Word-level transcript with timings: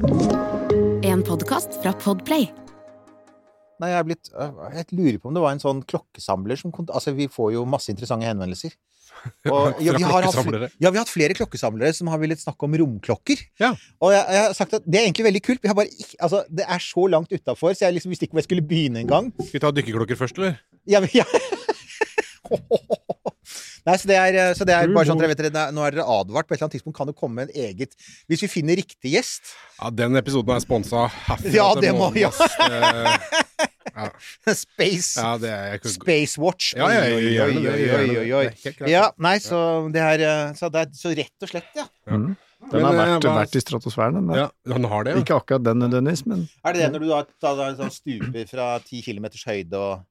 En 0.00 1.20
podkast 1.26 1.74
fra 1.82 1.90
Podplay. 2.00 2.46
Nei, 3.80 3.88
jeg, 3.90 3.98
er 3.98 4.06
blitt, 4.08 4.30
øh, 4.32 4.60
jeg 4.72 4.86
lurer 4.96 5.18
på 5.20 5.28
om 5.28 5.34
det 5.36 5.42
var 5.44 5.52
en 5.52 5.60
sånn 5.60 5.82
klokkesamler 5.88 6.56
som 6.56 6.72
Altså, 6.86 7.12
vi 7.16 7.26
får 7.32 7.50
jo 7.58 7.66
masse 7.68 7.92
interessante 7.92 8.24
henvendelser. 8.28 8.72
Og, 9.52 9.76
ja, 9.84 9.92
vi 9.92 10.04
har 10.06 10.22
hatt, 10.24 10.30
klokkesamlere. 10.30 10.70
ja, 10.80 10.88
vi 10.88 10.96
har 10.96 11.04
hatt 11.04 11.12
flere 11.12 11.36
klokkesamlere 11.36 11.92
som 11.96 12.08
har 12.08 12.22
villet 12.22 12.40
snakke 12.40 12.64
om 12.64 12.78
romklokker. 12.80 13.42
Ja. 13.60 13.74
Og 14.00 14.14
jeg, 14.16 14.24
jeg 14.38 14.46
har 14.46 14.56
sagt 14.56 14.78
at 14.80 14.86
det 14.88 15.02
er 15.02 15.08
egentlig 15.10 15.28
veldig 15.28 15.44
kult. 15.50 15.60
Vi 15.66 15.68
har 15.72 15.76
bare 15.76 15.92
ikke, 15.92 16.16
altså, 16.16 16.42
det 16.48 16.64
er 16.64 16.86
så 16.86 17.04
langt 17.12 17.36
utafor, 17.36 17.76
så 17.76 17.84
jeg 17.84 17.98
liksom 17.98 18.14
visste 18.14 18.24
ikke 18.28 18.38
hvor 18.38 18.44
jeg 18.44 18.48
skulle 18.48 18.68
begynne 18.72 19.04
engang. 19.04 19.28
Skal 19.36 19.58
vi 19.58 19.64
ta 19.66 19.74
dykkerklokker 19.82 20.16
først, 20.22 20.40
eller? 20.40 20.56
Ja, 20.88 21.04
men- 21.04 21.12
ja. 21.12 21.28
Nei, 23.90 23.96
så 23.98 24.06
det 24.10 24.16
er, 24.20 24.38
eh, 24.38 24.52
så 24.54 24.66
det 24.68 24.76
er 24.76 24.92
bare 24.94 25.08
sånn 25.08 25.18
at 25.18 25.24
dere 25.24 25.32
vet 25.34 25.40
dere, 25.42 25.50
det 25.56 25.62
er- 25.66 25.74
Nå 25.74 25.82
er 25.86 25.96
dere 25.98 26.06
advart. 26.06 26.46
På 26.46 26.54
et 26.54 26.60
eller 26.60 26.68
annet 26.70 26.76
tidspunkt 26.78 26.96
kan 27.00 27.08
det 27.10 27.16
komme 27.18 27.42
en 27.48 27.50
eget 27.50 27.96
Hvis 28.30 28.44
vi 28.46 28.50
finner 28.52 28.78
riktig 28.78 29.16
gjest 29.16 29.50
Ja, 29.80 29.90
den 29.90 30.14
episoden 30.20 30.54
er 30.54 30.62
sponsa 30.62 31.08
herfra 31.26 31.52
Ja, 31.58 31.72
til 31.74 31.82
det 31.88 31.94
må- 31.98 32.12
ja. 32.14 32.30
ja. 32.30 34.08
Det- 34.46 34.56
Space 34.56 35.18
Ja, 35.20 35.32
det 35.40 35.50
er 35.50 35.72
jeg 35.74 35.90
Space 35.96 36.38
Watch. 36.40 36.74
Ja, 36.78 36.86
ja, 36.94 37.02
ja, 37.10 37.46
ja. 37.50 38.86
Ja, 38.86 39.10
nei, 39.18 39.34
så 39.42 39.90
det 39.92 40.00
er 40.00 40.22
eh, 40.24 40.52
Så, 40.54 40.70
det 40.72 40.86
er, 40.86 40.94
så 40.94 41.10
rett 41.16 41.42
og 41.42 41.50
slett, 41.50 41.66
ja. 41.76 41.88
Den 42.06 42.36
har 42.84 42.92
eh, 42.92 43.16
vært, 43.16 43.24
var... 43.24 43.38
vært 43.40 43.56
i 43.56 43.62
stratosfæren, 43.64 44.14
den 44.20 44.28
der. 44.30 44.36
Ja, 44.44 44.48
den 44.74 44.84
har 44.92 45.04
det, 45.04 45.14
ja. 45.16 45.22
Ikke 45.24 45.38
akkurat 45.40 45.64
den 45.64 45.80
nødvendigvis, 45.82 46.22
men 46.28 46.46
Er 46.64 46.72
det 46.76 46.82
det 46.84 46.92
når 46.94 47.00
du 47.04 47.08
da, 47.10 47.20
da, 47.42 47.54
da 47.58 47.68
sånn 47.80 47.92
stuper 47.94 48.46
fra 48.52 48.70
ti 48.84 49.00
kilometers 49.02 49.44
høyde 49.48 49.80
og 49.80 50.06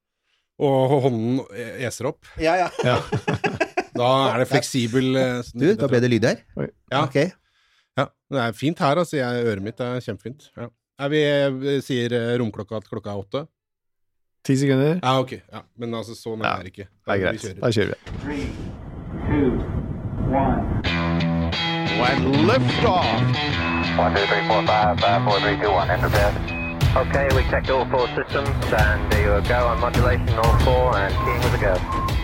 Og 0.60 0.96
hånden 1.06 1.38
eser 1.80 2.10
opp. 2.10 2.26
Ja, 2.42 2.58
ja. 2.68 2.68
Da 4.00 4.10
er 4.32 4.42
det 4.44 4.48
fleksibel 4.48 5.20
eh, 5.20 5.52
Du, 5.52 5.68
da 5.76 5.90
ble 5.92 6.00
det 6.04 6.10
lyd 6.14 6.28
her. 6.30 6.44
Ja. 6.64 7.04
Ok. 7.04 7.18
Ja, 8.00 8.06
det 8.32 8.44
er 8.46 8.56
fint 8.56 8.80
her, 8.80 9.02
altså. 9.04 9.18
Jeg, 9.20 9.46
øret 9.52 9.66
mitt 9.66 9.82
er 9.84 10.00
kjempefint. 10.06 10.50
Ja. 10.56 10.70
Er 11.00 11.12
vi, 11.12 11.24
eh, 11.24 11.80
sier 11.84 12.16
eh, 12.16 12.36
romklokka 12.40 12.80
at 12.80 12.88
klokka 12.92 13.14
er 13.16 13.24
åtte? 13.26 13.46
ti 14.44 14.56
sekunder. 14.58 15.00
Ja, 15.04 15.20
ok. 15.20 15.32
Ja. 15.52 15.62
Men 15.78 15.94
altså, 15.94 16.16
så 16.16 16.36
nær 16.36 16.46
Ja, 16.46 16.54
er 16.58 16.64
det 16.64 16.72
ikke. 16.74 16.88
Det 16.88 17.14
er 17.14 17.18
Vi 17.18 17.24
greit. 17.24 17.62
Da 17.62 17.72
kjører 17.76 17.88
vi. 17.88 17.96
Three, 18.24 18.46
two, 19.28 19.50
one. 20.32 20.64
When 22.00 22.48
liftoff. 22.48 23.06
One, 24.00 24.16
two, 24.16 24.26
three, 24.32 24.44
four, 24.48 24.62
five, 24.66 25.00
five, 25.04 25.22
four, 25.28 25.40
three, 25.44 25.58
two, 25.62 25.72
one. 25.72 25.92
Enter 25.92 26.10
bed. 26.10 26.34
Okay, 27.04 27.28
we 27.36 27.44
checked 27.52 27.70
all 27.70 27.86
four 27.92 28.08
systems, 28.18 28.74
and 28.74 29.12
there 29.12 29.36
you 29.38 29.48
go 29.48 29.68
on 29.68 29.80
modulation, 29.80 30.30
all 30.40 30.58
four, 30.60 30.98
and 30.98 31.14
keying 31.24 31.42
with 31.44 31.54
a 31.54 31.62
go. 31.62 32.19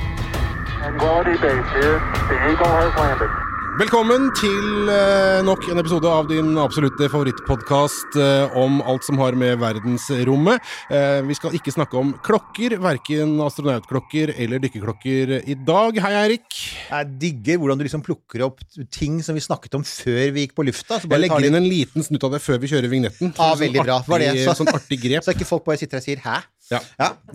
Velkommen 3.75 4.27
til 4.37 4.87
eh, 4.93 5.39
nok 5.43 5.65
en 5.73 5.81
episode 5.81 6.07
av 6.07 6.27
din 6.29 6.51
absolutte 6.61 7.07
favorittpodkast 7.11 8.15
eh, 8.21 8.53
om 8.61 8.77
alt 8.85 9.03
som 9.07 9.17
har 9.19 9.33
med 9.35 9.57
verdensrommet. 9.63 10.61
Eh, 10.93 11.19
vi 11.25 11.35
skal 11.35 11.57
ikke 11.57 11.73
snakke 11.73 11.97
om 11.99 12.13
klokker, 12.23 12.77
verken 12.83 13.33
astronautklokker 13.43 14.35
eller 14.37 14.61
dykkerklokker 14.63 15.33
i 15.41 15.57
dag. 15.67 15.97
Hei, 16.05 16.13
Eirik. 16.21 16.61
Jeg 16.91 17.11
digger 17.25 17.59
hvordan 17.63 17.81
du 17.81 17.87
liksom 17.87 18.05
plukker 18.05 18.45
opp 18.45 18.61
ting 18.93 19.17
som 19.25 19.35
vi 19.35 19.43
snakket 19.43 19.75
om 19.79 19.83
før 19.89 20.21
vi 20.37 20.45
gikk 20.45 20.53
på 20.55 20.69
lufta. 20.69 21.01
Så 21.01 21.09
Jeg 21.09 21.25
legger 21.25 21.49
inn 21.49 21.59
en 21.63 21.67
liten 21.67 22.05
snutt 22.05 22.29
av 22.29 22.37
det 22.37 22.43
før 22.45 22.61
vi 22.61 22.69
kjører 22.71 22.93
vignetten. 22.93 23.33
Ja, 23.33 23.49
Sånn 23.55 23.65
veldig 23.65 23.87
bra. 23.89 24.03
Var 24.07 24.27
det 24.27 24.35
så- 24.45 24.59
Sånn 24.61 24.71
artig 24.71 25.01
grep. 25.01 25.25
så 25.25 25.33
ikke 25.33 25.49
folk 25.49 25.65
bare 25.65 25.81
sitter 25.81 25.97
og 25.97 26.03
sier 26.05 26.21
'hæ'? 26.21 26.43
Ja. 26.71 26.81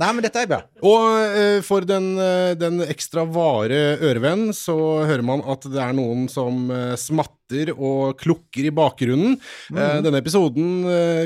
Nei, 0.01 0.11
men 0.15 0.25
dette 0.25 0.43
er 0.43 0.49
bra. 0.51 0.63
Og 0.83 1.05
uh, 1.35 1.59
for 1.67 1.87
den, 1.87 2.13
uh, 2.19 2.53
den 2.59 2.83
ekstra 2.87 3.27
vare 3.31 3.99
ørevenn 4.03 4.51
så 4.57 4.77
hører 5.07 5.27
man 5.27 5.45
at 5.47 5.67
det 5.71 5.79
er 5.83 5.95
noen 5.97 6.27
som 6.33 6.67
uh, 6.73 6.97
smatter 6.99 7.73
og 7.75 8.15
klukker 8.21 8.69
i 8.69 8.71
bakgrunnen. 8.71 9.33
Eh, 9.75 9.97
denne 10.05 10.21
episoden 10.23 10.85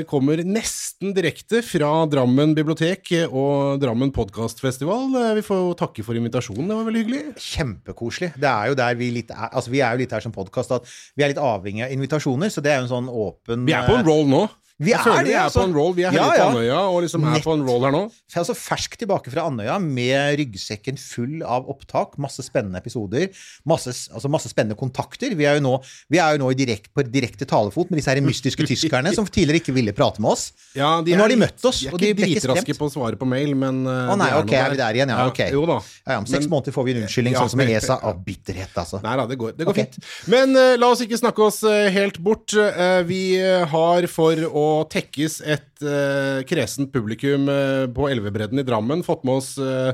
kommer 0.09 0.39
nesten 0.41 1.11
direkte 1.13 1.59
fra 1.61 1.91
Drammen 2.09 2.55
bibliotek 2.57 3.11
og 3.27 3.77
Drammen 3.83 4.09
podkastfestival. 4.09 5.13
Vi 5.37 5.43
får 5.45 5.61
jo 5.61 5.75
takke 5.77 6.01
for 6.07 6.17
invitasjonen, 6.17 6.65
det 6.65 6.79
var 6.79 6.89
veldig 6.89 7.03
hyggelig. 7.03 7.21
Kjempekoselig. 7.45 8.31
Det 8.41 8.49
er 8.49 8.71
jo 8.71 8.79
der 8.81 8.97
vi 8.97 9.11
litt 9.19 9.29
er 9.35 9.51
Altså, 9.51 9.69
vi 9.69 9.85
er 9.85 9.93
jo 9.93 10.01
litt 10.01 10.17
her 10.17 10.25
som 10.25 10.33
podkast 10.33 10.73
at 10.73 10.89
vi 11.13 11.27
er 11.27 11.35
litt 11.35 11.45
avhengig 11.45 11.85
av 11.85 11.93
invitasjoner, 11.93 12.49
så 12.49 12.65
det 12.65 12.73
er 12.73 12.81
jo 12.81 12.87
en 12.87 12.93
sånn 12.95 13.13
åpen 13.13 13.69
Vi 13.69 13.77
er 13.77 13.85
på 13.85 13.99
en 13.99 14.09
roll 14.09 14.25
nå. 14.25 14.47
Vi 14.75 14.91
er 14.91 15.05
det, 15.07 15.29
vi 15.29 15.31
er 15.31 15.45
altså. 15.45 15.61
på 15.61 15.69
en 15.69 15.75
roll. 15.77 15.93
Vi 15.95 16.03
er 16.03 16.11
Ja, 16.11 16.25
ja. 16.35 16.47
på. 16.49 16.57
Andøya 16.57 16.79
og 16.91 16.97
liksom 17.05 17.23
er 17.23 17.37
Nett. 17.37 17.45
på 17.45 17.53
en 17.55 17.61
roll 17.63 17.85
her 17.87 17.93
nå. 17.95 18.01
Jeg 18.11 18.35
er 18.35 18.41
altså 18.41 18.55
fersk 18.59 18.97
tilbake 18.99 19.31
fra 19.31 19.45
Andøya 19.47 19.77
med 19.79 20.35
ryggsekken 20.41 20.97
full 20.99 21.43
av 21.47 21.69
opptak. 21.71 22.17
Masse 22.19 22.43
spennende 22.43 22.81
episoder. 22.83 23.29
Masse, 23.63 23.93
altså 24.11 24.27
masse 24.27 24.51
spennende 24.51 24.75
kontakter. 24.75 25.31
Vi 25.31 25.47
er 25.47 25.61
jo 25.61 25.63
nå, 25.63 25.73
vi 26.11 26.19
er 26.19 26.35
jo 26.35 26.43
nå 26.43 26.51
i 26.51 26.57
direkt, 26.59 26.91
på 26.91 27.05
direkte 27.07 27.47
talefot 27.47 27.87
med 27.89 28.01
disse 28.01 28.11
her 28.11 28.19
mystiske 28.25 28.67
tyskerne 28.71 29.15
som 29.15 29.23
tidligere 29.29 29.63
ikke 29.63 29.75
ville 29.77 29.95
prate 29.95 30.19
med 30.19 30.33
oss. 30.35 30.49
Ja, 30.75 30.99
Men 30.99 31.15
nå 31.15 31.23
har 31.23 31.31
de 31.31 31.39
møtt 31.39 31.69
oss, 31.71 31.79
De 31.79 31.93
er 31.93 32.11
ikke 32.11 32.19
dritraske 32.19 32.75
på 32.75 32.89
å 32.89 32.91
svare 32.91 33.15
på 33.15 33.29
mail, 33.31 33.55
men 33.55 33.85
Å 33.87 34.17
nei, 34.19 34.27
de 34.27 34.35
er 34.35 34.43
ok, 34.43 34.53
er 34.59 34.75
vi 34.75 34.81
der 34.81 34.99
igjen? 34.99 35.15
Ja, 35.15 35.29
ok. 35.31 35.41
Jo 35.55 35.63
da. 35.71 35.79
Om 36.19 36.27
seks 36.27 36.49
Men- 36.49 36.51
måneder 36.57 36.75
får 36.75 36.89
vi 36.89 36.97
en 36.97 37.01
unnskyldning, 37.05 37.39
sånn 37.39 37.53
som 37.55 37.63
med 37.63 37.71
ESA. 37.71 37.99
Av 38.05 38.19
bitterhet, 38.27 38.75
altså. 38.75 38.99
Nei 39.05 39.15
da, 39.15 39.23
det 39.31 39.39
går, 39.39 39.55
det 39.55 39.69
går 39.69 39.71
okay. 39.71 39.87
fint. 39.87 40.11
Men 40.27 40.51
uh, 40.51 40.75
la 40.75 40.91
oss 40.91 40.99
ikke 41.05 41.17
snakke 41.23 41.47
oss 41.47 41.63
uh, 41.63 41.87
helt 41.95 42.19
bort. 42.19 42.51
Uh, 42.51 42.99
vi 43.07 43.39
har 43.39 44.11
for 44.11 44.43
å 44.51 44.64
tekkes 44.91 45.39
et 45.41 45.83
uh, 45.85 46.41
kresent 46.47 46.91
publikum 46.93 47.49
uh, 47.51 47.85
på 47.91 48.09
Elvebredden 48.11 48.61
i 48.61 48.65
Drammen 48.67 49.03
fått 49.05 49.25
med 49.27 49.39
oss 49.41 49.55
uh, 49.59 49.93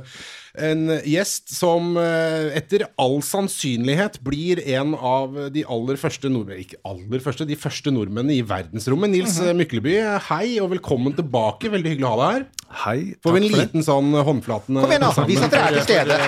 en 0.51 0.91
gjest 1.07 1.47
som 1.55 1.95
etter 1.95 2.83
all 2.99 3.21
sannsynlighet 3.23 4.17
blir 4.19 4.59
en 4.75 4.91
av 4.99 5.37
de 5.55 5.63
aller 5.63 5.95
første 5.95 6.27
nordmenn 6.27 6.59
Ikke 6.65 6.81
aller 6.83 7.23
første, 7.23 7.47
de 7.47 7.55
første 7.55 7.93
nordmennene 7.95 8.35
i 8.35 8.43
verdensrommet. 8.43 9.13
Nils 9.13 9.39
mm 9.39 9.45
-hmm. 9.47 9.61
Mykleby, 9.61 9.95
hei 10.27 10.59
og 10.59 10.71
velkommen 10.75 11.15
tilbake. 11.15 11.71
Veldig 11.71 11.89
hyggelig 11.95 12.07
å 12.09 12.11
ha 12.11 12.19
deg 12.19 12.33
her. 12.35 12.45
Hei. 12.83 13.15
Får 13.23 13.31
vi 13.31 13.37
en 13.37 13.49
for 13.49 13.57
det. 13.57 13.63
liten 13.63 13.83
sånn 13.83 14.11
håndflatende 14.11 14.81
Kom 14.81 14.91
igjen, 14.91 15.07
da. 15.07 15.25
Vis 15.25 15.41
at 15.41 15.51
dere 15.51 15.63
er 15.63 15.73
til 15.73 15.83
stede. 15.87 16.19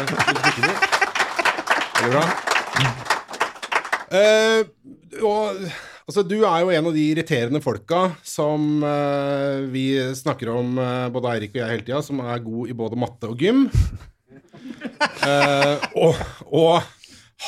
Veldig 2.00 2.12
bra. 2.16 2.24
Eh, 4.14 4.62
og, 5.26 5.64
altså, 6.08 6.24
du 6.26 6.40
er 6.42 6.64
jo 6.64 6.74
en 6.74 6.90
av 6.90 6.96
de 6.96 7.06
irriterende 7.12 7.62
folka 7.64 8.06
som 8.26 8.84
uh, 8.86 9.64
vi 9.74 9.88
snakker 10.18 10.52
om, 10.54 10.76
uh, 10.80 11.12
både 11.14 11.36
Eirik 11.36 11.56
og 11.56 11.62
jeg, 11.62 11.72
hele 11.76 11.88
tida, 11.88 12.02
som 12.06 12.24
er 12.24 12.44
god 12.44 12.74
i 12.74 12.78
både 12.84 13.00
matte 13.00 13.32
og 13.32 13.40
gym. 13.40 13.66
uh, 15.24 15.76
og, 16.04 16.20
og 16.52 16.92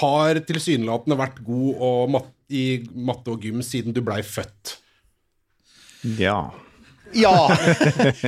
har 0.01 0.41
tilsynelatende 0.47 1.19
vært 1.19 1.43
god 1.45 1.85
og 1.89 2.15
mat 2.17 2.31
i 2.53 2.83
matte 2.93 3.33
og 3.33 3.41
gym 3.41 3.63
siden 3.65 3.95
du 3.95 4.03
blei 4.05 4.19
født. 4.21 4.75
Ja. 6.19 6.51
Ja! 7.15 7.33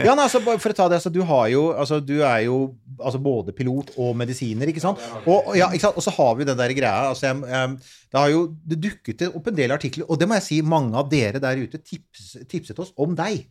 ja 0.08 0.16
nei, 0.16 0.26
altså, 0.26 0.42
for 0.42 0.74
å 0.74 0.78
ta 0.78 0.90
det, 0.90 1.00
altså, 1.00 1.14
du 1.14 1.22
har 1.28 1.48
jo 1.54 1.64
altså, 1.76 2.00
Du 2.04 2.16
er 2.22 2.46
jo 2.48 2.58
altså, 2.98 3.22
både 3.22 3.56
pilot 3.58 3.94
og 3.98 4.14
medisiner, 4.20 4.72
ikke 4.72 4.84
sant? 4.84 5.02
Og, 5.26 5.54
ja, 5.60 5.70
ikke 5.72 5.88
sant? 5.88 6.00
og 6.00 6.06
så 6.06 6.14
har 6.18 6.36
vi 6.40 6.48
den 6.48 6.60
der 6.60 6.76
greia 6.78 7.10
altså, 7.12 7.30
jeg, 7.30 7.42
jeg, 7.52 8.04
Det 8.12 8.22
har 8.22 8.34
jo 8.34 8.44
det 8.74 8.82
dukket 8.84 9.26
opp 9.32 9.50
en 9.52 9.58
del 9.58 9.76
artikler, 9.76 10.08
og 10.08 10.20
det 10.20 10.30
må 10.30 10.38
jeg 10.40 10.48
si, 10.48 10.62
mange 10.66 10.96
av 10.98 11.10
dere 11.12 11.44
der 11.44 11.64
ute 11.64 11.82
tips, 11.84 12.38
tipset 12.50 12.80
oss 12.84 12.96
om 12.98 13.18
deg. 13.18 13.44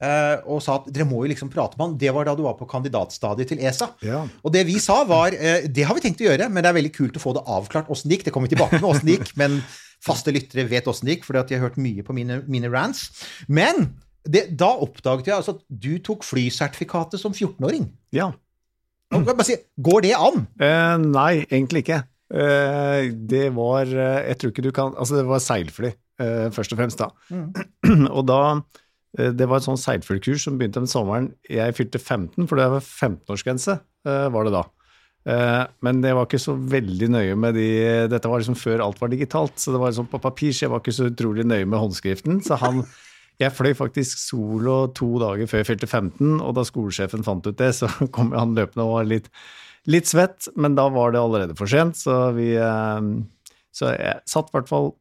Uh, 0.00 0.40
og 0.48 0.62
sa 0.64 0.78
at 0.78 0.86
dere 0.88 1.04
må 1.04 1.18
jo 1.20 1.28
liksom 1.28 1.50
prate 1.52 1.76
med 1.76 1.84
han. 1.84 1.96
Det 2.00 2.12
var 2.16 2.24
da 2.24 2.32
du 2.32 2.40
var 2.46 2.54
på 2.56 2.64
kandidatstadiet 2.68 3.50
til 3.52 3.60
ESA. 3.60 3.90
Ja. 4.06 4.22
Og 4.40 4.54
det 4.54 4.62
vi 4.64 4.78
sa, 4.80 5.02
var 5.04 5.36
uh, 5.36 5.66
Det 5.68 5.84
har 5.84 5.96
vi 5.96 6.04
tenkt 6.06 6.22
å 6.24 6.28
gjøre, 6.30 6.48
men 6.48 6.64
det 6.64 6.70
er 6.70 6.78
veldig 6.78 6.92
kult 6.96 7.18
å 7.20 7.22
få 7.22 7.34
det 7.36 7.44
avklart 7.44 7.90
åssen 7.92 8.08
det 8.08 8.16
gikk. 8.16 8.30
Det 8.30 8.32
kommer 8.32 8.48
vi 8.48 8.56
tilbake 8.56 8.80
med 8.80 8.88
åssen 8.88 9.10
det 9.10 9.18
gikk, 9.18 9.34
men 9.40 9.60
faste 10.00 10.32
lyttere 10.32 10.64
vet 10.70 10.88
åssen 10.88 11.08
det 11.08 11.18
gikk, 11.18 11.26
fordi 11.28 11.42
at 11.42 11.50
de 11.50 11.58
har 11.58 11.66
hørt 11.66 11.76
mye 11.84 12.04
på 12.06 12.16
mine, 12.16 12.40
mine 12.48 12.72
rants. 12.72 13.10
Men 13.44 13.90
det, 14.28 14.50
da 14.60 14.68
oppdaget 14.84 15.30
jeg 15.30 15.36
altså 15.38 15.56
at 15.56 15.64
du 15.68 15.94
tok 16.04 16.24
flysertifikatet 16.26 17.20
som 17.22 17.32
14-åring. 17.32 17.90
ja. 18.12 18.32
Jeg 19.10 19.42
si, 19.42 19.56
Går 19.82 20.04
det 20.04 20.12
an? 20.14 20.44
Eh, 20.62 20.96
nei, 21.02 21.40
egentlig 21.50 21.80
ikke. 21.82 21.96
Eh, 22.30 23.08
det 23.10 23.48
var 23.56 23.88
eh, 23.90 24.28
Jeg 24.28 24.38
tror 24.38 24.52
ikke 24.52 24.62
du 24.62 24.70
kan 24.70 24.92
Altså, 24.94 25.16
det 25.18 25.24
var 25.26 25.42
seilfly, 25.42 25.90
eh, 26.22 26.46
først 26.54 26.76
og 26.76 26.78
fremst, 26.78 27.00
da. 27.02 27.08
og 28.16 28.22
da 28.28 28.38
eh, 29.18 29.32
Det 29.34 29.48
var 29.50 29.58
et 29.58 29.66
sånn 29.66 29.80
seilflykurs 29.82 30.46
som 30.46 30.60
begynte 30.60 30.78
den 30.78 30.86
sommeren 30.86 31.32
jeg 31.50 31.74
fylte 31.74 31.98
15, 31.98 32.46
for 32.46 32.60
det 32.60 32.68
var 32.70 32.86
15-årsgrense, 32.86 33.80
eh, 34.06 34.28
var 34.30 34.46
det 34.46 34.54
da. 34.60 34.62
Men 35.84 35.98
det 36.00 36.14
var 36.16 36.24
ikke 36.24 36.38
så 36.40 36.54
veldig 36.54 37.10
nøye 37.12 37.34
med 37.36 37.58
de 37.58 37.66
Dette 38.08 38.30
var 38.30 38.40
liksom 38.40 38.56
før 38.56 38.80
alt 38.86 39.02
var 39.02 39.10
digitalt, 39.12 39.58
så 39.60 39.74
det 39.74 39.80
var 39.82 39.90
liksom 39.90 40.06
på 40.08 40.22
papir, 40.22 40.54
så 40.54 40.64
jeg 40.64 40.72
var 40.72 40.80
ikke 40.80 40.94
så 40.96 41.10
utrolig 41.10 41.44
nøye 41.44 41.66
med 41.68 41.82
håndskriften. 41.82 42.38
Så 42.46 42.56
han 42.62 42.80
Jeg 43.40 43.56
fløy 43.56 43.72
faktisk 43.76 44.20
solo 44.20 44.82
to 44.96 45.14
dager 45.22 45.48
før 45.48 45.62
jeg 45.62 45.70
fylte 45.70 45.88
15, 45.88 46.38
og 46.44 46.54
da 46.58 46.64
skolesjefen 46.68 47.24
fant 47.26 47.46
ut 47.48 47.58
det, 47.60 47.72
så 47.78 47.88
kom 48.14 48.34
han 48.36 48.56
løpende 48.58 48.86
og 48.86 48.98
var 48.98 49.10
litt, 49.10 49.30
litt 49.90 50.10
svett, 50.10 50.50
men 50.60 50.76
da 50.78 50.90
var 50.92 51.14
det 51.14 51.22
allerede 51.22 51.56
for 51.58 51.70
sent, 51.70 51.98
så 52.00 52.30
vi 52.36 52.52
eh, 52.60 53.12
Så 53.72 53.94
jeg 53.94 54.26
satt 54.28 54.50
i 54.50 54.58
hvert 54.58 54.68
fall 54.68 54.92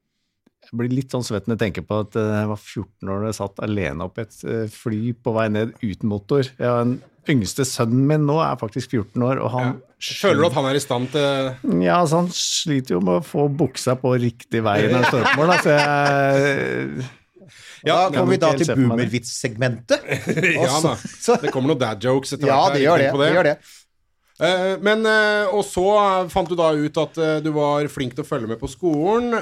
jeg 0.70 0.78
blir 0.78 0.92
litt 0.94 1.14
sånn 1.14 1.24
svett 1.26 1.48
når 1.48 1.56
jeg 1.56 1.62
tenker 1.64 1.86
på 1.88 2.02
at 2.04 2.16
eh, 2.20 2.34
jeg 2.44 2.50
var 2.52 2.60
14 2.62 3.10
år 3.10 3.24
da 3.24 3.30
jeg 3.32 3.38
satt 3.40 3.62
alene 3.66 4.06
opp 4.06 4.20
i 4.20 4.26
et 4.28 4.42
eh, 4.46 4.66
fly 4.70 5.00
på 5.18 5.34
vei 5.34 5.48
ned 5.50 5.72
uten 5.82 6.12
motor. 6.12 6.46
Jeg 6.46 6.68
har 6.68 6.84
en 6.86 7.00
yngste 7.30 7.66
sønnen 7.66 8.06
min 8.10 8.28
nå 8.28 8.38
er 8.44 8.60
faktisk 8.62 8.94
14 8.94 9.26
år, 9.26 9.42
og 9.44 9.54
han 9.56 9.78
Føler 10.00 10.40
du 10.40 10.46
at 10.48 10.56
han 10.56 10.68
er 10.70 10.78
i 10.78 10.80
stand 10.80 11.10
til 11.12 11.82
Ja, 11.84 11.98
altså 11.98 12.22
han 12.22 12.30
sliter 12.32 12.96
jo 12.96 13.02
med 13.04 13.18
å 13.20 13.26
få 13.26 13.50
buksa 13.52 13.98
på 14.00 14.14
riktig 14.22 14.62
vei 14.64 14.78
når 14.86 15.02
han 15.02 15.10
står 15.10 15.26
på 15.26 15.34
mål. 15.42 15.56
Altså 15.58 15.74
jeg 15.74 17.10
Ja, 17.88 18.10
da 18.10 18.18
kommer 18.18 18.36
vi 18.36 18.42
da 18.42 18.54
til 18.60 18.74
boomervits-segmentet. 18.76 20.08
Ja 20.60 20.80
da. 20.84 20.96
Det 21.44 21.52
kommer 21.54 21.74
noen 21.74 21.82
dad 21.82 22.04
jokes 22.04 22.34
etter 22.36 22.50
Ja, 22.52 22.64
hvert. 22.66 22.76
det 22.76 22.84
gjør 22.88 23.04
det. 23.04 23.12
det 23.22 23.30
gjør 23.38 23.48
det. 23.50 23.60
Eh, 24.40 24.74
men, 24.80 25.04
eh, 25.04 25.50
og 25.52 25.66
så 25.68 25.84
fant 26.32 26.48
du 26.48 26.56
da 26.56 26.70
ut 26.72 27.00
at 27.02 27.18
eh, 27.20 27.38
du 27.44 27.50
var 27.58 27.88
flink 27.92 28.14
til 28.16 28.24
å 28.24 28.28
følge 28.30 28.48
med 28.48 28.60
på 28.62 28.70
skolen, 28.72 29.34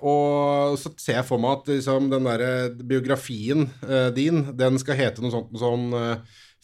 og 0.00 0.76
så 0.80 0.92
ser 0.96 1.18
jeg 1.18 1.26
for 1.28 1.42
meg 1.42 1.58
at 1.58 1.68
liksom, 1.74 2.08
den 2.12 2.28
der 2.30 2.44
biografien 2.80 3.66
din, 4.16 4.46
den 4.56 4.80
skal 4.80 4.96
hete 4.96 5.24
noe 5.24 5.34
sånt 5.34 5.52
sånn 5.60 5.90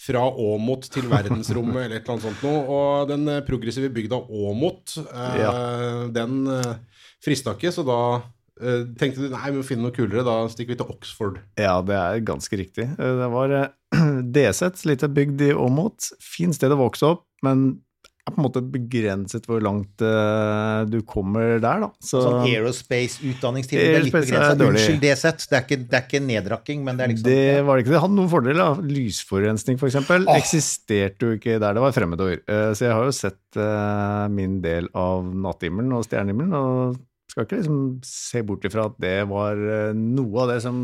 fra 0.05 0.25
Åmot 0.27 0.89
til 0.91 1.07
verdensrommet, 1.07 1.85
eller 1.85 2.01
et 2.01 2.09
eller 2.09 2.17
annet 2.17 2.25
sånt 2.27 2.41
noe. 2.43 2.63
Og 2.75 3.13
den 3.13 3.29
progressive 3.47 3.93
bygda 3.95 4.19
Åmot, 4.27 4.97
eh, 5.05 6.09
den 6.17 6.41
frista 7.25 7.55
ikke, 7.55 7.71
så 7.73 7.85
da 7.87 8.01
tenkte 8.61 9.25
du 9.25 9.33
nei, 9.33 9.49
vi 9.51 9.59
må 9.59 9.65
finne 9.67 9.89
noe 9.89 9.95
kulere, 9.95 10.23
da 10.27 10.37
stikker 10.51 10.75
vi 10.75 10.81
til 10.83 10.93
Oxford. 10.93 11.41
Ja, 11.59 11.79
det 11.83 11.97
er 11.99 12.21
ganske 12.27 12.59
riktig. 12.61 12.87
Eh, 12.95 13.17
Det 13.21 13.31
var 13.33 13.55
Deset, 14.37 14.79
DZ, 14.79 14.87
lite 14.91 15.11
bygd 15.11 15.49
i 15.49 15.55
Åmot. 15.55 16.13
Fint 16.23 16.57
sted 16.57 16.75
å 16.75 16.79
vokse 16.79 17.15
opp, 17.17 17.27
men 17.47 17.73
er 18.25 18.33
på 18.33 18.41
en 18.41 18.47
måte 18.47 18.61
begrenset 18.73 19.45
hvor 19.45 19.61
langt 19.61 20.01
uh, 20.01 20.87
du 20.89 21.03
kommer 21.05 21.59
der, 21.61 21.83
da. 21.83 21.89
Så, 22.01 22.23
Sånn 22.25 22.47
aerospace-utdanningstilbud. 22.47 23.85
Er 23.85 24.07
litt 24.07 24.15
Aerospace 24.15 24.31
begrenset. 24.31 24.65
Unnskyld. 24.65 25.03
Det 25.03 25.11
er 25.59 25.67
ikke, 25.67 25.81
det 25.83 25.99
er 25.99 26.07
ikke 26.07 26.23
nedrakking, 26.25 26.85
men 26.87 26.97
det 26.97 27.05
er 27.05 27.13
liksom 27.13 27.29
det 27.29 27.41
ja. 27.43 27.65
var 27.67 27.77
det 27.77 27.85
ikke. 27.85 27.95
Det 27.97 28.03
hadde 28.07 28.19
noen 28.21 28.33
fordeler. 28.33 28.63
da. 28.63 28.87
Lysforurensning, 28.97 29.77
f.eks., 29.77 29.91
eksempel 29.91 30.29
eksisterte 30.39 31.29
jo 31.29 31.37
ikke 31.37 31.59
der 31.61 31.77
det 31.77 31.85
var 31.85 31.97
fremmedord. 31.97 32.47
Uh, 32.49 32.71
Så 32.73 32.89
jeg 32.89 32.97
har 32.97 33.11
jo 33.11 33.17
sett 33.19 33.61
uh, 33.61 34.25
min 34.33 34.63
del 34.65 34.89
av 34.97 35.29
natthimmelen 35.29 35.93
og 35.99 36.07
stjernehimmelen, 36.09 36.57
og 36.57 37.03
skal 37.35 37.49
ikke 37.49 37.57
liksom 37.59 37.79
se 38.07 38.41
bort 38.47 38.65
ifra 38.69 38.85
at 38.87 38.99
det 39.03 39.17
var 39.27 39.59
eh, 39.59 39.97
noe 39.99 40.45
av 40.45 40.53
det 40.53 40.61
som 40.63 40.77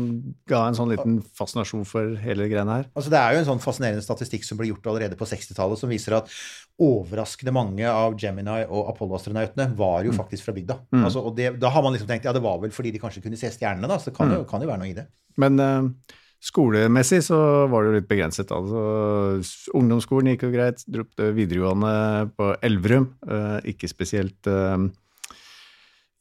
ga 0.51 0.65
en 0.67 0.75
sånn 0.75 0.91
liten 0.91 1.21
fascinasjon 1.37 1.85
for 1.87 2.17
hele 2.19 2.49
greiene 2.51 2.81
her. 2.81 2.89
Altså, 2.91 3.13
det 3.13 3.21
er 3.21 3.35
jo 3.35 3.39
en 3.39 3.47
sånn 3.53 3.63
fascinerende 3.63 4.03
statistikk 4.03 4.43
som 4.43 4.59
ble 4.59 4.67
gjort 4.67 4.89
allerede 4.91 5.15
på 5.15 5.27
60-tallet, 5.29 5.79
som 5.79 5.91
viser 5.91 6.17
at 6.19 6.31
overraskende 6.81 7.53
mange 7.55 7.87
av 7.87 8.17
Gemini 8.19 8.65
og 8.67 8.89
Apollo-astronautene 8.91 9.69
var 9.79 10.03
jo 10.03 10.15
faktisk 10.17 10.49
fra 10.49 10.55
bygda. 10.57 10.81
Altså, 10.99 11.23
og 11.23 11.37
det, 11.37 11.53
da 11.61 11.71
har 11.71 11.85
man 11.85 11.95
liksom 11.95 12.09
tenkt 12.09 12.27
ja, 12.27 12.33
det 12.35 12.43
var 12.43 12.59
vel 12.59 12.73
fordi 12.75 12.91
de 12.91 12.99
kanskje 12.99 13.23
kunne 13.23 13.39
se 13.39 13.51
stjernene, 13.53 13.87
da. 13.87 13.99
Så 14.01 14.11
det 14.11 14.17
kan, 14.17 14.33
jo, 14.35 14.43
kan 14.49 14.63
jo 14.63 14.71
være 14.71 14.81
noe 14.81 14.91
i 14.91 14.97
det. 14.97 15.05
Men 15.39 15.61
uh, 15.61 16.17
skolemessig 16.43 17.21
så 17.29 17.39
var 17.71 17.85
det 17.85 17.91
jo 17.91 17.99
litt 17.99 18.09
begrenset. 18.09 18.51
Altså, 18.51 18.81
ungdomsskolen 19.77 20.33
gikk 20.33 20.47
jo 20.49 20.55
greit, 20.55 20.83
dro 20.89 21.05
opp 21.05 21.23
videregående 21.37 21.93
på 22.35 22.51
Elverum. 22.65 23.11
Uh, 23.23 23.59
ikke 23.71 23.87
spesielt 23.91 24.49
eh, 24.49 24.89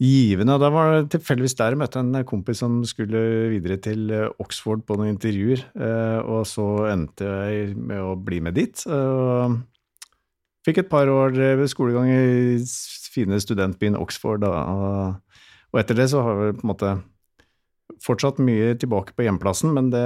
givende. 0.00 0.56
Da 0.60 0.70
var 0.72 0.94
det 0.94 1.10
tilfeldigvis 1.14 1.56
der 1.58 1.74
jeg 1.74 1.80
møtte 1.82 2.00
en 2.00 2.22
kompis 2.28 2.62
som 2.62 2.80
skulle 2.88 3.20
videre 3.52 3.76
til 3.84 4.10
eh, 4.14 4.30
Oxford 4.40 4.86
på 4.88 4.96
noen 4.96 5.12
intervjuer. 5.14 5.64
eh, 5.76 6.20
og 6.24 6.46
så 6.48 6.66
endte 6.90 7.28
jeg 7.28 7.76
med 7.76 8.00
å 8.00 8.16
bli 8.16 8.40
med 8.40 8.56
dit. 8.56 8.86
og 8.88 9.60
fikk 10.66 10.82
et 10.82 10.90
par 10.90 11.08
år 11.08 11.32
ved 11.32 11.68
skolegang 11.72 12.10
i 12.12 12.58
fine 13.14 13.38
studentbyen 13.40 13.96
Oxford. 13.96 14.42
Da. 14.44 15.16
Og 15.72 15.80
etter 15.80 15.96
det 15.96 16.10
så 16.12 16.20
har 16.26 16.36
vi 16.36 16.52
på 16.58 16.64
en 16.66 16.72
måte 16.72 16.90
fortsatt 18.04 18.40
mye 18.44 18.74
tilbake 18.80 19.16
på 19.16 19.24
hjemplassen, 19.24 19.72
men 19.76 19.90
det 19.92 20.04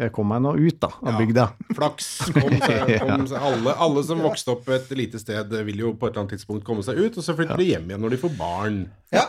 Jeg 0.00 0.12
kom 0.16 0.30
meg 0.32 0.40
nå 0.40 0.54
ut, 0.56 0.78
da, 0.80 0.88
av 1.02 1.10
Ja. 1.12 1.18
bygda. 1.20 1.44
Flaks 1.76 2.06
kom 2.32 2.54
seg, 2.56 2.94
kom 3.04 3.26
seg 3.28 3.36
alle, 3.50 3.74
alle 3.84 4.04
som 4.06 4.22
vokste 4.24 4.54
opp 4.54 4.68
et 4.72 4.88
lite 4.96 5.20
sted, 5.20 5.52
vil 5.68 5.82
jo 5.84 5.92
på 5.92 6.08
et 6.08 6.14
eller 6.14 6.24
annet 6.24 6.38
tidspunkt 6.38 6.64
komme 6.64 6.82
seg 6.86 6.96
ut, 7.02 7.18
og 7.20 7.26
så 7.26 7.36
flytter 7.36 7.60
de 7.60 7.68
hjem 7.74 7.90
igjen 7.90 8.00
når 8.06 8.16
de 8.16 8.20
får 8.24 8.32
barn. 8.38 8.78
Ja. 9.12 9.26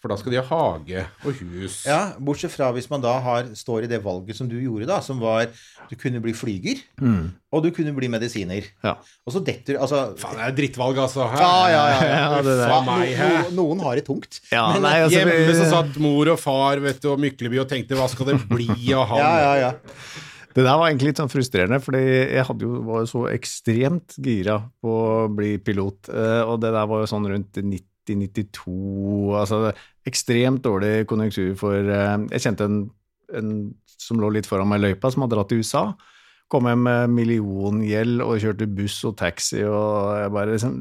For 0.00 0.08
da 0.08 0.16
skal 0.16 0.32
de 0.32 0.38
ha 0.40 0.46
hage 0.48 1.02
og 1.28 1.34
hus. 1.42 1.82
ja, 1.84 2.14
Bortsett 2.24 2.54
fra 2.54 2.70
hvis 2.72 2.86
man 2.88 3.02
da 3.04 3.18
har, 3.20 3.50
står 3.52 3.84
i 3.84 3.90
det 3.90 3.98
valget 4.04 4.38
som 4.38 4.48
du 4.48 4.54
gjorde, 4.56 4.86
da, 4.88 5.00
som 5.04 5.18
var 5.20 5.50
du 5.90 5.96
kunne 6.00 6.22
bli 6.24 6.32
flyger, 6.32 6.80
og 7.52 7.64
du 7.66 7.68
kunne 7.76 7.92
bli 7.92 8.08
medisiner. 8.08 8.64
Ja. 8.86 8.94
Og 9.26 9.34
så 9.34 9.42
detter 9.44 9.76
altså 9.82 10.14
Faen, 10.16 10.38
det 10.38 10.46
er 10.46 10.56
drittvalg, 10.56 10.96
altså. 11.04 11.26
Ja, 11.36 11.52
ja, 11.68 11.82
ja. 11.92 12.00
ja. 12.00 12.22
Ja, 12.30 12.40
det. 12.46 12.56
Faen 12.70 12.88
meg, 12.88 13.12
hæ? 13.18 13.28
No, 13.52 13.66
noen 13.66 13.84
har 13.84 14.00
det 14.00 14.06
tungt. 14.08 14.40
Ja, 14.52 14.70
Men, 14.72 14.86
nei, 14.88 14.96
altså, 15.04 15.18
Hjemme 15.20 15.54
så 15.60 15.68
satt 15.74 16.00
mor 16.00 16.32
og 16.32 16.40
far 16.40 16.80
vet 16.80 17.02
du, 17.04 17.10
og 17.12 17.20
Mykleby 17.20 17.60
og 17.60 17.68
tenkte 17.68 17.98
hva 18.00 18.08
skal 18.08 18.32
det 18.32 18.38
bli 18.48 18.70
av 18.96 19.04
han? 19.12 19.20
Ja, 19.20 19.32
ja, 19.44 19.54
ja. 19.66 19.72
Det 20.50 20.64
der 20.66 20.80
var 20.80 20.88
egentlig 20.88 21.12
litt 21.12 21.20
sånn 21.20 21.30
frustrerende, 21.30 21.76
fordi 21.84 22.00
jeg 22.08 22.42
hadde 22.48 22.64
jo, 22.66 22.80
var 22.88 23.04
jo 23.04 23.10
så 23.12 23.20
ekstremt 23.30 24.16
gira 24.18 24.56
på 24.82 24.94
å 24.96 25.28
bli 25.30 25.52
pilot. 25.62 26.08
eh, 26.10 26.40
Og 26.42 26.56
det 26.64 26.72
der 26.74 26.88
var 26.90 27.04
jo 27.04 27.10
sånn 27.12 27.28
rundt 27.30 27.60
90-92 28.18 29.36
Altså 29.40 29.60
ekstremt 30.08 30.62
dårlig 30.64 31.06
konjunktur 31.10 31.52
for 31.60 31.76
eh, 31.78 32.16
Jeg 32.32 32.44
kjente 32.46 32.68
en, 32.68 32.80
en 33.36 33.52
som 34.00 34.20
lå 34.20 34.32
litt 34.32 34.48
foran 34.48 34.68
meg 34.70 34.80
i 34.80 34.88
løypa, 34.88 35.10
som 35.12 35.26
hadde 35.26 35.36
dratt 35.36 35.50
til 35.52 35.60
USA. 35.60 35.82
Kom 36.50 36.66
hjem 36.66 36.86
med 36.86 37.12
milliongjeld 37.14 38.24
og 38.24 38.40
kjørte 38.42 38.70
buss 38.72 38.96
og 39.06 39.18
taxi, 39.20 39.60
og 39.66 40.16
jeg 40.22 40.32
bare 40.34 40.54
liksom 40.54 40.80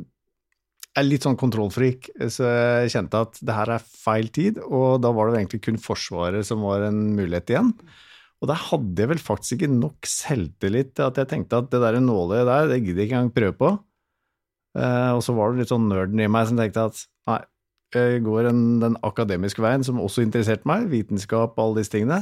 jeg 0.89 1.03
er 1.03 1.05
litt 1.05 1.25
sånn 1.27 1.37
kontrollfrik, 1.39 2.07
så 2.33 2.47
jeg 2.49 2.93
kjente 2.95 3.19
at 3.23 3.37
det 3.45 3.53
her 3.55 3.69
er 3.75 3.83
feil 3.85 4.31
tid, 4.35 4.57
og 4.65 4.97
da 5.03 5.11
var 5.13 5.29
det 5.29 5.43
egentlig 5.43 5.61
kun 5.67 5.77
Forsvaret 5.79 6.47
som 6.47 6.63
var 6.65 6.87
en 6.87 6.97
mulighet 7.15 7.53
igjen. 7.53 7.69
Og 8.39 8.49
der 8.49 8.59
hadde 8.69 9.03
jeg 9.03 9.11
vel 9.11 9.21
faktisk 9.21 9.57
ikke 9.57 9.69
nok 9.75 10.09
selvtillit 10.09 10.95
til 10.97 11.05
at 11.05 11.19
jeg 11.21 11.29
tenkte 11.29 11.59
at 11.61 11.69
det 11.71 11.81
der 11.83 11.99
nåløyet 12.01 12.47
der, 12.49 12.71
det 12.71 12.81
gidder 12.81 13.03
jeg 13.03 13.09
ikke 13.09 13.19
engang 13.19 13.35
prøve 13.35 13.55
på. 13.59 13.71
Eh, 14.77 15.11
og 15.15 15.23
så 15.25 15.33
var 15.37 15.51
det 15.51 15.63
litt 15.63 15.71
sånn 15.71 15.87
nerden 15.89 16.21
i 16.21 16.29
meg 16.29 16.49
som 16.49 16.59
tenkte 16.59 16.89
at 16.91 17.01
nei, 17.29 17.39
jeg 17.95 18.21
går 18.25 18.51
en, 18.51 18.61
den 18.83 18.97
akademiske 19.05 19.63
veien, 19.65 19.85
som 19.85 20.01
også 20.01 20.21
interesserte 20.21 20.69
meg, 20.69 20.89
vitenskap 20.91 21.55
og 21.57 21.63
alle 21.63 21.81
disse 21.81 21.95
tingene, 21.95 22.21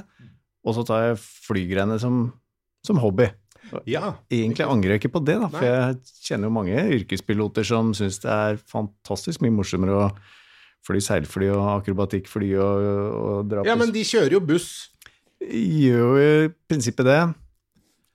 og 0.64 0.78
så 0.78 0.86
tar 0.88 1.04
jeg 1.10 1.20
flygreiene 1.20 2.00
som, 2.00 2.30
som 2.88 3.02
hobby. 3.04 3.28
Ja. 3.90 4.14
Egentlig 4.32 4.64
angrer 4.64 4.96
jeg 4.96 5.02
ikke 5.02 5.16
på 5.18 5.24
det, 5.28 5.36
da, 5.42 5.50
for 5.52 5.68
jeg 5.68 5.98
kjenner 6.24 6.48
jo 6.48 6.56
mange 6.56 6.84
yrkespiloter 7.00 7.68
som 7.68 7.92
syns 7.98 8.22
det 8.24 8.32
er 8.32 8.62
fantastisk 8.72 9.44
mye 9.44 9.56
morsommere 9.58 9.98
å 9.98 10.06
fly 10.88 11.02
seilfly 11.04 11.50
og 11.52 11.66
akrobatikkfly 11.82 12.54
og, 12.64 12.86
og 13.18 13.50
dra 13.52 13.66
på 13.66 13.68
ja, 13.68 13.76
men 13.80 13.92
de 13.92 14.06
kjører 14.08 14.38
jo 14.38 14.44
buss. 14.54 14.70
Gjør 15.44 16.00
jo 16.00 16.14
i 16.22 16.48
prinsippet 16.70 17.10
det. 17.10 17.20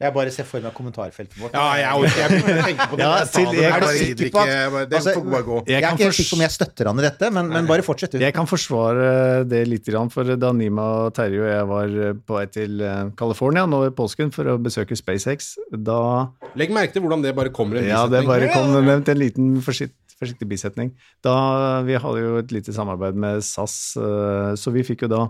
Jeg 0.03 0.15
bare 0.17 0.33
ser 0.35 0.47
for 0.49 0.65
meg 0.65 0.75
kommentarfeltet 0.75 1.37
vårt. 1.39 1.55
Ja, 1.55 1.65
jeg 1.79 2.03
orker 2.03 2.35
ikke 2.37 2.55
å 2.57 2.65
tenke 2.67 2.87
på 2.91 2.99
det. 2.99 3.05
Ja, 3.05 3.11
jeg 3.23 3.29
til- 3.33 3.47
det, 3.53 3.63
jeg 3.63 3.63
men 3.63 3.77
er 3.77 3.85
bare 3.87 3.99
sikker 4.01 4.27
ikke, 4.29 4.47
jeg 4.49 4.73
Det 4.91 4.99
altså, 4.99 5.15
får 5.17 5.29
bare 5.37 5.47
gå. 5.47 5.59
Jeg 5.63 5.73
Jeg 5.73 5.83
er 5.83 5.93
ikke 5.97 6.05
helt 6.09 6.19
sikker 6.19 6.31
på 6.33 6.39
om 6.39 6.45
jeg 6.45 6.55
støtter 6.57 6.91
han 6.91 6.99
i 6.99 7.07
dette, 7.07 7.31
men, 7.39 7.49
men 7.55 7.71
bare 7.71 7.87
fortsett, 7.87 8.13
du. 8.13 8.19
Jeg 8.19 8.35
kan 8.35 8.47
forsvare 8.51 9.09
det 9.49 9.63
litt, 9.71 9.91
for 10.13 10.35
da 10.37 10.53
Nima 10.53 10.89
og 11.07 11.15
Terje 11.15 11.41
og 11.43 11.51
jeg 11.53 11.67
var 11.73 11.97
på 12.27 12.39
vei 12.39 12.47
til 12.51 12.81
eh, 12.83 13.03
California 13.19 13.65
nå 13.67 13.85
i 13.87 13.95
påsken 13.95 14.33
for 14.35 14.45
å 14.51 14.59
besøke 14.63 14.97
SpaceX, 14.99 15.55
da 15.73 16.29
Legg 16.59 16.71
merke 16.75 16.93
til 16.93 17.03
hvordan 17.05 17.23
det 17.23 17.35
bare 17.37 17.53
kommer 17.55 17.79
en 17.81 17.87
Ja, 17.89 18.05
det 18.11 18.25
bare 18.27 18.51
kom 18.53 18.73
nevnt 18.75 19.09
en 19.09 19.19
liten 19.21 19.55
forsikt, 19.65 19.95
forsiktig 20.21 20.47
bisetning. 20.51 20.93
Da, 21.25 21.81
vi 21.87 21.97
hadde 21.99 22.21
jo 22.23 22.37
et 22.43 22.53
lite 22.55 22.75
samarbeid 22.75 23.15
med 23.19 23.43
SAS, 23.47 23.95
eh, 23.97 24.53
så 24.59 24.73
vi 24.75 24.85
fikk 24.87 25.07
jo 25.07 25.13
da 25.15 25.23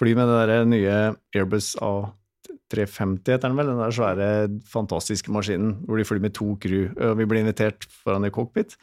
fly 0.00 0.14
med 0.16 0.30
det 0.30 0.40
der 0.48 0.64
nye 0.66 0.96
Airbus 1.36 1.74
A350, 2.72 3.28
heter 3.28 3.48
den 3.48 3.56
vel, 3.58 3.68
den 3.68 3.80
der 3.82 3.94
svære, 3.94 4.28
fantastiske 4.72 5.32
maskinen 5.34 5.76
hvor 5.86 6.00
de 6.00 6.06
flyr 6.08 6.22
med 6.24 6.34
to 6.34 6.54
crew. 6.62 6.88
Og 6.96 7.18
vi 7.20 7.28
ble 7.28 7.42
invitert 7.44 7.84
foran 8.02 8.24
i 8.26 8.32
cockpit. 8.32 8.76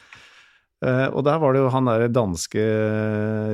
Eh, 0.85 1.07
Og 1.11 1.25
der 1.25 1.39
var 1.41 1.53
det 1.53 1.59
jo 1.63 1.71
han 1.73 1.89
der 1.89 2.07
danske 2.07 2.63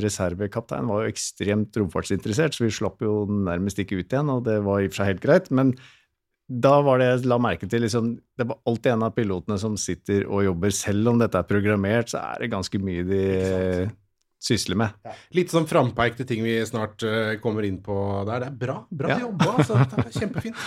reservekapteinen 0.04 0.90
var 0.92 1.04
jo 1.04 1.14
ekstremt 1.14 1.78
romfartsinteressert, 1.80 2.54
så 2.54 2.68
vi 2.68 2.74
slapp 2.74 3.02
jo 3.02 3.26
nærmest 3.26 3.80
ikke 3.82 4.02
ut 4.02 4.12
igjen, 4.12 4.30
og 4.30 4.44
det 4.46 4.60
var 4.66 4.82
i 4.84 4.90
og 4.90 4.94
for 4.94 5.02
seg 5.02 5.16
helt 5.16 5.24
greit. 5.24 5.50
Men 5.50 5.74
da 6.46 6.78
var 6.86 7.02
det 7.02 7.08
jeg 7.08 7.26
la 7.26 7.40
merke 7.42 7.66
til 7.66 7.82
liksom, 7.82 8.20
Det 8.38 8.46
var 8.46 8.60
alltid 8.70 8.92
en 8.92 9.04
av 9.08 9.16
pilotene 9.16 9.58
som 9.58 9.78
sitter 9.78 10.28
og 10.30 10.44
jobber. 10.46 10.70
Selv 10.70 11.10
om 11.10 11.18
dette 11.18 11.40
er 11.40 11.50
programmert, 11.50 12.12
så 12.12 12.22
er 12.22 12.44
det 12.44 12.52
ganske 12.54 12.78
mye 12.78 13.06
de 13.08 13.24
sysler 14.46 14.78
med. 14.80 15.16
Litt 15.36 15.54
sånn 15.54 15.66
frampeik 15.70 16.20
til 16.20 16.28
ting 16.30 16.44
vi 16.46 16.60
snart 16.68 17.02
uh, 17.06 17.34
kommer 17.44 17.66
inn 17.68 17.80
på 17.84 17.96
der. 18.28 18.46
Det 18.46 18.52
er 18.52 18.60
bra. 18.66 18.78
Bra 18.92 19.10
Ja. 19.16 19.18
jobba, 19.26 19.56
altså. 19.58 19.80
Det 19.90 20.06
er 20.06 20.14
kjempefint. 20.22 20.62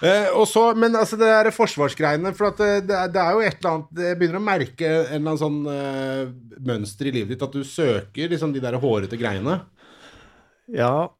Uh, 0.00 0.28
og 0.40 0.46
så, 0.48 0.62
men 0.80 0.96
altså 0.96 1.18
det 1.20 1.28
der 1.28 1.50
forsvarsgreiene, 1.52 2.32
for 2.36 2.50
at 2.50 2.60
det, 2.62 2.70
det, 2.88 2.96
er, 2.96 3.16
er 3.20 3.36
jo 3.36 3.42
et 3.44 3.58
eller 3.58 3.74
annet 3.74 3.98
Jeg 4.06 4.18
begynner 4.20 4.40
å 4.40 4.44
merke 4.46 4.88
en 4.88 5.18
eller 5.18 5.34
annen 5.34 5.42
sånn 5.42 5.58
uh, 5.68 6.60
mønster 6.72 7.10
i 7.10 7.14
livet 7.18 7.34
ditt, 7.34 7.44
at 7.44 7.54
du 7.54 7.62
søker 7.68 8.32
liksom 8.32 8.54
de 8.56 8.62
der 8.64 8.78
hårete 8.80 9.18
greiene. 9.20 9.60
Ja, 10.70 11.10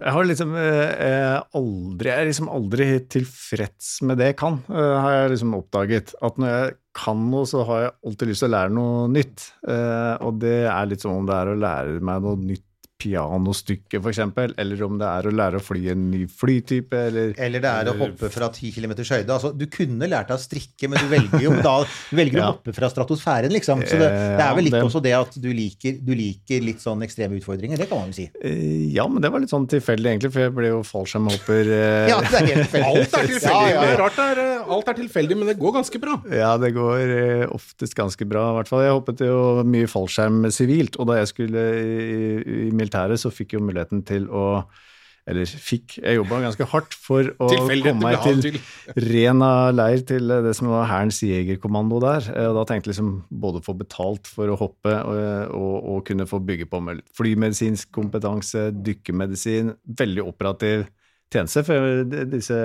jeg 0.00 0.14
har 0.16 0.26
liksom 0.28 0.54
eh, 0.58 1.36
aldri 1.58 2.10
Jeg 2.10 2.22
er 2.22 2.28
liksom 2.30 2.50
aldri 2.52 2.86
tilfreds 3.12 3.96
med 4.06 4.20
det 4.20 4.32
jeg 4.32 4.38
kan, 4.40 4.60
eh, 4.72 4.94
har 5.00 5.16
jeg 5.16 5.34
liksom 5.34 5.56
oppdaget. 5.58 6.14
At 6.24 6.38
når 6.40 6.52
jeg 6.52 6.76
kan 6.94 7.24
noe, 7.30 7.48
så 7.50 7.64
har 7.68 7.82
jeg 7.82 7.94
alltid 8.06 8.30
lyst 8.30 8.44
til 8.44 8.50
å 8.50 8.54
lære 8.54 8.74
noe 8.76 9.08
nytt. 9.10 9.48
Eh, 9.66 10.14
og 10.26 10.38
det 10.44 10.58
er 10.70 10.90
litt 10.90 11.04
som 11.04 11.16
om 11.16 11.28
det 11.28 11.38
er 11.40 11.52
å 11.52 11.58
lære 11.58 12.04
meg 12.04 12.24
noe 12.24 12.40
nytt 12.40 12.68
pianostykke, 13.00 13.98
f.eks., 14.00 14.20
eller 14.58 14.82
om 14.86 14.98
det 15.00 15.08
er 15.08 15.26
å 15.28 15.32
lære 15.34 15.58
å 15.60 15.62
fly 15.64 15.80
en 15.92 16.04
ny 16.12 16.22
flytype, 16.30 17.00
eller 17.10 17.32
Eller 17.42 17.62
det 17.64 17.70
er 17.70 17.90
å 17.90 17.94
hoppe 17.98 18.30
fra 18.32 18.48
10 18.54 18.70
km 18.76 18.94
høyde. 19.02 19.34
Altså, 19.34 19.50
du 19.56 19.64
kunne 19.72 20.08
lært 20.08 20.30
deg 20.30 20.38
å 20.38 20.42
strikke, 20.42 20.88
men 20.90 21.02
du 21.02 21.10
velger 21.10 21.42
jo 21.44 21.54
da 21.64 21.74
du 21.84 22.16
velger 22.16 22.38
Ja. 22.38 22.46
å 22.48 22.52
hoppe 22.54 22.74
fra 22.76 22.88
stratosfæren, 22.92 23.52
liksom. 23.52 23.82
Så 23.84 23.98
det, 24.00 24.08
det 24.10 24.44
er 24.46 24.54
vel 24.54 24.64
litt 24.68 24.74
Ja, 24.74 24.80
det- 24.80 24.88
også 24.88 25.02
det 25.02 25.12
at 25.18 25.34
du 25.40 25.50
liker, 25.52 25.98
du 26.00 26.14
liker 26.14 26.62
litt 26.64 26.80
sånn 26.80 27.02
ekstreme 27.04 27.36
utfordringer. 27.40 27.76
Det 27.78 27.88
kan 27.90 27.98
man 27.98 28.12
jo 28.12 28.18
si. 28.22 28.30
Eh, 28.42 28.92
Ja, 28.94 29.06
men 29.08 29.20
det 29.22 29.30
var 29.32 29.40
litt 29.40 29.50
sånn 29.50 29.66
tilfeldig, 29.68 30.06
egentlig, 30.14 30.32
for 30.32 30.40
jeg 30.40 30.54
ble 30.54 30.68
jo 30.68 30.80
fallskjermhopper 30.86 31.64
eh, 31.74 32.08
Ja, 32.08 32.20
det 32.20 32.40
er 32.40 32.46
helt 32.46 32.70
tilfeldig. 32.70 32.94
Alt 32.94 33.14
er 33.18 33.26
tilfeldig. 33.26 33.42
Ja, 33.54 33.68
ja, 33.68 33.80
Det 33.84 33.90
er 33.94 33.98
rart 34.00 34.16
det 34.16 34.24
er, 34.30 34.38
eh, 34.44 34.72
alt 34.74 34.88
er 34.88 34.94
tilfeldig, 35.02 35.36
men 35.38 35.46
det 35.50 35.58
går 35.58 35.72
ganske 35.80 36.00
bra. 36.00 36.14
Ja, 36.30 36.56
det 36.56 36.72
går 36.74 37.14
eh, 37.18 37.46
oftest 37.50 37.94
ganske 37.98 38.24
bra, 38.28 38.46
i 38.52 38.56
hvert 38.60 38.68
fall. 38.70 38.82
Jeg 38.86 38.94
hoppet 38.96 39.20
jo 39.26 39.36
mye 39.66 39.86
fallskjerm 39.90 40.46
sivilt, 40.54 40.96
og 41.00 41.06
da 41.10 41.18
jeg 41.20 41.28
skulle 41.34 41.64
i, 41.74 42.68
i 42.68 42.70
militæret, 42.84 43.20
så 43.20 43.32
fikk 43.32 43.56
jeg 43.56 43.64
muligheten 43.64 44.04
til 44.06 44.28
å 44.30 44.44
eller 45.24 45.48
fikk, 45.48 45.94
jeg 46.02 46.18
jobba 46.18 46.42
ganske 46.42 46.66
hardt 46.68 46.94
for 47.00 47.30
å 47.40 47.46
komme 47.48 47.94
meg 47.96 48.18
til 48.26 48.42
til. 48.44 48.58
Rena 49.06 49.70
leir 49.72 50.02
til 50.04 50.28
det 50.44 50.52
som 50.58 50.68
var 50.68 50.90
Hærens 50.90 51.22
jegerkommando 51.24 51.96
der. 52.04 52.26
Eh, 52.34 52.48
Og 52.50 52.58
da 52.58 52.66
tenkte 52.68 52.90
jeg 52.90 52.98
liksom 52.98 53.14
både 53.32 53.62
få 53.64 53.72
betalt 53.78 54.28
for 54.28 54.52
å 54.52 54.58
hoppe 54.60 54.92
og, 54.92 55.22
og, 55.56 55.88
og 55.94 56.04
kunne 56.10 56.28
få 56.28 56.42
bygge 56.44 56.68
på 56.68 56.82
med 56.84 57.00
flymedisinsk 57.16 57.88
kompetanse, 57.96 58.66
dykkemedisin, 58.84 59.72
veldig 59.96 60.26
operativ 60.28 60.84
tjeneste. 61.32 61.64
For 61.70 62.04
disse 62.28 62.60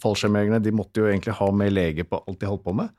fallskjermjegerne 0.00 0.64
de 0.64 0.72
måtte 0.72 1.04
jo 1.04 1.10
egentlig 1.12 1.36
ha 1.36 1.50
med 1.52 1.76
lege 1.76 2.08
på 2.08 2.22
alt 2.24 2.40
de 2.40 2.48
holdt 2.48 2.64
på 2.64 2.78
med. 2.80 2.96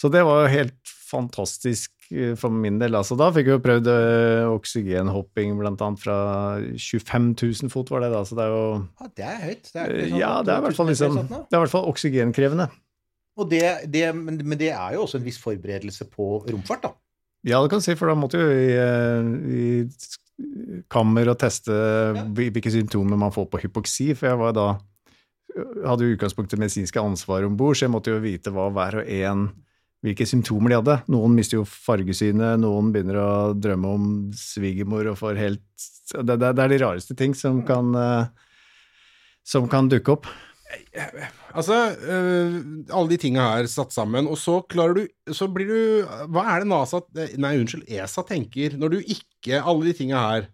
Så 0.00 0.08
det 0.12 0.24
var 0.24 0.46
jo 0.46 0.54
helt 0.56 0.95
fantastisk 1.06 1.92
eh, 2.10 2.34
for 2.38 2.54
min 2.54 2.80
del. 2.80 2.96
Altså, 2.98 3.16
da 3.18 3.28
fikk 3.34 3.48
vi 3.48 3.54
jo 3.54 3.62
prøvd 3.64 3.90
øh, 3.92 4.48
oksygenhopping 4.56 5.54
blant 5.60 5.84
annet 5.84 6.02
fra 6.02 6.18
25 6.72 7.30
000 7.38 7.72
fot, 7.72 7.92
var 7.94 8.04
det 8.04 8.10
da. 8.14 8.24
Så 8.26 8.38
det 8.38 8.46
er 8.46 8.54
jo 8.54 8.66
Ja, 8.82 9.08
det 9.20 9.28
er 9.28 9.38
høyt. 9.44 9.70
Det 9.70 9.80
er 9.80 9.94
ikke 9.94 10.10
sånn 10.10 10.20
Ja, 10.20 10.34
det 10.42 10.54
er 10.54 10.58
i 10.58 10.66
hvert 10.66 10.80
fall 10.80 10.92
liksom. 10.92 11.22
Det 11.26 11.40
er 11.40 11.58
i 11.58 11.64
hvert 11.64 11.74
fall 11.76 11.88
oksygenkrevende. 11.92 12.68
Og 13.36 13.50
det, 13.50 13.64
det, 13.92 14.04
men, 14.16 14.40
det 14.56 14.70
er 14.72 14.96
jo 14.96 15.04
også 15.04 15.20
en 15.20 15.26
viss 15.26 15.40
forberedelse 15.42 16.06
på 16.08 16.28
romfart, 16.48 16.86
da. 16.86 16.94
Ja, 17.46 17.60
det 17.62 17.70
kan 17.70 17.82
du 17.82 17.84
si, 17.84 17.94
for 17.94 18.10
da 18.10 18.16
måtte 18.18 18.40
jo 18.40 18.48
i, 18.50 18.70
eh, 18.74 19.26
i 19.54 20.84
kammer 20.92 21.30
og 21.30 21.38
teste 21.40 21.72
ja. 21.72 22.24
hvilke 22.36 22.72
symptomer 22.72 23.20
man 23.20 23.32
får 23.32 23.46
på 23.52 23.60
hypoksi, 23.62 24.10
for 24.16 24.30
jeg 24.30 24.40
var 24.40 24.56
da 24.56 24.66
hadde 25.86 26.04
jo 26.04 26.16
utgangspunktet 26.16 26.60
medisinske 26.60 27.00
ansvar 27.00 27.46
om 27.46 27.56
bord, 27.56 27.76
så 27.76 27.86
jeg 27.86 27.94
måtte 27.94 28.12
jo 28.12 28.24
vite 28.24 28.52
hva 28.52 28.68
hver 28.74 29.00
og 29.00 29.12
en 29.12 29.46
hvilke 30.04 30.26
symptomer 30.28 30.72
de 30.72 30.80
hadde. 30.80 30.96
Noen 31.12 31.36
mister 31.36 31.60
jo 31.60 31.66
fargesynet, 31.68 32.60
noen 32.62 32.92
begynner 32.94 33.20
å 33.20 33.30
drømme 33.58 33.94
om 33.98 34.10
svigermor 34.36 35.12
og 35.12 35.20
får 35.20 35.40
helt 35.40 35.64
det, 36.22 36.36
det, 36.38 36.52
det 36.54 36.62
er 36.62 36.70
de 36.70 36.82
rareste 36.84 37.16
ting 37.18 37.32
som 37.34 37.62
kan, 37.66 37.94
eh, 37.98 38.28
som 39.46 39.66
kan 39.70 39.90
dukke 39.90 40.14
opp. 40.14 40.28
Altså, 41.56 41.76
øh, 41.94 42.54
alle 42.90 43.10
de 43.12 43.18
tinga 43.22 43.44
her 43.54 43.68
satt 43.70 43.94
sammen, 43.94 44.26
og 44.28 44.38
så 44.38 44.58
klarer 44.66 44.96
du 44.98 45.32
Så 45.32 45.46
blir 45.46 45.68
du 45.70 46.08
Hva 46.34 46.42
er 46.52 46.64
det 46.64 46.68
NASA 46.68 46.98
Nei, 47.38 47.52
unnskyld, 47.60 47.84
ESA 47.86 48.24
tenker 48.26 48.74
når 48.74 48.96
du 48.96 48.96
ikke 49.14 49.60
Alle 49.62 49.86
de 49.86 49.94
tinga 49.94 50.24
her 50.24 50.48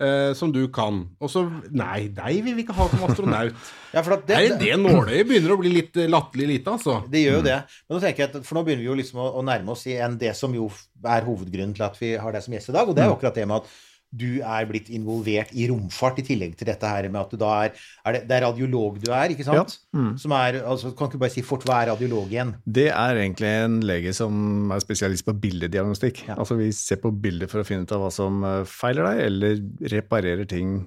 øh, 0.00 0.32
som 0.36 0.52
du 0.54 0.62
kan, 0.74 1.02
og 1.20 1.30
så 1.30 1.44
Nei, 1.70 2.08
deg 2.14 2.40
vil 2.44 2.56
vi 2.56 2.64
ikke 2.64 2.76
ha 2.76 2.88
som 2.92 3.06
astronaut. 3.08 3.56
Ja, 3.94 4.02
for 4.02 4.18
det, 4.26 4.34
det, 4.34 4.56
det 4.58 4.74
nåløyet 4.82 5.28
begynner 5.28 5.52
å 5.54 5.58
bli 5.60 5.70
litt 5.70 5.94
øh, 6.02 6.08
latterlig 6.10 6.48
lite, 6.50 6.72
altså. 6.72 6.96
Det 7.06 7.20
gjør 7.22 7.36
jo 7.38 7.42
det. 7.46 7.58
Men 7.86 7.94
nå 7.94 8.00
tenker 8.02 8.24
jeg 8.24 8.32
at, 8.32 8.40
For 8.42 8.58
nå 8.58 8.64
begynner 8.66 8.82
vi 8.82 8.88
jo 8.88 8.96
liksom 8.98 9.20
å, 9.22 9.28
å 9.38 9.44
nærme 9.46 9.70
oss 9.76 9.84
igjen 9.86 10.16
det 10.18 10.32
som 10.34 10.56
jo 10.56 10.66
er 11.06 11.26
hovedgrunnen 11.28 11.76
til 11.78 11.86
at 11.86 12.00
vi 12.00 12.16
har 12.18 12.34
deg 12.34 12.42
som 12.42 12.56
gjest 12.56 12.72
i 12.72 12.74
dag, 12.74 12.90
og 12.90 12.96
det 12.96 13.04
er 13.04 13.12
jo 13.12 13.14
akkurat 13.14 13.38
det 13.38 13.46
med 13.46 13.62
at 13.62 13.76
du 14.14 14.40
er 14.40 14.66
blitt 14.68 14.90
involvert 14.94 15.52
i 15.56 15.66
romfart, 15.70 16.20
i 16.22 16.26
tillegg 16.26 16.54
til 16.58 16.68
dette 16.70 16.88
her 16.88 17.08
med 17.10 17.20
at 17.22 17.34
du 17.34 17.40
da 17.40 17.50
er, 17.64 17.74
er 18.06 18.16
det, 18.16 18.22
det 18.30 18.36
er 18.36 18.46
radiolog 18.46 19.00
du 19.02 19.10
er, 19.10 19.34
ikke 19.34 19.46
sant? 19.46 19.76
Ja. 19.76 19.98
Mm. 19.98 20.12
Som 20.20 20.34
er, 20.38 20.60
altså, 20.62 20.92
Kan 20.94 21.10
ikke 21.10 21.18
du 21.18 21.24
bare 21.24 21.34
si 21.34 21.44
fort 21.46 21.66
hva 21.66 21.80
er 21.82 21.90
radiolog 21.92 22.32
igjen? 22.32 22.54
Det 22.64 22.88
er 22.92 23.20
egentlig 23.24 23.50
en 23.64 23.78
lege 23.86 24.14
som 24.16 24.72
er 24.74 24.82
spesialist 24.84 25.26
på 25.26 25.36
bildediagnostikk. 25.44 26.24
Ja. 26.30 26.38
Altså 26.38 26.58
vi 26.60 26.70
ser 26.76 27.02
på 27.02 27.12
bilder 27.24 27.50
for 27.50 27.62
å 27.62 27.68
finne 27.68 27.86
ut 27.86 27.94
av 27.94 28.04
hva 28.04 28.10
som 28.14 28.42
eh, 28.46 28.62
feiler 28.70 29.10
deg, 29.10 29.22
eller 29.28 29.62
reparerer 29.96 30.48
ting 30.50 30.82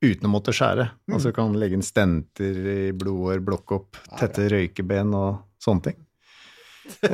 uten 0.00 0.26
å 0.26 0.32
måtte 0.32 0.54
skjære. 0.56 0.90
Mm. 1.06 1.16
Altså 1.16 1.34
kan 1.36 1.56
legge 1.60 1.78
inn 1.78 1.86
stenter 1.86 2.60
i 2.74 2.78
blodår, 2.96 3.42
blokke 3.44 3.80
opp 3.80 4.00
tette 4.18 4.48
røykeben 4.50 5.14
og 5.16 5.44
sånne 5.62 5.90
ting. 5.90 6.00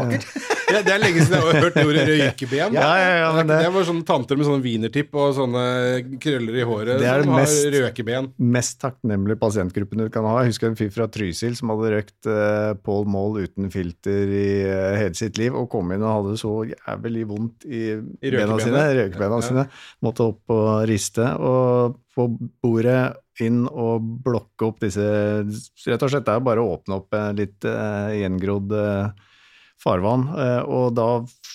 Ja, 0.66 0.80
det 0.82 0.90
er 0.90 0.98
lenge 0.98 1.22
siden 1.22 1.36
jeg 1.38 1.44
har 1.46 1.60
hørt 1.62 1.76
ordet 1.78 2.02
røykeben. 2.08 2.74
Ja, 2.74 2.86
ja, 2.98 3.26
det, 3.38 3.44
det- 3.62 3.68
var 3.76 3.84
sånne 3.86 4.02
tanter 4.08 4.38
med 4.40 4.48
sånne 4.48 4.64
wienertipp 4.64 5.14
og 5.14 5.34
sånne 5.36 5.60
krøller 6.22 6.56
i 6.58 6.64
håret 6.66 6.98
Det 6.98 7.06
er 7.06 7.22
som 7.22 7.36
mest- 7.38 7.60
har 7.68 7.76
røykeben. 7.84 8.28
Mest 8.56 8.80
takknemlige 8.82 9.38
pasientgruppen 9.44 10.02
du 10.02 10.08
kan 10.10 10.26
ha. 10.26 10.40
Jeg 10.42 10.50
husker 10.54 10.72
en 10.72 10.78
fyr 10.80 10.90
fra 10.96 11.06
Trysil 11.14 11.54
som 11.58 11.70
hadde 11.70 11.92
røkt 11.94 12.30
uh, 12.30 12.72
Paul 12.86 13.06
Mall 13.14 13.38
uten 13.44 13.70
filter 13.70 14.32
i 14.40 14.48
uh, 14.66 14.96
hele 14.98 15.14
sitt 15.18 15.38
liv, 15.38 15.54
og 15.54 15.68
kom 15.72 15.92
inn 15.94 16.02
og 16.02 16.16
hadde 16.16 16.34
så 16.42 16.54
jævlig 16.72 17.22
vondt 17.30 17.68
i, 17.70 17.84
I 18.26 18.34
bena 18.34 18.58
sine, 18.62 18.82
røykebena 18.98 19.38
sine. 19.46 19.68
Måtte 20.02 20.26
opp 20.32 20.56
og 20.56 20.72
riste, 20.90 21.28
og 21.38 21.94
på 22.16 22.26
bordet 22.64 23.14
inn 23.44 23.66
og 23.68 24.00
blokke 24.24 24.64
opp 24.70 24.78
disse 24.80 25.04
Rett 25.04 26.02
og 26.02 26.08
slett 26.08 26.24
det 26.24 26.32
er 26.32 26.44
bare 26.46 26.62
å 26.64 26.70
åpne 26.78 26.96
opp 27.02 27.12
eh, 27.14 27.26
litt 27.36 27.66
uh, 27.68 28.08
gjengrodd 28.16 28.72
eh, 28.72 29.25
farvann, 29.86 30.26
eh, 30.34 30.60
og 30.66 30.92
da 30.98 31.08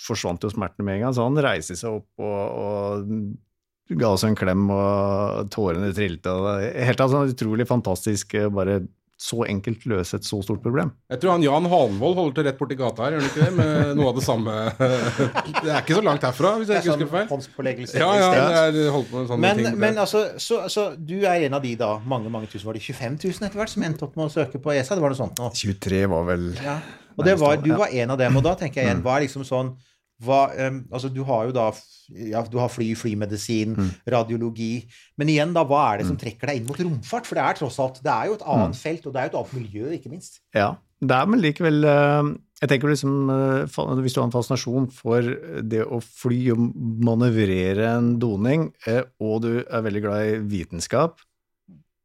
forsvant 0.07 0.41
jo 0.47 0.49
smertene 0.55 0.87
med 0.87 0.97
en 1.01 1.05
gang, 1.09 1.13
så 1.19 1.27
han 1.27 1.37
reiste 1.43 1.75
seg 1.77 1.99
opp 1.99 2.23
og, 2.23 2.39
og 2.63 3.99
ga 4.01 4.13
oss 4.15 4.23
en 4.23 4.37
klem, 4.39 4.69
og 4.71 5.49
tårene 5.51 5.91
trilte. 5.93 6.31
Og 6.31 6.47
det- 6.63 6.73
helt 6.87 7.03
altså, 7.03 7.25
utrolig 7.35 7.67
fantastisk, 7.69 8.33
eh, 8.39 8.47
bare 8.49 8.79
så 9.21 9.43
enkelt 9.45 9.83
løse 9.85 10.15
et 10.17 10.25
så 10.25 10.39
stort 10.41 10.63
problem. 10.63 10.89
Jeg 11.13 11.19
tror 11.21 11.35
han 11.35 11.43
Jan 11.45 11.67
Hanvold 11.69 12.15
holder 12.17 12.33
til 12.39 12.45
rett 12.47 12.57
borti 12.57 12.77
gata 12.79 13.03
her, 13.05 13.11
gjør 13.13 13.21
han 13.21 13.27
ikke 13.29 13.43
det? 13.43 13.51
Med 13.59 13.91
noe 13.99 14.07
av 14.09 14.15
det 14.17 14.23
samme 14.25 14.55
Det 14.79 15.69
er 15.69 15.83
ikke 15.83 15.97
så 15.99 16.01
langt 16.07 16.23
herfra, 16.25 16.53
hvis 16.57 16.71
jeg 16.71 16.81
ikke 16.81 16.87
sånn 16.87 17.03
husker 17.03 17.11
feil. 17.11 17.27
håndspåleggelse. 17.29 17.99
Ja, 18.01 18.07
ja, 18.17 18.63
det 18.73 18.87
er 18.87 18.89
holdt 18.95 19.11
på 19.11 19.19
med 19.21 19.29
sånne 19.29 19.43
Men, 19.45 19.61
ting. 19.61 19.77
men 19.83 20.01
altså, 20.01 20.23
så, 20.41 20.63
så 20.73 20.87
du 20.97 21.19
er 21.21 21.45
en 21.45 21.53
av 21.53 21.61
de 21.61 21.75
da, 21.77 21.91
mange 22.01 22.31
mange 22.33 22.49
tusen, 22.49 22.65
var 22.71 22.73
det 22.79 22.81
25 22.87 23.19
000 23.21 23.45
etter 23.45 23.61
hvert, 23.61 23.69
som 23.75 23.85
endte 23.85 24.07
opp 24.09 24.17
med 24.17 24.25
å 24.25 24.33
søke 24.33 24.57
på 24.63 24.73
ESA? 24.73 24.97
Det 24.97 25.05
var 25.05 25.13
noe 25.13 25.21
sånt 25.21 25.37
nå. 25.37 25.51
23 25.53 26.01
var 26.15 26.25
vel 26.31 26.47
Ja. 26.57 26.79
Og 27.17 27.25
det 27.27 27.37
var, 27.39 27.57
du 27.61 27.71
var 27.75 27.93
en 27.93 28.13
av 28.13 28.19
dem, 28.21 28.37
og 28.39 28.45
da 28.45 28.55
tenker 28.59 28.81
jeg 28.81 28.89
igjen, 28.89 29.01
hva 29.05 29.17
er 29.17 29.25
liksom 29.27 29.47
sånn 29.47 29.73
hva, 30.21 30.43
um, 30.67 30.83
altså 30.93 31.09
Du 31.09 31.23
har 31.27 31.47
jo 31.49 31.55
da 31.55 31.71
ja, 32.11 32.41
du 32.43 32.57
har 32.59 32.67
fly, 32.67 32.89
flymedisin, 32.99 33.77
radiologi. 34.11 34.83
Men 35.19 35.29
igjen, 35.31 35.53
da, 35.55 35.63
hva 35.67 35.85
er 35.93 36.01
det 36.01 36.09
som 36.09 36.17
trekker 36.19 36.49
deg 36.49 36.59
inn 36.59 36.65
mot 36.67 36.79
romfart? 36.81 37.27
For 37.27 37.39
det 37.39 37.45
er 37.45 37.55
tross 37.55 37.79
alt 37.79 38.01
Det 38.03 38.11
er 38.11 38.27
jo 38.27 38.35
et 38.35 38.47
annet 38.51 38.75
felt, 38.75 39.05
og 39.07 39.13
det 39.15 39.21
er 39.21 39.29
jo 39.29 39.31
et 39.31 39.37
annet 39.39 39.53
miljø, 39.55 39.85
ikke 39.95 40.11
minst. 40.11 40.41
Ja, 40.57 40.73
det 41.01 41.17
er 41.17 41.29
men 41.31 41.41
likevel 41.41 41.87
eh, 41.87 42.33
Jeg 42.61 42.71
tenker 42.73 42.91
liksom 42.91 43.31
eh, 43.33 43.79
Hvis 44.03 44.17
du 44.17 44.21
har 44.21 44.27
en 44.27 44.35
fascinasjon 44.35 44.89
for 44.93 45.31
det 45.63 45.85
å 45.87 46.01
fly 46.03 46.41
og 46.53 46.67
manøvrere 47.07 47.87
en 47.95 48.13
doning, 48.21 48.69
eh, 48.85 49.01
og 49.23 49.41
du 49.47 49.51
er 49.63 49.87
veldig 49.87 50.03
glad 50.03 50.27
i 50.27 50.37
vitenskap 50.51 51.23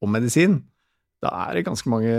og 0.04 0.10
medisin, 0.12 0.58
da 1.24 1.30
er 1.46 1.56
det 1.56 1.66
ganske 1.66 1.88
mange 1.88 2.12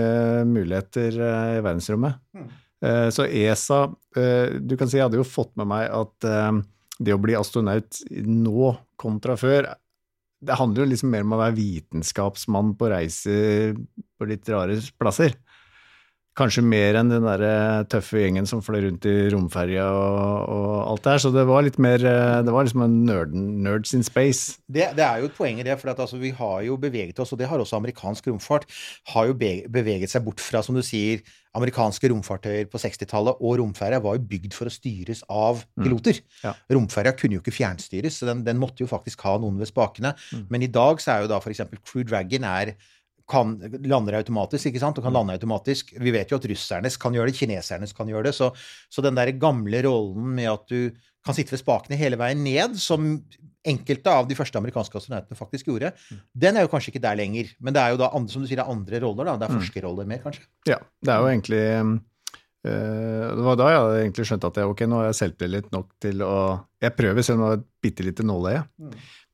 muligheter 0.50 1.14
i 1.14 1.60
verdensrommet. 1.62 2.18
Mm. 2.34 2.48
Eh, 2.86 3.10
Så 3.10 3.26
ESA 3.26 3.84
eh, 4.18 4.58
Du 4.62 4.76
kan 4.78 4.90
si 4.90 5.00
jeg 5.00 5.08
hadde 5.08 5.18
jo 5.18 5.26
fått 5.28 5.56
med 5.58 5.70
meg 5.72 5.88
at 5.90 6.28
eh, 6.30 6.60
det 6.98 7.14
å 7.14 7.22
bli 7.22 7.36
astronaut 7.38 8.00
nå 8.26 8.72
kontra 8.98 9.36
før 9.38 9.68
det 10.38 10.58
handler 10.58 10.84
jo 10.84 10.90
liksom 10.92 11.10
mer 11.14 11.26
om 11.26 11.34
å 11.34 11.40
være 11.40 11.58
vitenskapsmann 11.58 12.76
på 12.78 12.90
reise 12.92 13.38
på 13.74 14.28
litt 14.30 14.50
rare 14.54 14.78
plasser. 15.00 15.34
Kanskje 16.38 16.62
mer 16.62 17.00
enn 17.00 17.10
den 17.10 17.26
der 17.26 17.42
eh, 17.42 17.84
tøffe 17.90 18.20
gjengen 18.22 18.46
som 18.46 18.62
fløy 18.62 18.84
rundt 18.84 19.08
i 19.10 19.16
romferja 19.34 19.88
og, 19.90 20.44
og 20.54 20.76
alt 20.92 21.04
det 21.08 21.16
her. 21.16 21.24
Så 21.24 21.32
det 21.34 21.46
var 21.50 21.66
litt 21.66 21.80
mer 21.82 22.04
eh, 22.06 22.42
Det 22.46 22.54
var 22.54 22.68
liksom 22.68 22.84
en 22.86 22.98
nerd, 23.08 23.34
nerds 23.34 23.96
in 23.98 24.06
space. 24.06 24.60
Det, 24.70 24.92
det 25.00 25.06
er 25.06 25.24
jo 25.24 25.32
et 25.32 25.38
poeng 25.38 25.58
i 25.58 25.66
det, 25.66 25.80
for 25.82 25.90
at, 25.94 26.04
altså, 26.04 26.20
vi 26.22 26.30
har 26.38 26.62
jo 26.68 26.78
beveget 26.82 27.18
oss, 27.24 27.34
og 27.34 27.42
det 27.42 27.50
har 27.50 27.64
også 27.64 27.80
amerikansk 27.80 28.30
romfart, 28.30 28.70
har 29.16 29.32
jo 29.32 29.38
beveget 29.38 30.14
seg 30.14 30.28
bort 30.28 30.44
fra, 30.44 30.62
som 30.62 30.78
du 30.78 30.84
sier, 30.86 31.26
amerikanske 31.58 32.12
romfartøyer 32.12 32.68
på 32.70 32.80
60-tallet, 32.82 33.40
og 33.42 33.58
romferja 33.62 33.98
var 34.04 34.20
jo 34.20 34.28
bygd 34.30 34.54
for 34.54 34.70
å 34.70 34.74
styres 34.74 35.24
av 35.26 35.64
piloter. 35.80 36.20
Ja. 36.44 36.54
Romferja 36.74 37.16
kunne 37.18 37.40
jo 37.40 37.42
ikke 37.42 37.56
fjernstyres, 37.56 38.20
så 38.20 38.30
den, 38.30 38.44
den 38.46 38.62
måtte 38.62 38.86
jo 38.86 38.92
faktisk 38.92 39.26
ha 39.26 39.38
noen 39.42 39.58
ved 39.58 39.72
spakene. 39.72 40.14
Men 40.54 40.66
i 40.66 40.70
dag 40.70 41.02
så 41.02 41.16
er 41.16 41.26
jo 41.26 41.32
da 41.34 41.42
f.eks. 41.42 41.66
Crew 41.82 42.06
Dragon 42.06 42.46
er 42.46 42.76
kan, 43.30 43.56
lander 43.84 44.20
automatisk, 44.22 44.70
ikke 44.70 44.82
sant, 44.82 44.98
og 45.00 45.06
kan 45.08 45.16
lande 45.16 45.36
automatisk. 45.36 45.94
Vi 46.00 46.14
vet 46.16 46.32
jo 46.32 46.40
at 46.40 46.48
russernes 46.48 46.98
kan 47.02 47.16
gjøre 47.16 47.32
det, 47.32 47.38
kinesernes 47.40 47.94
kan 47.98 48.10
gjøre 48.12 48.30
det. 48.30 48.36
Så, 48.38 48.52
så 48.90 49.04
den 49.06 49.18
der 49.20 49.34
gamle 49.40 49.84
rollen 49.86 50.34
med 50.38 50.50
at 50.54 50.66
du 50.72 50.92
kan 51.28 51.36
sitte 51.36 51.52
ved 51.56 51.60
spakene 51.60 52.00
hele 52.00 52.20
veien 52.20 52.40
ned, 52.46 52.78
som 52.80 53.18
enkelte 53.68 54.14
av 54.14 54.30
de 54.30 54.36
første 54.38 54.56
amerikanske 54.62 54.96
astronautene 54.96 55.36
faktisk 55.36 55.68
gjorde, 55.68 55.90
den 56.32 56.56
er 56.56 56.64
jo 56.64 56.72
kanskje 56.72 56.94
ikke 56.94 57.04
der 57.04 57.20
lenger. 57.20 57.50
Men 57.60 57.76
det 57.76 57.84
er 57.84 57.96
jo 57.96 58.00
da, 58.00 58.14
andre, 58.16 58.32
som 58.32 58.46
du 58.46 58.48
sier, 58.48 58.62
det 58.62 58.64
er 58.64 58.76
andre 58.78 59.02
roller, 59.04 59.28
da. 59.28 59.36
Det 59.42 59.50
er 59.50 59.58
forskerroller 59.60 60.08
mer, 60.08 60.22
kanskje. 60.24 60.48
Ja, 60.72 60.80
det 61.04 61.12
er 61.12 61.20
jo 61.26 61.34
egentlig 61.34 61.66
Eh, 62.68 63.36
Det 63.36 63.44
var 63.46 63.58
da 63.60 63.70
jeg 63.72 64.06
egentlig 64.08 64.28
skjønte 64.28 64.50
at 64.52 64.60
jeg, 64.60 64.70
ok, 64.72 64.84
nå 64.90 65.00
har 65.00 65.10
jeg 65.12 65.20
selvtillit 65.22 65.72
nok 65.74 65.92
til 66.04 66.24
å 66.26 66.36
Jeg 66.84 66.96
prøver 66.98 67.26
selv 67.26 67.38
om 67.40 67.44
det 67.44 67.50
var 67.50 67.60
et 67.60 67.68
bitte 67.86 68.06
lite 68.06 68.26
nåløye. 68.26 68.64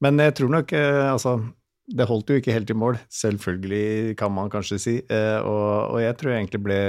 Men 0.03 0.19
jeg 0.19 0.35
tror 0.39 0.51
nok 0.53 0.73
eh, 0.77 1.07
Altså, 1.11 1.37
det 1.87 2.05
holdt 2.07 2.29
jo 2.31 2.37
ikke 2.39 2.53
helt 2.55 2.69
i 2.71 2.77
mål. 2.77 2.99
Selvfølgelig, 3.11 4.15
kan 4.19 4.31
man 4.31 4.49
kanskje 4.53 4.79
si. 4.79 4.93
Eh, 5.09 5.39
Og, 5.43 5.95
og 5.95 5.99
jeg 6.01 6.15
tror 6.17 6.31
jeg 6.31 6.43
egentlig 6.45 6.63
ble 6.63 6.79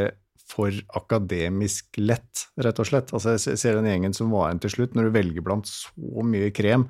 for 0.44 0.70
akademisk 0.94 1.96
lett, 1.98 2.44
rett 2.60 2.78
og 2.78 2.86
slett. 2.86 3.10
Altså, 3.16 3.32
jeg 3.38 3.58
ser- 3.58 3.74
den 3.80 3.88
gjengen 3.88 4.14
som 4.14 4.30
var 4.30 4.50
igjen 4.50 4.60
til 4.60 4.70
slutt, 4.76 4.94
når 4.94 5.08
du 5.08 5.14
velger 5.18 5.42
blant 5.46 5.66
så 5.66 6.22
mye 6.22 6.50
krem. 6.54 6.84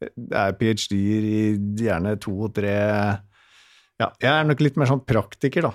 Det 0.00 0.36
er 0.38 0.52
ph.d.-er 0.58 1.26
i 1.26 1.42
gjerne 1.84 2.16
to 2.20 2.32
og 2.46 2.54
tre 2.56 2.72
Ja, 4.00 4.08
jeg 4.20 4.26
er 4.30 4.44
nok 4.48 4.60
litt 4.60 4.76
mer 4.80 4.88
sånn 4.90 5.04
praktiker, 5.06 5.68
da. 5.68 5.70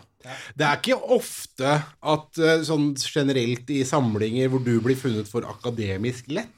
Det 0.60 0.66
er 0.68 0.76
ikke 0.82 0.98
ofte 1.16 1.70
at 2.04 2.40
eh, 2.44 2.64
sånn 2.68 2.90
generelt 3.00 3.70
i 3.72 3.84
samlinger 3.88 4.50
hvor 4.52 4.60
du 4.66 4.74
blir 4.84 4.98
funnet 5.00 5.30
for 5.32 5.48
akademisk 5.48 6.28
lett. 6.36 6.52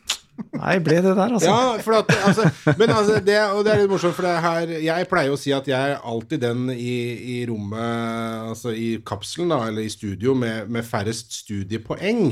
Nei, 0.51 0.77
ble 0.83 0.97
det 1.03 1.11
der, 1.15 1.33
altså. 1.35 1.49
Ja, 1.49 1.77
for 1.83 1.97
at, 1.99 2.11
altså, 2.25 2.47
men 2.79 2.89
altså, 2.89 3.19
det, 3.23 3.37
og 3.53 3.63
det 3.65 3.73
er 3.73 3.81
litt 3.83 3.91
morsomt, 3.91 4.15
for 4.17 4.25
det 4.25 4.33
her 4.43 4.71
Jeg 4.83 5.07
pleier 5.11 5.33
å 5.33 5.39
si 5.39 5.53
at 5.55 5.67
jeg 5.69 5.95
er 5.95 6.01
alltid 6.07 6.41
den 6.43 6.71
i, 6.73 6.95
i 7.35 7.37
rommet, 7.49 8.49
altså 8.51 8.73
i 8.73 8.95
kapselen, 9.05 9.53
da, 9.53 9.61
eller 9.69 9.85
i 9.85 9.93
studio, 9.93 10.35
med, 10.37 10.71
med 10.71 10.87
færrest 10.87 11.41
studiepoeng. 11.43 12.25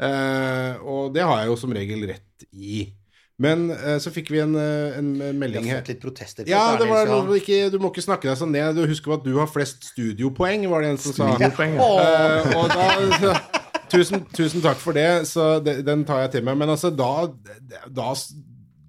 Eh, 0.00 0.72
og 0.80 1.12
det 1.16 1.26
har 1.26 1.42
jeg 1.42 1.52
jo 1.52 1.60
som 1.60 1.76
regel 1.76 2.06
rett 2.08 2.48
i. 2.52 2.86
Men 3.40 3.70
eh, 3.72 3.96
så 4.00 4.12
fikk 4.12 4.32
vi 4.34 4.42
en, 4.42 4.52
eh, 4.60 4.98
en 4.98 5.14
melding 5.40 5.68
her. 5.68 5.84
litt 5.88 6.02
protester. 6.02 6.44
på 6.44 6.52
Ja, 6.52 6.76
det 6.80 6.88
var 6.90 7.08
noe, 7.08 7.38
ikke, 7.40 7.70
du 7.72 7.78
må 7.80 7.92
ikke 7.92 8.04
snakke 8.04 8.28
deg 8.28 8.36
sånn 8.40 8.52
ned. 8.52 8.76
Du 8.76 8.84
husker 8.88 9.16
at 9.16 9.24
du 9.24 9.32
har 9.38 9.48
flest 9.48 9.92
studiopoeng, 9.94 10.68
var 10.72 10.84
det 10.84 10.94
en 10.94 11.00
som 11.00 11.16
sa. 11.16 11.30
Studiopoeng, 11.34 11.78
ja. 11.80 11.88
Eh, 12.04 12.52
og 12.60 12.68
da 12.76 13.59
tusen, 13.92 14.24
tusen 14.36 14.62
takk 14.64 14.78
for 14.80 14.96
det, 14.96 15.26
så 15.30 15.52
det, 15.64 15.80
den 15.86 16.04
tar 16.08 16.24
jeg 16.24 16.36
til 16.36 16.46
meg. 16.46 16.58
Men 16.60 16.72
altså, 16.74 16.90
da, 16.94 17.26
da, 17.90 18.10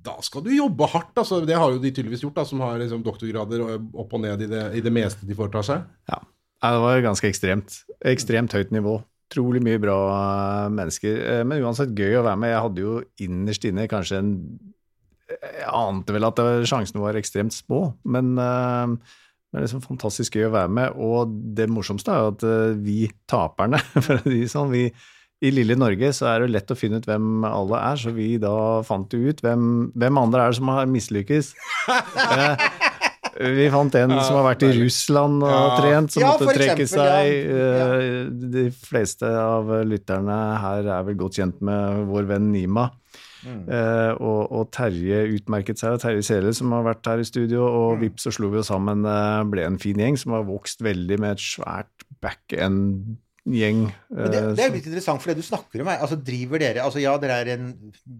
da 0.05 0.17
skal 0.25 0.45
du 0.45 0.51
jobbe 0.55 0.89
hardt. 0.93 1.13
Altså. 1.17 1.41
Det 1.47 1.57
har 1.57 1.73
jo 1.73 1.81
de 1.81 1.91
tydeligvis 1.93 2.25
gjort, 2.25 2.37
da, 2.39 2.47
som 2.47 2.63
har 2.63 2.79
liksom, 2.81 3.03
doktorgrader 3.05 3.65
opp 3.75 4.17
og 4.17 4.23
ned 4.23 4.45
i 4.45 4.49
det, 4.51 4.65
i 4.79 4.83
det 4.85 4.93
meste 4.93 5.27
de 5.27 5.37
foretar 5.37 5.65
seg. 5.67 5.87
Ja. 6.11 6.21
Det 6.61 6.81
var 6.83 6.99
ganske 7.01 7.29
ekstremt. 7.29 7.79
Ekstremt 8.05 8.53
høyt 8.53 8.73
nivå. 8.73 8.99
Utrolig 9.31 9.61
mye 9.63 9.79
bra 9.81 9.95
eh, 10.11 10.67
mennesker. 10.75 11.21
Eh, 11.23 11.41
Men 11.47 11.63
uansett 11.63 11.95
gøy 11.97 12.19
å 12.19 12.25
være 12.27 12.37
med. 12.37 12.51
Jeg 12.53 12.65
hadde 12.67 12.83
jo 12.83 12.97
innerst 13.25 13.65
inne 13.69 13.87
kanskje 13.89 14.19
en 14.21 14.35
Jeg 15.31 15.69
ante 15.71 16.11
vel 16.11 16.27
at 16.27 16.41
sjansene 16.67 16.99
var 16.99 17.15
ekstremt 17.15 17.55
små, 17.55 17.93
men 18.03 18.33
eh, 18.35 19.15
det 19.51 19.59
er 19.59 19.65
liksom 19.65 19.81
fantastisk 19.83 20.35
gøy 20.39 20.45
å 20.47 20.53
være 20.53 20.69
med. 20.71 20.93
Og 20.95 21.31
det 21.57 21.65
morsomste 21.69 22.11
er 22.13 22.21
jo 22.23 22.29
at 22.31 22.43
eh, 22.47 22.75
vi 22.79 22.99
taperne, 23.27 23.81
for 24.05 24.15
å 24.21 24.23
si 24.31 24.45
sånn, 24.47 24.71
vi 24.71 24.85
i 25.41 25.49
lille 25.49 25.73
Norge 25.75 26.11
så 26.13 26.27
er 26.29 26.43
det 26.43 26.51
lett 26.53 26.69
å 26.71 26.77
finne 26.77 26.99
ut 27.01 27.07
hvem 27.09 27.41
alle 27.49 27.79
er, 27.91 27.97
så 27.97 28.11
vi 28.13 28.35
da 28.37 28.53
fant 28.85 29.09
jo 29.17 29.23
ut 29.33 29.39
hvem, 29.41 29.63
hvem 29.97 30.19
andre 30.21 30.43
er 30.45 30.53
det 30.53 30.59
som 30.59 30.69
har 30.69 30.85
mislykkes. 30.91 31.49
Eh, 31.89 32.65
vi 33.41 33.65
fant 33.73 33.95
en 33.97 34.11
som 34.21 34.37
har 34.37 34.45
vært 34.51 34.65
i 34.67 34.71
Russland 34.77 35.41
og 35.41 35.49
Ja. 35.49 35.77
trent, 35.79 36.11
som 36.13 36.21
Ja, 36.21 36.31
måtte 36.35 36.53
trekke 36.53 36.83
eksempel, 36.83 36.93
seg. 36.93 37.49
Eh, 37.57 38.29
De 38.53 38.65
fleste 38.85 39.25
av 39.25 39.71
lytterne 39.87 40.37
her 40.61 40.89
er 40.99 41.03
vel 41.09 41.15
godt 41.15 41.39
kjent 41.39 41.61
med 41.65 42.05
vår 42.11 42.27
venn 42.35 42.51
Nima. 42.53 42.91
Mm. 43.45 43.63
Eh, 43.69 44.11
og, 44.21 44.51
og 44.51 44.71
Terje 44.71 45.23
utmerket 45.37 45.79
seg, 45.81 45.95
og 45.97 46.03
Terje 46.03 46.23
Sele 46.27 46.53
som 46.53 46.71
har 46.77 46.83
vært 46.91 47.05
her 47.09 47.19
i 47.23 47.27
studio, 47.27 47.65
og 47.65 47.97
Mm. 47.97 48.01
vips 48.05 48.27
så 48.27 48.31
slo 48.35 48.49
vi 48.53 48.59
oss 48.61 48.69
sammen, 48.69 49.05
eh, 49.05 49.43
ble 49.49 49.65
en 49.65 49.77
fin 49.81 49.97
gjeng 49.97 50.17
som 50.17 50.31
har 50.37 50.43
vokst 50.47 50.81
veldig 50.85 51.19
med 51.19 51.31
et 51.31 51.43
svært 51.43 52.05
back-end-gjeng. 52.21 53.79
Men 54.11 54.31
det, 54.31 54.37
eh, 54.37 54.51
det 54.53 54.63
er 54.67 54.73
litt 54.75 54.85
interessant, 54.85 55.21
for 55.23 55.31
det 55.31 55.41
du 55.41 55.45
snakker 55.47 55.81
om 55.81 55.87
er, 55.89 55.97
altså 56.03 56.17
driver 56.21 56.59
dere 56.61 56.83
altså 56.85 57.01
Ja, 57.01 57.15
dere 57.17 57.39
er 57.41 57.49
en 57.55 57.71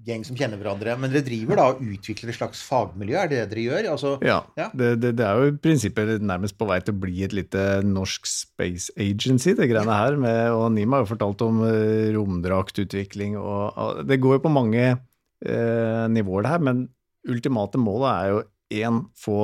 gjeng 0.07 0.23
som 0.25 0.35
kjenner 0.35 0.57
hverandre, 0.57 0.95
men 0.97 1.11
dere 1.13 1.21
driver 1.27 1.55
da 1.59 1.65
og 1.75 1.81
utvikler 1.85 2.29
et 2.33 2.39
slags 2.39 2.63
fagmiljø? 2.65 3.15
Er 3.21 3.27
det 3.29 3.37
det 3.43 3.49
dere 3.51 3.65
gjør? 3.67 3.91
Altså, 3.91 4.15
Ja, 4.25 4.39
Ja. 4.57 4.69
Det, 4.73 4.99
det, 5.01 5.15
det 5.17 5.25
er 5.27 5.37
jo 5.37 5.51
i 5.51 5.57
prinsippet 5.61 6.21
nærmest 6.25 6.57
på 6.57 6.65
vei 6.67 6.79
til 6.81 6.95
å 6.95 6.99
bli 7.03 7.21
et 7.27 7.33
lite 7.37 7.83
norsk 7.85 8.25
space 8.25 8.89
agency, 8.97 9.53
det 9.53 9.69
greiene 9.69 9.93
her. 9.93 10.17
Med, 10.17 10.49
og 10.57 10.71
Nima 10.73 10.97
har 10.97 11.05
jo 11.05 11.13
fortalt 11.15 11.41
om 11.45 11.61
eh, 11.69 12.09
romdraktutvikling 12.17 13.37
og, 13.37 13.77
og 13.77 14.07
Det 14.07 14.19
går 14.19 14.39
jo 14.39 14.45
på 14.47 14.53
mange 14.57 14.97
eh, 15.45 16.05
nivåer, 16.11 16.45
det 16.45 16.53
her, 16.53 16.63
men 16.63 16.85
ultimate 17.29 17.79
målet 17.81 18.09
er 18.11 18.31
jo 18.31 18.41
én, 18.81 19.01
få 19.19 19.39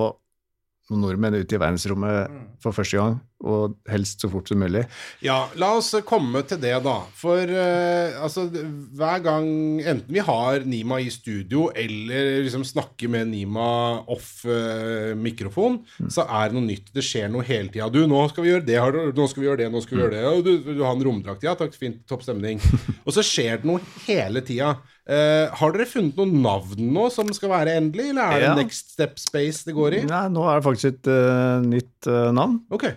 nordmenn 0.93 1.35
ut 1.35 1.51
i 1.51 1.59
verdensrommet 1.59 2.37
for 2.63 2.75
første 2.75 2.99
gang, 2.99 3.17
og 3.45 3.75
helst 3.91 4.23
så 4.23 4.29
fort 4.31 4.49
som 4.49 4.57
mulig. 4.61 4.81
Ja, 5.21 5.43
la 5.61 5.69
oss 5.77 5.91
komme 6.07 6.41
til 6.47 6.57
det, 6.61 6.73
da. 6.85 6.95
For 7.17 7.37
uh, 7.37 8.17
altså, 8.25 8.47
hver 8.49 9.21
gang 9.25 9.47
enten 9.83 10.09
vi 10.15 10.23
har 10.25 10.65
Nima 10.65 10.97
i 11.03 11.11
studio, 11.13 11.67
eller 11.77 12.41
liksom 12.47 12.65
snakker 12.65 13.11
med 13.13 13.29
Nima 13.29 13.67
off 14.09 14.41
uh, 14.49 15.13
mikrofon, 15.17 15.83
så 16.09 16.25
er 16.25 16.49
det 16.49 16.57
noe 16.57 16.65
nytt. 16.65 16.91
Det 16.95 17.05
skjer 17.05 17.29
noe 17.33 17.45
hele 17.45 17.69
tida. 17.73 17.91
Du, 17.93 18.01
nå 18.09 18.25
skal 18.31 18.47
vi 18.47 18.53
gjøre 18.55 18.67
det, 18.67 18.81
nå 19.13 19.29
skal 19.29 19.43
vi 19.43 19.49
gjøre 19.51 19.61
det, 19.63 19.71
nå 19.73 19.85
skal 19.85 19.97
vi 19.97 20.05
gjøre 20.05 20.17
det. 20.17 20.25
Og 20.33 20.43
du, 20.47 20.53
du 20.73 20.83
har 20.83 20.97
en 20.97 21.07
romdrakt. 21.11 21.45
Ja, 21.45 21.53
takk, 21.59 21.77
fint, 21.77 22.01
topp 22.09 22.25
stemning. 22.25 22.63
Og 23.05 23.13
så 23.13 23.25
skjer 23.25 23.61
det 23.61 23.69
noe 23.69 23.83
hele 24.07 24.41
tida. 24.45 24.79
Uh, 25.07 25.47
har 25.55 25.71
dere 25.71 25.85
funnet 25.87 26.17
noen 26.19 26.41
navn 26.43 26.89
nå 26.91 27.05
som 27.15 27.29
skal 27.31 27.53
være 27.53 27.77
endelig, 27.79 28.09
eller 28.11 28.25
er 28.25 28.41
det 28.41 28.49
Ja. 28.49 28.55
Next 28.57 28.91
Step 28.97 29.15
Space 29.21 29.63
det 29.63 29.77
går 29.77 30.01
i? 30.01 30.03
Nei, 30.09 30.25
nå 30.33 30.43
er 30.43 30.59
det 30.59 30.65
faktisk 30.65 30.89
et 30.89 31.07
uh, 31.07 31.63
nytt 31.63 32.09
uh, 32.11 32.27
navn. 32.35 32.57
Ok. 32.75 32.89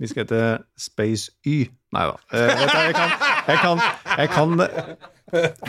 Vi 0.00 0.10
skal 0.10 0.24
hete 0.26 0.42
Space 0.78 1.30
Y. 1.46 1.66
Nei 1.92 2.04
da. 2.08 2.14
Eh, 2.32 2.48
jeg, 2.62 2.94
kan, 2.96 3.10
jeg, 3.48 3.58
kan, 3.60 3.82
jeg 4.18 4.30
kan 4.32 4.52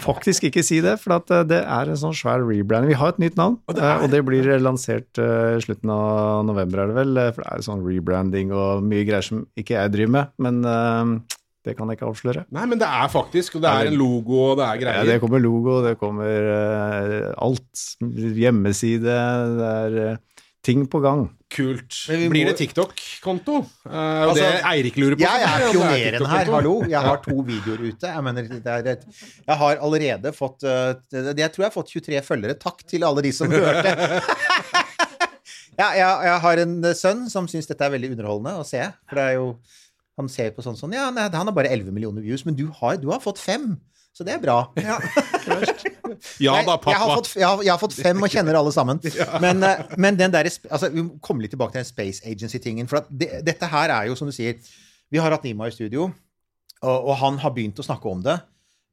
faktisk 0.03 0.45
ikke 0.49 0.63
si 0.65 0.79
det, 0.83 0.95
for 1.01 1.17
at 1.17 1.31
eh, 1.35 1.43
det 1.47 1.59
er 1.63 1.91
en 1.91 1.99
sånn 1.99 2.15
svær 2.15 2.43
rebranding. 2.47 2.93
Vi 2.93 2.99
har 2.99 3.13
et 3.13 3.21
nytt 3.23 3.37
navn, 3.39 3.57
eh, 3.75 3.93
og 4.03 4.09
det 4.11 4.23
blir 4.27 4.47
lansert 4.63 5.19
eh, 5.21 5.57
i 5.57 5.61
slutten 5.63 5.91
av 5.93 6.43
november, 6.47 6.83
er 6.85 6.91
det 6.93 6.97
vel. 7.01 7.13
eh, 7.19 7.31
For 7.35 7.43
det 7.45 7.51
er 7.57 7.67
sånn 7.67 7.85
rebranding 7.85 8.51
og 8.55 8.83
mye 8.87 9.05
greier 9.07 9.23
som 9.25 9.45
ikke 9.59 9.77
jeg 9.77 9.93
driver 9.95 10.15
med, 10.17 10.33
men 10.47 10.59
eh, 10.67 11.39
det 11.63 11.77
kan 11.77 11.87
jeg 11.87 11.95
ikke 11.95 12.09
avsløre. 12.11 12.41
Nei, 12.51 12.65
men 12.67 12.79
det 12.81 12.87
er 12.91 13.07
faktisk, 13.11 13.55
og 13.55 13.61
det 13.63 13.69
er 13.71 13.91
en 13.91 13.95
logo, 13.95 14.39
og 14.49 14.57
det 14.59 14.65
er 14.67 14.81
greier. 14.81 14.97
Ja, 14.99 15.13
det 15.13 15.21
kommer 15.23 15.39
logo, 15.39 15.77
det 15.85 15.93
kommer 16.01 16.49
eh, 16.57 17.29
alt. 17.39 17.85
Hjemmeside, 18.03 19.15
det 19.59 19.69
er 19.69 19.95
eh, 20.09 20.17
ting 20.63 20.85
på 20.87 20.99
gang. 21.03 21.25
Kult. 21.53 21.97
Men 22.09 22.19
vi 22.23 22.27
Blir 22.31 22.45
må- 22.47 22.51
det 22.53 22.57
TikTok-konto? 22.61 23.55
Uh, 23.85 23.93
Altså, 24.29 24.41
det 24.41 24.61
Eirik 24.69 24.95
lurer 24.97 25.17
på. 25.19 25.25
Jeg 25.27 25.43
er 25.49 25.65
pioneren 25.73 26.25
her, 26.31 26.51
hallo. 26.55 26.75
Jeg 26.89 27.01
har 27.03 27.19
to 27.25 27.35
videoer 27.45 27.83
ute. 27.83 28.07
Jeg 28.15 28.23
mener, 28.25 28.47
det 28.47 28.71
er 28.77 28.87
et, 28.95 29.03
jeg 29.47 29.57
har 29.59 29.77
allerede 29.83 30.31
fått 30.33 30.63
uh, 30.63 30.93
det- 31.11 31.37
Jeg 31.43 31.51
tror 31.53 31.65
jeg 31.65 31.69
har 31.69 31.75
fått 31.75 31.91
23 31.93 32.23
følgere. 32.25 32.55
Takk 32.63 32.81
til 32.87 33.03
alle 33.03 33.21
de 33.27 33.31
som 33.35 33.51
hørte. 33.53 33.93
ja, 35.77 35.87
jeg, 35.97 36.09
jeg 36.29 36.39
har 36.47 36.61
en 36.63 36.75
eh, 36.85 36.93
sønn 36.97 37.23
som 37.31 37.47
syns 37.49 37.67
dette 37.69 37.85
er 37.85 37.93
veldig 37.95 38.11
underholdende 38.15 38.59
å 38.61 38.67
se. 38.67 38.81
For 39.09 39.19
det 39.19 39.23
er 39.31 39.39
jo 39.39 39.47
Han 40.19 40.27
ser 40.29 40.51
på 40.53 40.61
sånn 40.61 40.77
sånn 40.77 40.93
Ja, 40.93 41.07
nei, 41.09 41.23
han 41.33 41.49
har 41.49 41.55
bare 41.57 41.71
11 41.73 41.89
millioner 41.91 42.21
views, 42.21 42.43
men 42.45 42.53
du 42.57 42.67
har, 42.79 42.97
du 43.01 43.07
har 43.09 43.19
fått 43.23 43.39
fem. 43.41 43.71
Så 44.13 44.25
det 44.27 44.35
er 44.35 44.41
bra. 44.43 44.57
Ja. 44.77 44.99
Ja 46.37 46.53
da, 46.61 46.75
pappa. 46.77 46.91
Jeg 46.93 46.99
har, 47.01 47.11
fått, 47.17 47.29
jeg, 47.35 47.47
har, 47.47 47.61
jeg 47.65 47.71
har 47.73 47.79
fått 47.81 47.95
fem 47.97 48.21
og 48.21 48.29
kjenner 48.29 48.57
alle 48.59 48.71
sammen. 48.75 48.99
Men, 49.43 49.63
eh, 49.65 49.81
men 49.97 50.19
den 50.19 50.33
der, 50.33 50.45
altså, 50.69 50.89
vi 50.93 51.01
må 51.01 51.17
komme 51.23 51.41
litt 51.43 51.53
tilbake 51.55 51.73
til 51.73 51.81
den 51.81 51.89
Space 51.89 52.21
Agency-tingen. 52.29 52.89
For 52.91 53.01
at 53.01 53.09
det, 53.09 53.31
dette 53.47 53.69
her 53.71 53.93
er 53.95 54.11
jo, 54.11 54.17
som 54.19 54.29
du 54.29 54.35
sier 54.35 54.59
Vi 55.13 55.21
har 55.21 55.33
hatt 55.33 55.43
Nima 55.45 55.67
i 55.69 55.73
studio, 55.73 56.07
og, 56.83 56.97
og 56.97 57.15
han 57.21 57.39
har 57.41 57.53
begynt 57.55 57.81
å 57.81 57.85
snakke 57.85 58.09
om 58.09 58.21
det. 58.25 58.37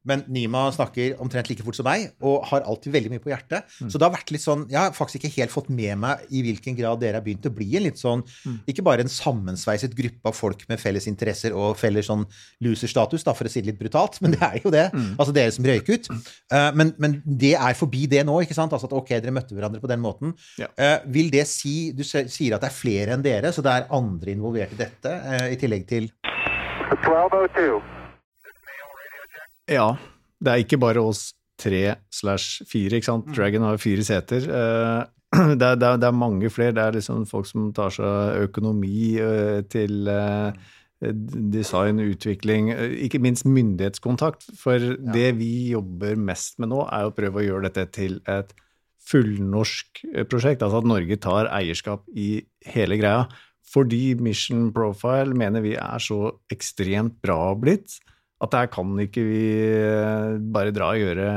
Men 0.07 0.23
Nima 0.33 0.63
snakker 0.73 1.19
omtrent 1.21 1.49
like 1.51 1.63
fort 1.65 1.77
som 1.77 1.85
meg, 1.85 2.07
og 2.25 2.45
har 2.49 2.65
alltid 2.65 2.93
veldig 2.95 3.11
mye 3.13 3.21
på 3.21 3.31
hjertet. 3.31 3.69
Så 3.81 3.99
det 3.99 4.07
har 4.07 4.13
vært 4.15 4.31
litt 4.33 4.43
sånn 4.43 4.63
Jeg 4.71 4.79
har 4.79 4.95
faktisk 4.95 5.21
ikke 5.21 5.33
helt 5.35 5.53
fått 5.53 5.69
med 5.73 5.99
meg 6.01 6.23
i 6.33 6.41
hvilken 6.45 6.77
grad 6.77 7.01
dere 7.03 7.19
har 7.19 7.25
begynt 7.25 7.45
å 7.45 7.53
bli 7.53 7.67
en 7.77 7.85
litt 7.85 7.99
sånn 7.99 8.23
Ikke 8.69 8.83
bare 8.85 9.05
en 9.05 9.11
sammensveiset 9.11 9.93
gruppe 9.97 10.31
av 10.31 10.37
folk 10.37 10.63
med 10.69 10.81
felles 10.81 11.07
interesser 11.09 11.53
og 11.57 11.77
felles 11.79 12.09
sånn 12.09 12.25
loser-status, 12.65 13.25
da, 13.27 13.35
for 13.37 13.47
å 13.47 13.51
si 13.51 13.61
det 13.61 13.71
litt 13.71 13.79
brutalt, 13.81 14.17
men 14.23 14.35
det 14.35 14.41
er 14.45 14.57
jo 14.63 14.73
det. 14.73 14.87
Altså 15.17 15.33
dere 15.35 15.53
som 15.53 15.65
røyk 15.67 15.89
ut. 15.91 16.09
Uh, 16.51 16.71
men, 16.77 16.93
men 17.01 17.19
det 17.25 17.53
er 17.57 17.77
forbi 17.77 18.07
det 18.11 18.23
nå, 18.27 18.39
ikke 18.45 18.57
sant? 18.57 18.73
Altså 18.73 18.89
at 18.89 18.97
ok, 18.97 19.13
dere 19.19 19.35
møtte 19.35 19.57
hverandre 19.57 19.81
på 19.83 19.89
den 19.91 20.01
måten. 20.03 20.35
Ja. 20.61 20.69
Uh, 20.75 20.97
vil 21.13 21.31
det 21.33 21.45
si 21.49 21.91
Du 21.95 22.03
sier 22.05 22.55
at 22.55 22.63
det 22.63 22.71
er 22.71 22.75
flere 22.75 23.15
enn 23.15 23.25
dere, 23.25 23.53
så 23.53 23.63
det 23.65 23.73
er 23.73 23.89
andre 23.93 24.35
involvert 24.35 24.75
i 24.75 24.81
dette, 24.81 25.15
uh, 25.25 25.47
i 25.51 25.57
tillegg 25.61 25.87
til 25.89 26.11
1202. 26.91 28.00
Ja, 29.71 29.93
det 30.41 30.51
er 30.51 30.63
ikke 30.65 30.81
bare 30.81 31.03
oss 31.03 31.31
tre 31.61 31.95
slash 32.13 32.65
fire, 32.69 32.97
ikke 32.97 33.07
sant. 33.07 33.31
Dragon 33.35 33.65
har 33.67 33.81
fire 33.81 34.05
seter. 34.05 34.47
Eh, 34.49 35.01
Det 35.61 35.63
er, 35.63 35.77
det, 35.79 35.87
er, 35.87 35.95
det 35.95 36.07
er 36.09 36.15
mange 36.17 36.49
flere. 36.51 36.73
Det 36.75 36.81
er 36.83 36.95
liksom 36.97 37.21
folk 37.23 37.47
som 37.47 37.69
tar 37.71 37.93
seg 37.95 38.41
økonomi 38.49 39.13
eh, 39.15 39.61
til 39.71 40.09
eh, 40.11 40.57
design, 41.53 42.01
utvikling, 42.03 42.67
ikke 43.05 43.21
minst 43.23 43.47
myndighetskontakt. 43.47 44.49
For 44.59 44.75
det 44.99 45.29
vi 45.39 45.71
jobber 45.71 46.19
mest 46.19 46.59
med 46.59 46.73
nå, 46.73 46.81
er 46.83 47.07
å 47.07 47.15
prøve 47.15 47.39
å 47.39 47.45
gjøre 47.45 47.69
dette 47.69 47.87
til 47.95 48.19
et 48.27 48.51
fullnorsk 49.07 50.03
prosjekt. 50.27 50.67
Altså 50.67 50.81
at 50.83 50.91
Norge 50.91 51.17
tar 51.23 51.47
eierskap 51.47 52.03
i 52.11 52.43
hele 52.75 52.99
greia. 52.99 53.23
Fordi 53.71 54.17
Mission 54.19 54.67
Profile 54.75 55.31
mener 55.31 55.63
vi 55.63 55.77
er 55.79 56.03
så 56.03 56.25
ekstremt 56.51 57.21
bra 57.23 57.53
blitt 57.55 58.01
at 58.41 58.51
det 58.53 58.59
her 58.63 58.69
kan 58.73 58.91
ikke 59.03 59.23
vi 59.27 59.41
eh, 59.69 60.37
bare 60.53 60.73
dra 60.73 60.91
og 60.95 61.01
gjøre 61.01 61.27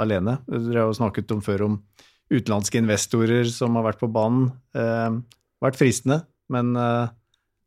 alene. 0.00 0.38
Dere 0.48 0.84
har 0.84 0.88
jo 0.90 0.96
snakket 0.96 1.32
om 1.34 1.42
før 1.44 1.66
om 1.66 1.78
utenlandske 2.30 2.78
investorer 2.80 3.48
som 3.50 3.74
har 3.76 3.84
vært 3.90 4.00
på 4.00 4.08
banen. 4.14 4.48
Eh, 4.76 5.18
vært 5.60 5.76
fristende, 5.80 6.22
men 6.52 6.72
eh, 6.78 7.10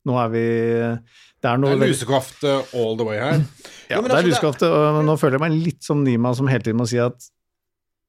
nå 0.09 0.17
er 0.19 0.31
vi 0.33 0.43
Det 0.43 1.47
er 1.51 1.59
Det 1.59 1.59
noe 1.61 1.75
er 1.77 1.83
lusekoft 1.83 2.43
eh, 2.49 2.73
all 2.79 2.97
the 2.99 3.05
way 3.07 3.19
her. 3.21 3.43
Ja, 3.91 3.99
men 4.01 4.09
det 4.09 4.17
er 4.21 4.29
lusekofte, 4.31 4.65
det- 4.65 4.73
og 4.97 5.03
nå 5.05 5.17
føler 5.21 5.37
jeg 5.37 5.43
meg 5.45 5.57
litt 5.67 5.83
som 5.85 6.01
Nima 6.03 6.33
som 6.35 6.47
hele 6.49 6.63
tiden 6.65 6.79
må 6.81 6.87
si 6.89 6.97
at 7.03 7.29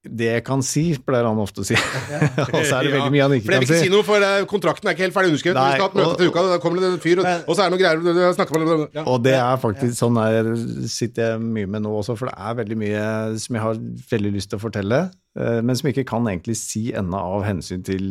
det 0.09 0.27
jeg 0.31 0.43
kan 0.45 0.61
si, 0.65 0.83
pleier 1.05 1.25
han 1.27 1.39
ofte 1.41 1.63
å 1.63 1.65
si. 1.67 1.75
og 2.45 2.59
så 2.65 2.77
er 2.79 2.87
det 2.87 2.93
veldig 2.95 3.11
mye 3.13 3.23
han 3.25 3.35
ikke 3.37 3.45
for 3.47 3.55
det 3.55 3.59
kan 3.59 3.65
vil 3.65 3.69
ikke 3.71 3.79
si. 3.81 3.87
si 3.89 3.93
noe, 3.93 4.05
for 4.07 4.25
eh, 4.27 4.45
kontrakten 4.51 4.89
er 4.89 4.95
ikke 4.97 5.05
helt 5.07 5.15
ferdig 5.17 5.31
underskrevet. 5.33 5.57
Nei, 5.59 5.65
Vi 5.65 5.75
skal 5.75 5.85
ha 5.85 5.91
et 5.91 5.97
møte 5.99 6.11
og- 6.11 6.17
til 6.21 6.31
uka, 6.31 6.43
da 6.51 6.59
kommer 6.63 6.81
det 6.83 6.91
en 6.93 7.01
fyr, 7.03 7.21
og, 7.23 7.29
og 7.49 7.51
så 7.57 7.65
er 7.65 7.69
det 7.69 7.75
noe 7.75 7.81
greier 7.83 8.01
du 8.05 8.23
snakker 8.37 8.61
med 8.65 8.87
ja. 8.99 9.03
Og 9.09 9.19
det 9.25 9.35
er 9.41 9.61
faktisk 9.65 9.97
sånn 9.99 10.21
jeg 10.21 10.89
sitter 10.93 11.31
jeg 11.33 11.43
mye 11.45 11.69
med 11.75 11.85
nå 11.85 11.93
også, 11.99 12.15
for 12.19 12.31
det 12.31 12.37
er 12.37 12.57
veldig 12.61 12.79
mye 12.85 13.03
som 13.43 13.59
jeg 13.59 13.65
har 13.65 13.83
veldig 14.13 14.33
lyst 14.37 14.51
til 14.53 14.59
å 14.59 14.63
fortelle, 14.65 15.01
eh, 15.39 15.59
men 15.65 15.75
som 15.75 15.89
jeg 15.89 15.97
ikke 15.97 16.07
kan 16.13 16.29
egentlig 16.31 16.57
si 16.61 16.85
ennå 16.95 17.21
av 17.35 17.45
hensyn 17.47 17.83
til 17.85 18.05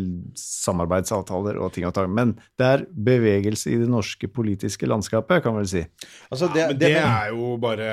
samarbeidsavtaler 0.65 1.59
og 1.63 1.73
ting 1.75 1.87
og 1.89 1.95
tang. 1.97 2.13
Men 2.15 2.35
det 2.61 2.69
er 2.71 2.87
bevegelse 2.91 3.73
i 3.75 3.81
det 3.81 3.91
norske 3.91 4.29
politiske 4.33 4.89
landskapet, 4.91 5.43
kan 5.45 5.55
man 5.55 5.63
vel 5.65 5.71
si. 5.77 5.85
Altså, 6.31 6.51
det, 6.55 6.69
Men 6.73 6.81
det 6.81 6.95
er 7.01 7.29
jo 7.35 7.55
bare 7.63 7.91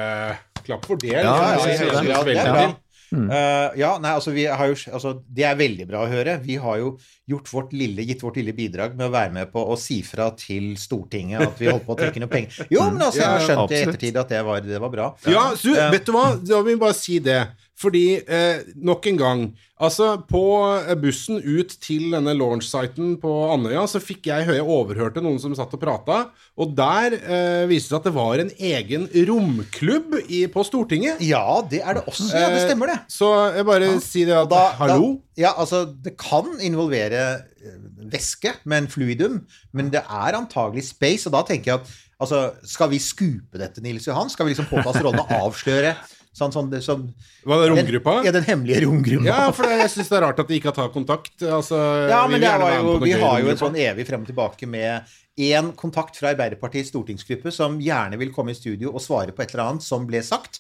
klapp 0.66 0.86
for 0.86 1.02
det. 1.02 1.16
Ja, 1.16 1.22
jeg, 1.22 1.26
jeg, 1.26 1.34
Jeg 1.34 1.68
jeg, 1.68 1.78
synes 1.80 2.08
jeg, 2.08 2.36
det 2.38 2.42
er 2.46 2.80
Eh, 3.12 3.72
ja, 3.82 3.98
nei, 4.00 4.12
altså, 4.16 4.32
vi 4.32 4.46
har 4.48 4.70
jo, 4.72 4.76
altså, 4.94 5.12
det 5.28 5.44
er 5.44 5.58
veldig 5.60 5.88
bra 5.90 6.06
å 6.06 6.10
høre. 6.12 6.38
Vi 6.46 6.56
har 6.64 6.78
jo 6.80 6.94
gjort 7.28 7.50
vårt 7.52 7.74
lille, 7.76 8.06
gitt 8.08 8.24
vårt 8.24 8.38
lille 8.40 8.54
bidrag 8.56 8.96
med 8.96 9.10
å 9.10 9.12
være 9.12 9.34
med 9.36 9.52
på 9.52 9.64
å 9.68 9.76
si 9.80 10.02
fra 10.04 10.30
til 10.40 10.76
Stortinget 10.80 11.44
at 11.44 11.60
vi 11.60 11.68
holdt 11.72 11.86
på 11.88 11.96
å 11.96 12.00
trekke 12.00 12.24
noe 12.24 12.32
penger. 12.32 12.68
Jo, 12.72 12.86
men 12.92 13.02
altså, 13.08 13.20
jeg 13.20 13.28
har 13.34 13.44
skjønt 13.48 13.72
i 13.76 13.82
ettertid 13.84 14.22
at 14.24 14.32
det 14.32 14.44
var, 14.48 14.62
det 14.64 14.80
var 14.80 14.94
bra. 14.94 15.10
Ja, 15.28 15.50
så, 15.60 15.76
Eh, 15.76 15.92
vet 15.92 16.08
du 16.08 16.14
hva? 16.16 16.26
Da 16.40 16.62
vil 16.64 16.76
vi 16.76 16.80
bare 16.86 16.96
si 16.96 17.20
det. 17.20 17.42
Fordi, 17.82 18.06
eh, 18.22 18.62
nok 18.78 19.08
en 19.12 19.22
gang 19.22 19.46
Altså, 19.82 20.12
på 20.30 20.42
eh, 20.78 20.94
bussen 21.02 21.40
ut 21.42 21.72
til 21.82 22.12
denne 22.14 22.36
launch-siten 22.38 23.16
på 23.22 23.32
Andøya, 23.50 23.88
så 23.90 23.98
fikk 24.04 24.28
jeg 24.30 24.46
høre 24.46 24.62
overhørte 24.62 25.24
noen 25.26 25.40
som 25.42 25.56
satt 25.58 25.74
og 25.74 25.82
prata, 25.82 26.18
og 26.62 26.76
der 26.78 27.16
eh, 27.18 27.64
viste 27.72 27.90
det 27.90 27.96
seg 27.96 27.98
at 27.98 28.10
det 28.12 28.14
var 28.14 28.44
en 28.44 28.52
egen 28.72 29.08
romklubb 29.32 30.20
i, 30.28 30.44
på 30.54 30.66
Stortinget. 30.68 31.24
Ja, 31.26 31.64
det 31.66 31.82
er 31.82 31.98
det 31.98 32.06
også. 32.06 32.30
Ja, 32.30 32.52
det 32.54 32.62
stemmer, 32.68 32.94
det. 32.94 33.00
Eh, 33.02 33.10
Så 33.18 33.32
jeg 33.58 33.68
bare 33.72 33.90
sier 34.06 34.30
det 34.30 34.38
at 34.44 34.54
Da, 34.54 34.62
Hallo? 34.84 35.10
Da, 35.16 35.42
ja, 35.48 35.56
altså, 35.58 35.82
det 36.06 36.14
kan 36.22 36.54
involvere 36.62 37.26
eh, 37.42 37.82
væske 38.14 38.54
med 38.70 38.84
en 38.84 38.94
fluidum, 38.94 39.42
men 39.74 39.90
det 39.90 40.06
er 40.06 40.38
antagelig 40.38 40.92
space, 40.92 41.26
og 41.26 41.40
da 41.40 41.46
tenker 41.50 41.74
jeg 41.74 41.82
at 41.82 41.94
altså, 42.22 42.52
skal 42.70 42.94
vi 42.94 43.02
skupe 43.02 43.58
dette, 43.58 43.82
Nils 43.82 44.06
Johan? 44.06 44.30
Skal 44.30 44.46
vi 44.46 44.54
liksom 44.54 44.70
påta 44.70 44.94
oss 44.94 45.02
rollen 45.02 45.26
å 45.26 45.46
avsløre 45.48 45.98
sånn, 46.34 46.52
sånn, 46.54 46.70
det- 46.72 46.82
sånn 46.86 47.14
Var 47.46 47.64
det 47.64 47.70
romgruppa? 47.74 48.16
Den, 48.22 48.26
ja, 48.26 48.32
den 48.32 48.44
hemmelige 48.48 48.86
romgruppa. 48.86 49.26
Ja, 49.26 49.52
for 49.52 49.64
det, 49.68 49.80
jeg 49.82 49.90
syns 49.96 50.10
det 50.10 50.18
er 50.18 50.22
rart 50.28 50.40
at 50.40 50.48
de 50.48 50.60
ikke 50.60 50.72
har 50.72 50.78
tatt 50.78 50.94
kontakt. 50.94 51.36
Altså, 51.42 51.80
Ja, 52.10 52.26
men 52.28 52.40
vi, 52.40 52.46
det 52.48 52.60
var 52.60 52.78
jo, 52.78 53.00
vi 53.04 53.12
har 53.12 53.40
jo 53.42 53.50
en 53.50 53.58
sånn 53.58 53.76
evig 53.76 54.08
frem 54.08 54.22
og 54.22 54.28
tilbake 54.32 54.68
med 54.68 55.04
én 55.40 55.72
kontakt 55.80 56.18
fra 56.20 56.34
Arbeiderpartiets 56.34 56.92
stortingsgruppe 56.92 57.54
som 57.56 57.80
gjerne 57.82 58.20
vil 58.20 58.34
komme 58.36 58.52
i 58.52 58.58
studio 58.58 58.92
og 58.92 59.04
svare 59.04 59.36
på 59.36 59.44
et 59.44 59.54
eller 59.54 59.70
annet 59.70 59.86
som 59.86 60.08
ble 60.08 60.24
sagt. 60.26 60.60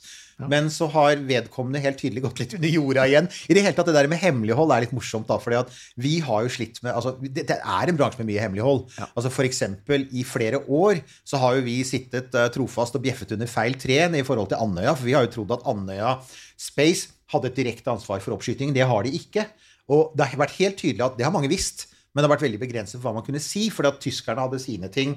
Men 0.49 0.69
så 0.73 0.87
har 0.89 1.19
vedkommende 1.27 1.81
helt 1.83 1.99
tydelig 2.01 2.23
gått 2.23 2.39
litt 2.41 2.55
under 2.57 2.71
jorda 2.71 3.05
igjen. 3.09 3.27
I 3.45 3.53
det 3.53 3.61
hele 3.65 3.75
tatt, 3.77 3.89
det 3.91 3.93
der 3.97 4.09
med 4.09 4.21
hemmelighold 4.21 4.73
er 4.73 4.85
litt 4.85 4.95
morsomt, 4.95 5.27
da. 5.29 5.37
fordi 5.41 5.59
at 5.59 5.75
vi 6.01 6.15
har 6.25 6.45
jo 6.45 6.53
slitt 6.55 6.79
med 6.81 6.95
altså, 6.95 7.13
det, 7.21 7.45
det 7.49 7.59
er 7.59 7.91
en 7.91 7.99
bransje 7.99 8.21
med 8.21 8.31
mye 8.31 8.41
hemmelighold. 8.41 8.87
Altså 9.11 9.29
For 9.33 9.47
eksempel 9.47 10.07
i 10.17 10.25
flere 10.27 10.63
år 10.65 11.03
så 11.27 11.41
har 11.41 11.59
jo 11.59 11.65
vi 11.67 11.77
sittet 11.87 12.33
uh, 12.37 12.47
trofast 12.53 12.97
og 12.97 13.05
bjeffet 13.05 13.35
under 13.37 13.49
feil 13.51 13.77
tren 13.81 14.17
i 14.17 14.25
forhold 14.25 14.51
til 14.51 14.61
Andøya. 14.63 14.95
For 14.95 15.09
vi 15.09 15.17
har 15.17 15.27
jo 15.27 15.33
trodd 15.35 15.55
at 15.57 15.67
Andøya 15.69 16.17
Space 16.57 17.11
hadde 17.31 17.51
et 17.51 17.61
direkte 17.61 17.93
ansvar 17.93 18.23
for 18.23 18.35
oppskyting. 18.35 18.73
Det 18.75 18.87
har 18.87 19.05
de 19.05 19.13
ikke. 19.17 19.45
Og 19.91 20.15
det 20.17 20.31
har 20.31 20.41
vært 20.41 20.57
helt 20.59 20.79
tydelig 20.79 21.05
at 21.05 21.17
det 21.19 21.27
har 21.27 21.35
mange 21.35 21.51
visst. 21.51 21.90
Men 22.11 22.21
det 22.21 22.27
har 22.27 22.35
vært 22.35 22.47
veldig 22.47 22.59
begrenset 22.61 22.97
for 22.97 23.07
hva 23.07 23.15
man 23.19 23.25
kunne 23.25 23.41
si, 23.43 23.69
fordi 23.71 23.91
at 23.91 24.03
tyskerne 24.03 24.43
hadde 24.43 24.59
sine 24.61 24.91
ting. 24.91 25.15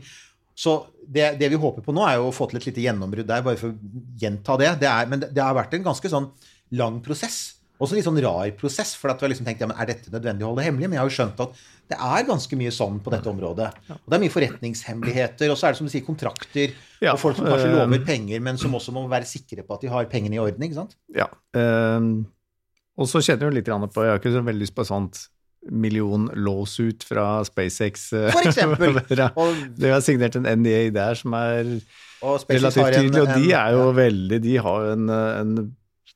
Så 0.54 0.76
det, 1.02 1.34
det 1.40 1.50
vi 1.50 1.58
håper 1.58 1.82
på 1.82 1.92
nå, 1.94 2.04
er 2.06 2.20
jo 2.20 2.28
å 2.30 2.34
få 2.34 2.46
til 2.50 2.60
et 2.60 2.68
lite 2.68 2.84
gjennombrudd 2.84 3.26
der, 3.26 3.42
bare 3.42 3.58
for 3.58 3.74
å 3.74 4.00
gjenta 4.20 4.56
det. 4.60 4.70
det 4.84 4.90
er, 4.90 5.10
men 5.10 5.24
det, 5.26 5.42
har 5.42 5.56
vært 5.56 5.74
en 5.74 5.86
ganske 5.88 6.10
sånn 6.10 6.30
lang 6.78 7.00
prosess. 7.02 7.58
Også 7.82 7.96
litt 7.96 8.06
sånn 8.06 8.20
rar 8.22 8.52
prosess, 8.54 8.92
for 8.94 9.10
at 9.10 9.18
vi 9.18 9.26
har 9.26 9.32
liksom 9.32 9.48
tenkt 9.48 9.64
ja, 9.64 9.66
men 9.66 9.80
er 9.82 9.90
dette 9.90 10.12
nødvendig 10.12 10.46
å 10.46 10.52
holde 10.52 10.62
hemmelig? 10.62 10.86
Men 10.86 10.96
jeg 10.96 11.02
har 11.02 11.10
jo 11.10 11.16
skjønt 11.16 11.42
at 11.42 11.64
det 11.90 11.98
er 11.98 12.28
ganske 12.28 12.58
mye 12.60 12.72
sånn 12.72 13.00
på 13.02 13.12
dette 13.12 13.28
området. 13.28 13.66
Og 13.96 14.06
det 14.06 14.16
er 14.16 14.22
mye 14.22 14.32
forretningshemmeligheter, 14.36 15.50
og 15.50 15.58
så 15.58 15.66
er 15.66 15.74
det 15.74 15.80
som 15.82 15.90
du 15.90 15.92
sier, 15.92 16.06
kontrakter. 16.06 16.78
Ja, 17.02 17.16
og 17.16 17.20
folk 17.20 17.40
som 17.40 17.50
kanskje 17.50 17.72
øh, 17.72 17.76
lover 17.80 18.06
penger, 18.06 18.46
men 18.46 18.62
som 18.62 18.78
også 18.78 18.94
må 18.94 19.02
være 19.10 19.28
sikre 19.28 19.66
på 19.66 19.74
at 19.74 19.82
de 19.82 19.90
har 19.92 20.06
pengene 20.12 20.38
i 20.38 20.40
orden. 20.40 20.62
ikke 20.64 20.78
sant? 20.78 20.94
Ja. 21.18 21.26
Um, 21.58 22.28
og 22.94 23.10
så 23.10 23.18
kjenner 23.18 23.48
jeg 23.48 23.50
jo 23.50 23.58
litt 23.58 23.90
på 23.90 24.06
Jeg 24.06 24.14
har 24.14 24.22
ikke 24.22 24.36
så 24.36 24.44
veldig 24.46 24.62
lyst 24.62 24.76
på 24.78 24.86
et 24.86 24.92
sånt 24.94 25.24
million-lawsuit 25.70 27.04
fra 27.08 27.44
SpaceX. 27.44 28.12
eh, 28.12 28.30
For 28.32 28.48
eksempel. 28.48 28.98
Og, 29.40 29.54
har 29.80 30.02
signert 30.04 30.36
en 30.36 30.48
NDA 30.48 30.90
der 30.94 31.14
som 31.18 31.36
er 31.38 31.62
relativt 32.24 32.94
tydelig, 32.96 33.22
og 33.22 33.32
de 33.36 33.52
er 33.52 33.72
jo 33.76 33.88
veldig 33.96 34.38
De 34.42 34.56
har 34.64 34.84
jo 34.84 34.92
en, 34.96 35.08
eh, 35.12 35.40
en 35.40 35.72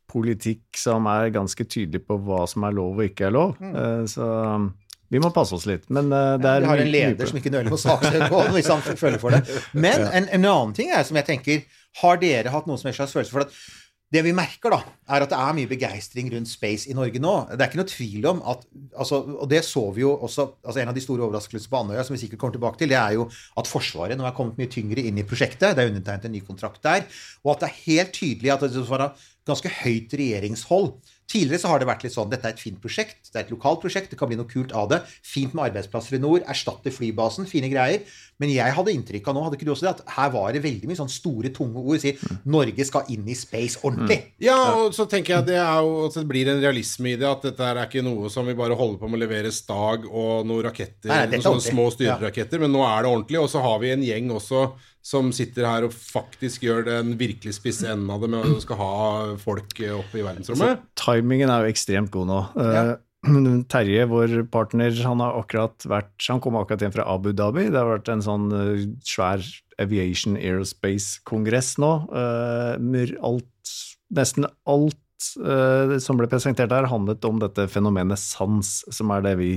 politikk 0.08 0.78
som 0.78 1.06
er 1.11 1.32
ganske 1.34 1.64
tydelig 1.68 2.04
på 2.08 2.16
hva 2.24 2.46
som 2.48 2.64
er 2.64 2.76
lov 2.76 2.96
og 2.96 3.08
ikke 3.11 3.28
er 3.28 3.34
lov. 3.34 3.56
Mm. 3.61 4.06
Så 4.08 4.24
um, 4.24 4.70
vi 5.08 5.20
må 5.20 5.30
passe 5.32 5.56
oss 5.56 5.66
litt. 5.68 5.88
Men 5.92 6.12
eh, 6.12 6.37
det 6.40 6.48
er 6.48 6.64
Vi 6.64 6.70
har 6.70 6.82
en 6.84 6.92
leder 6.92 7.30
som 7.30 7.40
ikke 7.40 7.52
nøler 7.52 7.70
med 7.70 7.78
å 7.78 7.82
saksøke 7.82 8.30
på 8.32 8.44
hvis 8.56 8.70
han 8.72 8.84
føler 8.88 9.20
for 9.22 9.37
det. 9.37 9.42
Men 9.84 10.04
en, 10.06 10.28
en 10.38 10.48
annen 10.52 10.74
ting 10.76 10.92
er 10.92 11.04
som 11.08 11.18
jeg 11.20 11.28
tenker 11.28 11.84
Har 12.02 12.20
dere 12.20 12.52
hatt 12.52 12.68
noen 12.68 12.80
som 12.80 12.90
helst 12.90 13.00
slags 13.00 13.16
følelse 13.16 13.37
for 13.37 13.46
at 13.46 13.61
det 14.09 14.23
vi 14.25 14.33
merker, 14.33 14.73
da, 14.73 14.79
er 15.12 15.25
at 15.25 15.33
det 15.33 15.37
er 15.37 15.57
mye 15.57 15.68
begeistring 15.68 16.31
rundt 16.33 16.49
space 16.49 16.88
i 16.88 16.97
Norge 16.97 17.21
nå. 17.21 17.35
Det 17.51 17.61
er 17.61 17.68
ikke 17.68 17.81
noe 17.83 17.90
tvil 17.90 18.29
om 18.31 18.38
at 18.49 18.62
altså, 18.97 19.21
Og 19.37 19.44
det 19.51 19.61
så 19.66 19.83
vi 19.92 20.01
jo 20.01 20.14
også 20.14 20.47
altså 20.64 20.81
En 20.81 20.92
av 20.92 20.97
de 20.97 21.03
store 21.05 21.27
overraskelsene 21.27 21.73
på 21.73 21.83
Andøya, 21.83 22.07
som 22.07 22.16
vi 22.16 22.23
sikkert 22.23 22.40
kommer 22.40 22.57
tilbake 22.57 22.81
til, 22.81 22.94
det 22.94 22.97
er 22.97 23.18
jo 23.18 23.29
at 23.61 23.68
Forsvaret 23.68 24.16
nå 24.16 24.25
er 24.25 24.37
kommet 24.37 24.57
mye 24.61 24.73
tyngre 24.73 25.05
inn 25.05 25.21
i 25.21 25.27
prosjektet. 25.29 25.77
Det 25.77 25.85
er 25.85 25.92
undertegnet 25.92 26.25
en 26.25 26.37
ny 26.38 26.40
kontrakt 26.47 26.81
der. 26.87 27.05
Og 27.44 27.53
at 27.53 27.66
det 27.66 27.68
er 27.68 27.83
helt 27.85 28.16
tydelig 28.16 28.55
at 28.55 28.64
det 28.64 28.88
var 28.88 29.11
ganske 29.49 29.73
høyt 29.83 30.16
regjeringshold. 30.16 30.92
Tidligere 31.29 31.61
så 31.61 31.73
har 31.73 31.81
det 31.81 31.88
vært 31.90 32.07
litt 32.07 32.14
sånn 32.14 32.31
dette 32.33 32.49
er 32.49 32.55
et 32.57 32.62
fint 32.62 32.79
prosjekt, 32.81 33.29
det 33.29 33.37
er 33.37 33.44
et 33.44 33.53
lokalt 33.53 33.83
prosjekt, 33.83 34.09
det 34.12 34.16
kan 34.21 34.31
bli 34.31 34.38
noe 34.40 34.49
kult 34.49 34.73
av 34.77 34.88
det. 34.92 35.03
Fint 35.21 35.53
med 35.53 35.66
arbeidsplasser 35.66 36.16
i 36.16 36.23
nord, 36.23 36.47
erstatte 36.49 36.92
flybasen, 36.94 37.49
fine 37.51 37.68
greier. 37.73 38.07
Men 38.38 38.53
jeg 38.55 38.74
hadde 38.77 38.94
inntrykk 38.94 39.31
av 39.31 39.35
nå, 39.37 39.44
hadde 39.46 39.59
ikke 39.59 39.66
du 39.68 39.72
også 39.74 39.88
det, 39.88 39.92
at 39.96 40.12
her 40.16 40.33
var 40.35 40.53
det 40.55 40.62
veldig 40.64 40.90
mye 40.90 40.98
sånn 40.98 41.11
store, 41.11 41.53
tunge 41.55 41.83
ord. 41.83 42.01
Sier 42.03 42.20
Norge 42.51 42.87
skal 42.87 43.09
inn 43.14 43.27
i 43.27 43.37
space 43.38 43.81
ordentlig. 43.83 44.20
Ja, 44.42 44.59
og 44.79 44.94
så 44.96 45.09
tenker 45.11 45.38
jeg 45.38 45.48
det, 45.51 45.57
er 45.62 45.81
jo, 45.87 46.05
at 46.07 46.18
det 46.20 46.27
blir 46.31 46.51
en 46.53 46.62
realisme 46.62 47.14
i 47.14 47.16
det. 47.18 47.29
At 47.29 47.48
dette 47.48 47.66
er 47.66 47.83
ikke 47.87 48.05
noe 48.07 48.31
som 48.33 48.46
vi 48.48 48.57
bare 48.59 48.77
holder 48.79 49.01
på 49.01 49.11
med 49.11 49.20
å 49.20 49.24
levere 49.24 49.55
stag 49.55 50.07
og 50.09 50.46
noen 50.48 50.68
raketter, 50.68 51.11
Nei, 51.11 51.24
noen 51.35 51.48
sånne 51.48 51.66
små 51.66 51.88
styreraketter, 51.94 52.62
men 52.62 52.74
nå 52.74 52.85
er 52.87 53.05
det 53.05 53.12
ordentlig. 53.14 53.42
Og 53.42 53.51
så 53.51 53.64
har 53.64 53.83
vi 53.83 53.94
en 53.94 54.07
gjeng 54.07 54.31
også 54.37 54.68
som 55.09 55.31
sitter 55.33 55.64
her 55.64 55.87
og 55.87 55.94
faktisk 55.94 56.66
gjør 56.66 56.83
den 56.88 57.14
virkelig 57.18 57.55
spisse 57.57 57.87
enden 57.88 58.11
av 58.12 58.20
det 58.20 58.29
med 58.35 58.44
å 58.44 58.59
skal 58.61 58.81
ha 58.81 58.94
folk 59.40 59.79
oppe 59.79 60.09
opp 60.09 60.16
i 60.16 60.24
verdensrommet. 60.24 60.83
Timingen 60.98 61.53
er 61.53 61.64
jo 61.64 61.72
ekstremt 61.72 62.11
god 62.14 62.29
nå. 62.31 62.38
Eh, 62.61 62.90
Terje, 63.72 64.04
vår 64.07 64.44
partner, 64.52 64.94
han 65.04 65.22
har 65.24 65.38
akkurat 65.40 65.87
vært 65.90 66.28
Han 66.31 66.42
kom 66.44 66.59
akkurat 66.59 66.85
hjem 66.85 66.94
fra 66.94 67.07
Abu 67.11 67.33
Dhabi. 67.33 67.66
Det 67.72 67.81
har 67.81 67.90
vært 67.90 68.11
en 68.12 68.24
sånn 68.24 68.46
eh, 68.54 68.85
svær 69.07 69.42
aviation 69.83 70.38
aerospace-kongress 70.38 71.76
nå. 71.83 71.92
eh, 72.14 73.16
alt, 73.26 73.74
nesten 74.14 74.48
alt 74.68 75.31
eh, 75.42 75.96
som 76.02 76.20
ble 76.20 76.31
presentert 76.31 76.70
der, 76.72 76.90
handlet 76.90 77.26
om 77.26 77.42
dette 77.42 77.66
fenomenet 77.70 78.22
sans, 78.22 78.78
som 78.87 79.14
er 79.14 79.26
det 79.26 79.38
vi 79.42 79.52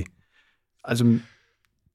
Altså 0.82 1.06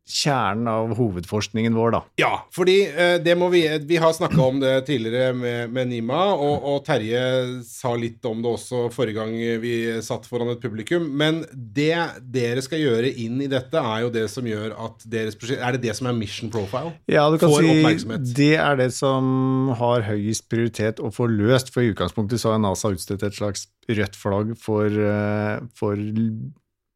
kjernen 0.07 0.69
av 0.71 0.95
hovedforskningen 0.95 1.75
vår, 1.75 1.95
da. 1.97 2.01
Ja, 2.21 2.33
fordi 2.55 2.77
eh, 2.87 3.17
det 3.23 3.35
må 3.39 3.49
vi 3.51 3.65
Vi 3.87 3.99
har 4.01 4.13
snakka 4.15 4.39
om 4.43 4.61
det 4.63 4.87
tidligere 4.87 5.35
med, 5.35 5.73
med 5.75 5.91
Nima, 5.91 6.21
og, 6.35 6.63
og 6.63 6.85
Terje 6.87 7.23
sa 7.67 7.95
litt 7.99 8.25
om 8.29 8.43
det 8.45 8.53
også 8.53 8.87
forrige 8.95 9.19
gang 9.19 9.35
vi 9.63 9.75
satt 10.05 10.29
foran 10.31 10.53
et 10.55 10.63
publikum. 10.63 11.09
Men 11.19 11.43
det 11.53 11.97
dere 12.23 12.63
skal 12.65 12.83
gjøre 12.83 13.11
inn 13.23 13.41
i 13.43 13.51
dette, 13.51 13.81
er 13.81 14.05
jo 14.07 14.13
det 14.15 14.27
som 14.33 14.47
gjør 14.47 14.77
at 14.87 15.07
deres 15.11 15.39
prosjekt 15.39 15.65
Er 15.65 15.77
det 15.77 15.83
det 15.89 15.97
som 15.99 16.09
er 16.11 16.17
mission 16.17 16.53
profile? 16.53 16.95
Ja, 17.11 17.27
du 17.33 17.39
kan 17.41 17.51
Får 17.51 17.67
si 17.67 18.35
det 18.37 18.55
er 18.61 18.79
det 18.79 18.91
som 18.95 19.73
har 19.79 20.05
høyest 20.07 20.47
prioritet 20.53 21.01
å 21.03 21.11
få 21.15 21.29
løst, 21.31 21.73
for 21.75 21.85
i 21.85 21.91
utgangspunktet 21.93 22.43
så 22.43 22.55
har 22.55 22.63
NASA 22.63 22.93
utstedt 22.95 23.25
et 23.27 23.37
slags 23.37 23.67
rødt 23.89 24.17
flagg 24.19 24.55
for, 24.61 24.87
eh, 24.87 25.59
for 25.79 25.97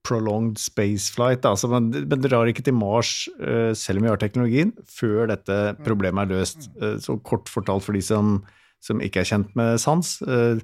prolonged 0.06 0.58
spaceflight. 0.60 1.44
Altså, 1.44 1.68
men 1.68 1.90
det 1.92 2.20
drar 2.24 2.48
ikke 2.48 2.64
til 2.66 2.76
Mars, 2.76 3.28
uh, 3.40 3.72
selv 3.76 4.00
om 4.00 4.06
vi 4.06 4.12
har 4.12 4.20
teknologien, 4.20 4.72
før 4.88 5.28
dette 5.30 5.58
problemet 5.84 6.26
er 6.26 6.40
løst. 6.40 6.70
Uh, 6.80 6.96
Så 7.02 7.18
kort 7.26 7.50
fortalt 7.52 7.84
for 7.84 7.96
de 7.96 8.02
som, 8.04 8.38
som 8.80 9.00
ikke 9.04 9.22
er 9.22 9.30
kjent 9.32 9.56
med 9.58 9.76
sans, 9.82 10.14
uh, 10.26 10.56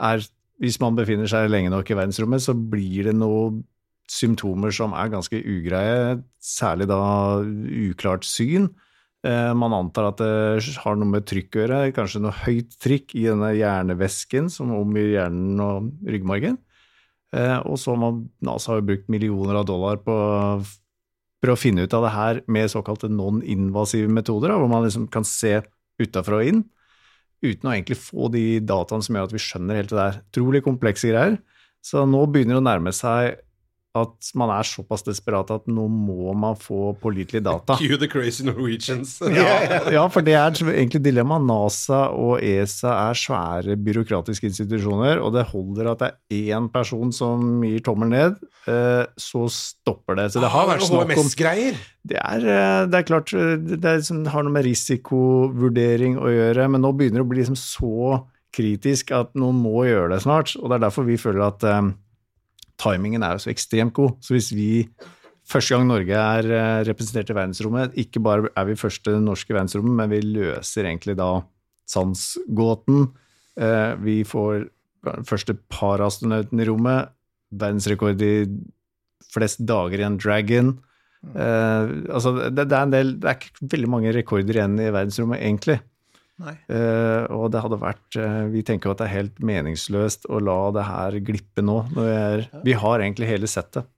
er 0.00 0.24
hvis 0.60 0.80
man 0.80 0.96
befinner 0.96 1.28
seg 1.28 1.48
lenge 1.48 1.72
nok 1.72 1.88
i 1.88 1.96
verdensrommet, 1.96 2.42
så 2.44 2.52
blir 2.52 3.08
det 3.08 3.16
noen 3.16 3.62
symptomer 4.10 4.74
som 4.74 4.92
er 4.92 5.12
ganske 5.12 5.38
ugreie, 5.38 6.18
særlig 6.42 6.88
da 6.90 6.98
uklart 7.40 8.26
syn. 8.28 8.66
Man 9.22 9.72
antar 9.76 10.10
at 10.10 10.20
det 10.20 10.74
har 10.82 10.98
noe 10.98 11.08
med 11.08 11.24
trykk 11.28 11.56
å 11.56 11.62
gjøre, 11.62 11.78
kanskje 11.96 12.20
noe 12.24 12.36
høyt 12.42 12.76
trykk 12.82 13.14
i 13.20 13.24
denne 13.28 13.52
hjernevæsken 13.56 14.50
som 14.52 14.72
omgir 14.74 15.12
hjernen 15.14 15.62
og 15.64 15.90
ryggmargen. 16.04 16.58
Eh, 17.36 17.58
Og 17.66 17.78
så 17.78 17.94
man, 17.98 18.24
NASA 18.42 18.72
har 18.72 18.80
jo 18.80 18.88
brukt 18.90 19.10
millioner 19.12 19.60
av 19.60 19.66
dollar 19.68 20.00
på, 20.02 20.14
prøve 21.40 21.56
å 21.56 21.60
finne 21.60 21.86
ut 21.86 21.94
av 21.96 22.04
det 22.04 22.14
her 22.14 22.40
med 22.50 22.72
såkalte 22.72 23.08
non-invasive 23.08 24.10
metoder, 24.12 24.52
hvor 24.58 24.68
man 24.68 24.84
liksom 24.84 25.06
kan 25.12 25.24
se 25.24 25.60
utafra 26.00 26.40
og 26.40 26.48
inn, 26.50 26.64
uten 27.40 27.68
å 27.68 27.72
egentlig 27.72 27.96
få 28.00 28.28
de 28.32 28.60
dataene 28.60 29.04
som 29.04 29.16
gjør 29.16 29.30
at 29.30 29.36
vi 29.36 29.40
skjønner 29.40 29.78
helt 29.80 29.92
det 29.92 30.00
der. 30.00 30.18
Utrolig 30.28 30.60
komplekse 30.66 31.08
greier. 31.08 31.38
Så 31.80 32.02
nå 32.04 32.26
begynner 32.28 32.58
det 32.58 32.60
å 32.60 32.66
nærme 32.66 32.92
seg 32.92 33.38
at 33.98 34.28
man 34.38 34.52
er 34.54 34.66
såpass 34.66 35.02
desperat 35.02 35.48
at 35.50 35.64
nå 35.70 35.88
må 35.90 36.30
man 36.38 36.54
få 36.58 36.92
pålitelige 37.02 37.42
data. 37.42 37.74
Cue 37.80 37.98
the 37.98 38.06
crazy 38.10 38.44
Norwegians. 38.46 39.16
Ja, 39.90 40.04
for 40.12 40.22
det 40.22 40.36
er 40.38 40.54
egentlig 40.70 41.00
dilemmaet. 41.02 41.46
NASA 41.50 42.04
og 42.14 42.44
ESA 42.44 42.92
er 43.08 43.18
svære 43.18 43.76
byråkratiske 43.80 44.46
institusjoner, 44.50 45.18
og 45.18 45.34
det 45.34 45.48
holder 45.50 45.90
at 45.90 46.02
det 46.04 46.10
er 46.36 46.58
én 46.58 46.68
person 46.70 47.10
som 47.14 47.64
gir 47.66 47.82
tommel 47.86 48.12
ned, 48.12 48.36
eh, 48.70 49.04
så 49.18 49.46
stopper 49.50 50.20
det. 50.20 50.28
Så 50.34 50.42
det 50.44 50.52
har 50.52 50.68
vært 50.68 50.84
snakk 50.86 51.08
om 51.08 51.14
HMS-greier. 51.16 51.80
det 52.06 52.20
er, 52.20 52.46
eh, 52.46 52.82
det 52.90 53.00
er 53.00 53.08
klart 53.08 53.32
det, 53.32 53.80
er 53.80 53.98
liksom, 53.98 54.22
det 54.26 54.34
har 54.34 54.46
noe 54.46 54.54
med 54.54 54.68
risikovurdering 54.68 56.20
å 56.20 56.30
gjøre, 56.30 56.68
men 56.70 56.84
nå 56.84 56.92
begynner 56.94 57.24
det 57.24 57.26
å 57.26 57.32
bli 57.32 57.42
liksom 57.42 57.58
så 57.58 58.20
kritisk 58.54 59.10
at 59.14 59.34
noen 59.38 59.58
må 59.62 59.86
gjøre 59.88 60.14
det 60.14 60.22
snart. 60.26 60.54
Og 60.60 60.70
det 60.70 60.78
er 60.78 60.86
derfor 60.86 61.06
vi 61.08 61.18
føler 61.20 61.48
at 61.48 61.66
eh, 61.66 61.90
timingen 62.80 63.24
er 63.24 63.36
jo 63.36 63.44
så 63.44 63.52
ekstremt 63.52 63.94
god. 63.96 64.16
Så 64.24 64.34
hvis 64.36 64.50
vi 64.56 64.70
første 65.50 65.74
gang 65.74 65.86
Norge 65.88 66.16
er 66.16 66.50
eh, 66.50 66.82
representert 66.88 67.32
i 67.32 67.36
verdensrommet, 67.36 67.96
ikke 68.00 68.22
bare 68.24 68.50
er 68.56 68.68
vi 68.68 68.78
første 68.80 69.16
norske 69.22 69.52
i 69.52 69.56
verdensrommet, 69.56 69.96
men 69.98 70.12
vi 70.12 70.20
løser 70.24 70.88
egentlig 70.88 71.16
da 71.20 71.30
sandsgåten. 71.90 73.08
Eh, 73.60 73.94
vi 74.04 74.20
får 74.24 74.68
første 75.26 75.56
parastronauten 75.72 76.60
i 76.60 76.68
rommet, 76.68 77.10
verdensrekord 77.50 78.20
i 78.22 78.34
flest 79.30 79.62
dager 79.66 80.02
i 80.02 80.06
en 80.06 80.18
Dragon. 80.20 80.74
Eh, 81.34 81.92
altså 82.08 82.32
det, 82.38 82.64
det, 82.64 82.72
er 82.72 82.82
en 82.82 82.94
del, 82.94 83.14
det 83.20 83.28
er 83.28 83.38
ikke 83.38 83.70
veldig 83.74 83.90
mange 83.92 84.14
rekorder 84.16 84.60
igjen 84.60 84.78
i 84.80 84.90
verdensrommet, 84.90 85.42
egentlig. 85.42 85.80
Eh, 86.48 87.24
og 87.34 87.50
det 87.52 87.60
hadde 87.60 87.78
vært 87.80 88.16
uh, 88.16 88.46
Vi 88.52 88.62
tenker 88.66 88.92
at 88.92 89.02
det 89.02 89.08
er 89.08 89.16
helt 89.18 89.42
meningsløst 89.44 90.24
å 90.32 90.40
la 90.40 90.60
det 90.76 90.86
her 90.88 91.18
glippe 91.26 91.64
nå. 91.64 91.82
Vi, 91.92 92.06
er, 92.08 92.46
vi 92.64 92.76
har 92.80 93.04
egentlig 93.04 93.28
hele 93.30 93.50
settet. 93.50 93.88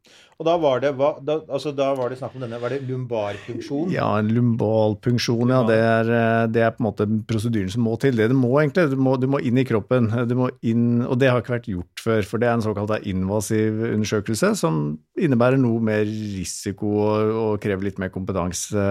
Og 0.42 0.46
da 0.48 0.56
var 0.58 0.80
det, 0.82 0.90
hva, 0.98 1.12
da, 1.22 1.36
altså, 1.54 1.70
da 1.76 1.92
var 1.94 2.10
det 2.10 2.16
snakk 2.18 2.34
om 2.34 2.42
denne 2.42 2.58
Var 2.58 2.74
det 2.74 2.80
lumbarfunksjon? 2.88 3.92
Ja, 3.94 4.08
en 4.18 4.30
lumbalpunksjon, 4.34 5.52
ja. 5.54 5.60
Det 5.68 5.76
er, 5.78 6.10
eh, 6.16 6.46
det 6.50 6.64
er 6.66 6.72
på 6.74 6.82
en 6.82 6.88
måte 6.88 7.06
prosedyren 7.28 7.70
som 7.70 7.84
må 7.86 7.94
til. 8.02 8.18
Det 8.18 8.26
du 8.32 8.34
må 8.38 8.50
egentlig, 8.58 8.88
du 8.90 8.98
må, 8.98 9.14
du 9.22 9.28
må 9.30 9.38
inn 9.44 9.60
i 9.60 9.66
kroppen. 9.68 10.10
Du 10.26 10.34
må 10.38 10.50
inn, 10.66 11.04
og 11.06 11.20
det 11.22 11.30
har 11.30 11.44
ikke 11.44 11.54
vært 11.54 11.70
gjort 11.70 12.02
før, 12.02 12.26
for 12.26 12.42
det 12.42 12.48
er 12.48 12.56
en 12.56 12.64
såkalt 12.64 13.06
invasiv 13.06 13.84
undersøkelse 13.92 14.54
som 14.58 14.82
innebærer 15.20 15.60
noe 15.62 15.78
mer 15.84 16.02
risiko 16.08 16.90
og, 17.04 17.36
og 17.44 17.62
krever 17.62 17.86
litt 17.86 18.02
mer 18.02 18.10
kompetanse. 18.14 18.88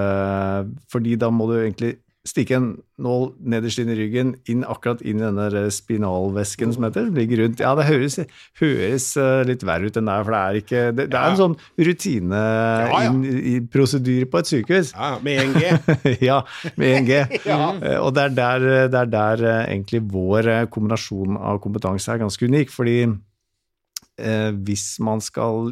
Fordi 0.94 1.20
da 1.20 1.34
må 1.36 1.50
du 1.52 1.58
egentlig 1.60 1.98
stikke 2.28 2.54
en 2.54 2.68
nål 3.02 3.32
nederst 3.50 3.82
inn 3.82 3.90
i 3.90 3.96
ryggen, 3.98 4.36
inn 4.52 4.62
akkurat 4.68 5.02
inn 5.02 5.18
i 5.18 5.24
denne 5.24 5.48
der 5.50 5.72
spinalvæsken 5.74 6.76
som 6.76 6.86
heter, 6.86 7.10
ligger 7.16 7.44
rundt. 7.44 7.64
Ja, 7.64 7.72
det 7.80 7.88
høres, 7.88 8.20
høres 8.62 9.08
eh, 9.18 9.42
litt 9.50 9.66
verre 9.66 9.90
ut 9.90 9.98
enn 9.98 10.10
det 10.10 10.18
er, 10.18 10.28
for 10.28 10.36
det 10.36 10.42
er 10.42 10.60
ikke 10.62 10.84
Det, 10.98 11.08
det 11.14 11.18
er 11.18 11.32
en 11.32 11.40
sånn 11.40 11.58
rutine 11.82 12.44
ja. 12.92 13.02
ja. 13.02 13.56
på 13.72 14.42
et 14.42 14.52
sykehus. 14.52 14.94
Ja, 14.94 15.12
med 15.26 15.42
1G. 15.48 16.14
ja, 16.30 16.40
med 16.78 17.02
1G. 17.02 17.22
Eh, 17.82 17.98
Og 17.98 18.14
det 18.14 18.24
er 18.24 18.34
der, 18.36 18.64
det 18.92 19.00
er 19.00 19.10
der 19.10 19.42
eh, 19.48 19.60
egentlig 19.72 20.02
vår 20.12 20.48
eh, 20.52 20.66
kombinasjon 20.72 21.38
av 21.40 21.60
kompetanse 21.64 22.12
er 22.14 22.22
ganske 22.22 22.46
unik. 22.46 22.72
Fordi 22.74 22.96
eh, 24.22 24.52
hvis 24.66 24.86
man 25.04 25.22
skal 25.24 25.72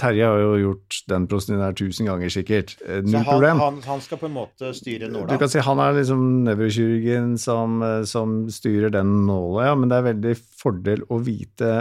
Terje 0.00 0.26
har 0.26 0.40
jo 0.42 0.54
gjort 0.60 0.98
den 1.10 1.26
prosedyren 1.30 1.62
her 1.64 1.76
tusen 1.78 2.08
ganger 2.08 2.32
sikkert. 2.32 2.74
Eh, 2.84 3.00
Null 3.06 3.24
problem. 3.26 3.62
han, 3.62 3.80
han 3.86 4.02
skal 4.04 4.20
på 4.20 4.28
en 4.28 4.36
måte 4.36 4.72
styre 4.76 5.10
Du 5.12 5.36
kan 5.40 5.50
si 5.50 5.62
Han 5.64 5.80
er 5.82 5.96
liksom 5.98 6.24
nevrokirurgen 6.48 7.34
som, 7.40 7.80
eh, 7.86 8.02
som 8.08 8.44
styrer 8.52 8.92
den 8.94 9.26
nåla, 9.28 9.70
ja, 9.70 9.74
men 9.78 9.90
det 9.92 9.98
er 9.98 10.08
veldig 10.10 10.34
fordel 10.64 11.04
å 11.12 11.20
vite 11.24 11.72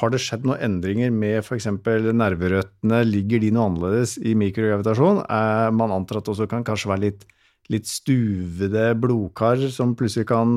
Har 0.00 0.12
det 0.12 0.22
skjedd 0.22 0.46
noen 0.48 0.62
endringer 0.64 1.12
med 1.14 1.40
f.eks. 1.44 1.68
nerverøttene? 1.70 3.02
Ligger 3.08 3.42
de 3.42 3.52
noe 3.54 3.68
annerledes 3.70 4.16
i 4.18 4.34
mikrogravitasjon? 4.38 5.24
Eh, 5.26 5.68
man 5.76 5.94
antar 5.94 6.20
at 6.20 6.28
det 6.28 6.34
også 6.34 6.48
kan 6.50 6.66
kanskje 6.66 6.92
være 6.92 7.06
litt, 7.08 7.26
litt 7.70 7.86
stuvede 7.86 8.90
blodkar 8.98 9.60
som 9.70 9.92
plutselig 9.98 10.26
kan 10.30 10.56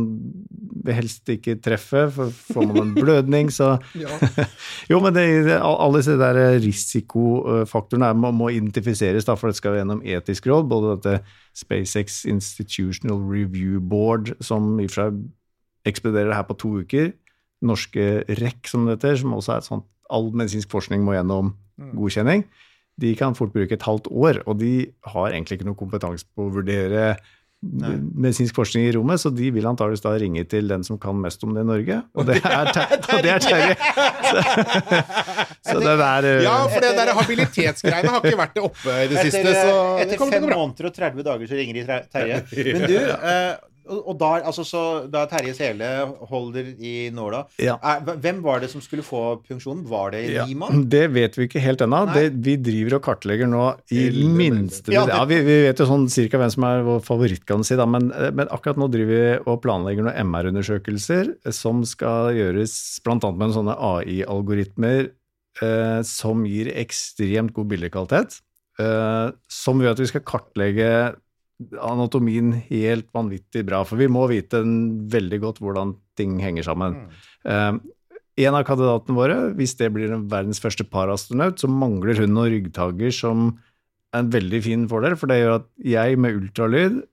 helst 0.90 1.30
ikke 1.30 1.60
treffe, 1.64 2.08
for 2.14 2.34
får 2.34 2.66
man 2.70 2.80
en 2.82 2.96
blødning, 3.04 3.52
så 3.54 3.76
Jo, 4.92 5.00
men 5.04 5.14
det, 5.16 5.28
alle 5.60 6.02
disse 6.02 6.18
der 6.20 6.40
risikofaktorene 6.64 8.12
må, 8.18 8.34
må 8.36 8.50
identifiseres, 8.56 9.28
da, 9.30 9.38
for 9.40 9.52
det 9.52 9.60
skal 9.60 9.78
gjennom 9.78 10.02
etisk 10.04 10.50
råd. 10.50 10.68
Både 10.72 10.98
dette 10.98 11.16
SpaceX 11.58 12.24
Institutional 12.30 13.22
Review 13.22 13.80
Board, 13.80 14.34
som 14.42 14.76
i 14.82 14.90
og 14.90 14.94
for 14.94 15.06
seg 15.06 15.24
ekspederer 15.90 16.34
her 16.36 16.48
på 16.48 16.58
to 16.60 16.76
uker. 16.84 17.12
Norske 17.64 18.24
REC, 18.28 18.70
som 18.72 18.88
det 18.88 18.98
heter, 18.98 19.22
som 19.22 19.36
også 19.38 19.56
er 19.56 19.64
et 19.64 19.72
sånt 19.72 19.90
All 20.14 20.28
medisinsk 20.36 20.70
forskning 20.70 21.02
må 21.02 21.16
gjennom 21.16 21.54
godkjenning. 21.96 22.44
De 23.02 23.14
kan 23.18 23.34
fort 23.38 23.54
bruke 23.56 23.74
et 23.74 23.86
halvt 23.88 24.10
år, 24.12 24.44
og 24.46 24.60
de 24.60 24.74
har 25.14 25.32
egentlig 25.32 25.60
ikke 25.60 25.70
noe 25.70 25.80
kompetanse 25.80 26.28
på 26.36 26.46
å 26.48 26.54
vurdere 26.54 27.16
medisinsk 27.64 28.58
forskning 28.58 28.90
i 28.90 28.92
rommet, 28.92 29.22
så 29.22 29.32
de 29.32 29.48
vil 29.56 29.68
antakeligvis 29.70 30.04
da 30.04 30.12
ringe 30.20 30.44
til 30.52 30.68
den 30.68 30.84
som 30.84 30.98
kan 31.00 31.16
mest 31.24 31.44
om 31.48 31.54
det 31.56 31.64
i 31.64 31.70
Norge, 31.70 32.00
og 32.14 32.28
det 32.28 32.42
er, 32.50 32.72
Ter- 32.76 32.98
og 33.00 33.24
det 33.24 33.32
er 33.32 33.40
Terje. 33.46 33.76
Så, 35.74 35.84
det 35.84 35.98
der 36.04 36.30
uh... 36.30 36.46
Ja, 36.46 36.56
for 36.70 36.88
det 36.88 36.94
der 37.00 37.14
habilitetsgreiene 37.20 38.16
har 38.16 38.24
ikke 38.24 38.42
vært 38.44 38.58
det 38.58 38.66
oppe 38.70 38.96
i 38.96 39.12
det 39.12 39.20
Etter, 39.20 39.30
siste, 39.30 39.54
så 39.60 39.76
etter 40.00 40.16
det 40.16 40.32
fem 40.38 40.50
måneder 40.50 40.90
og 40.90 40.98
30 40.98 41.28
dager 41.30 41.52
så 41.52 41.60
ringer 41.62 41.80
de 41.80 42.02
Terje. 42.14 42.42
Men 42.74 42.90
du, 42.90 42.98
uh, 43.00 43.74
og, 43.84 44.00
og 44.14 44.18
da, 44.20 44.30
altså, 44.48 44.64
så, 44.68 44.82
da 45.12 45.26
Terje 45.28 45.54
Sele 45.58 45.88
holder 46.30 46.70
i 46.80 47.10
nåla 47.14 47.44
Ja. 47.62 47.76
er, 47.84 48.04
Hvem 48.24 48.42
var 48.46 48.62
det 48.64 48.70
som 48.72 48.82
skulle 48.84 49.04
få 49.04 49.42
funksjonen? 49.48 49.84
Var 49.90 50.14
det 50.16 50.22
Ja, 50.32 50.46
Riemann? 50.48 50.86
det 50.90 51.08
vet 51.12 51.38
vi 51.38 51.48
ikke 51.50 51.64
helt 51.64 51.84
ennå. 51.84 52.06
Vi 52.32 52.56
driver 52.64 52.98
og 52.98 53.04
kartlegger 53.04 53.50
nå 53.50 53.66
i 53.92 54.08
minste 54.24 54.94
Ja, 54.94 55.06
ja, 55.10 55.24
vi, 55.28 55.42
vi 55.44 55.60
vet 55.68 55.80
jo 55.80 55.88
sånn 55.90 56.08
cirka 56.12 56.40
hvem 56.40 56.54
som 56.54 56.68
er 56.68 56.86
vår 56.88 57.02
favoritt, 57.04 57.44
kan 57.50 57.64
du 57.64 57.68
si, 57.68 57.76
da. 57.80 57.88
Men, 57.90 58.12
eh, 58.16 58.32
men 58.32 58.48
akkurat 58.54 58.80
nå 58.80 58.88
driver 58.94 59.12
vi 59.14 59.52
og 59.52 59.60
planlegger 59.66 60.08
noen 60.08 60.32
MR-undersøkelser 60.32 61.34
som 61.52 61.84
skal 61.88 62.32
gjøres 62.38 62.78
bl.a. 63.04 63.20
med 63.20 63.56
sånne 63.58 63.76
AI-algoritmer 63.76 65.12
eh, 65.62 66.02
som 66.08 66.46
gir 66.48 66.72
ekstremt 66.74 67.54
god 67.54 67.68
bildekvalitet. 67.74 68.40
Eh, 68.80 69.32
som 69.50 69.82
gjør 69.82 69.94
at 69.94 70.02
vi 70.02 70.10
skal 70.10 70.26
kartlegge 70.26 70.90
anatomien 71.80 72.52
helt 72.70 73.12
vanvittig 73.14 73.66
bra. 73.68 73.84
For 73.86 74.00
vi 74.00 74.08
må 74.08 74.28
vite 74.30 74.62
en- 74.64 75.08
veldig 75.10 75.40
godt 75.42 75.60
hvordan 75.60 75.96
ting 76.18 76.40
henger 76.40 76.64
sammen. 76.64 77.08
Eh, 77.46 77.78
en 78.38 78.56
av 78.56 78.66
kandidatene 78.66 79.16
våre, 79.16 79.54
hvis 79.56 79.76
det 79.78 79.94
blir 79.94 80.10
verdens 80.10 80.60
første 80.60 80.84
parastronaut, 80.90 81.60
så 81.60 81.70
mangler 81.70 82.18
hun 82.18 82.34
noen 82.34 82.50
ryggtager 82.50 83.14
som 83.14 83.60
er 84.14 84.20
en 84.20 84.30
veldig 84.30 84.62
fin 84.64 84.88
fordel, 84.88 85.16
for 85.16 85.28
det 85.28 85.42
gjør 85.44 85.56
at 85.60 85.68
jeg 85.78 86.18
med 86.18 86.42
ultralyd 86.42 87.04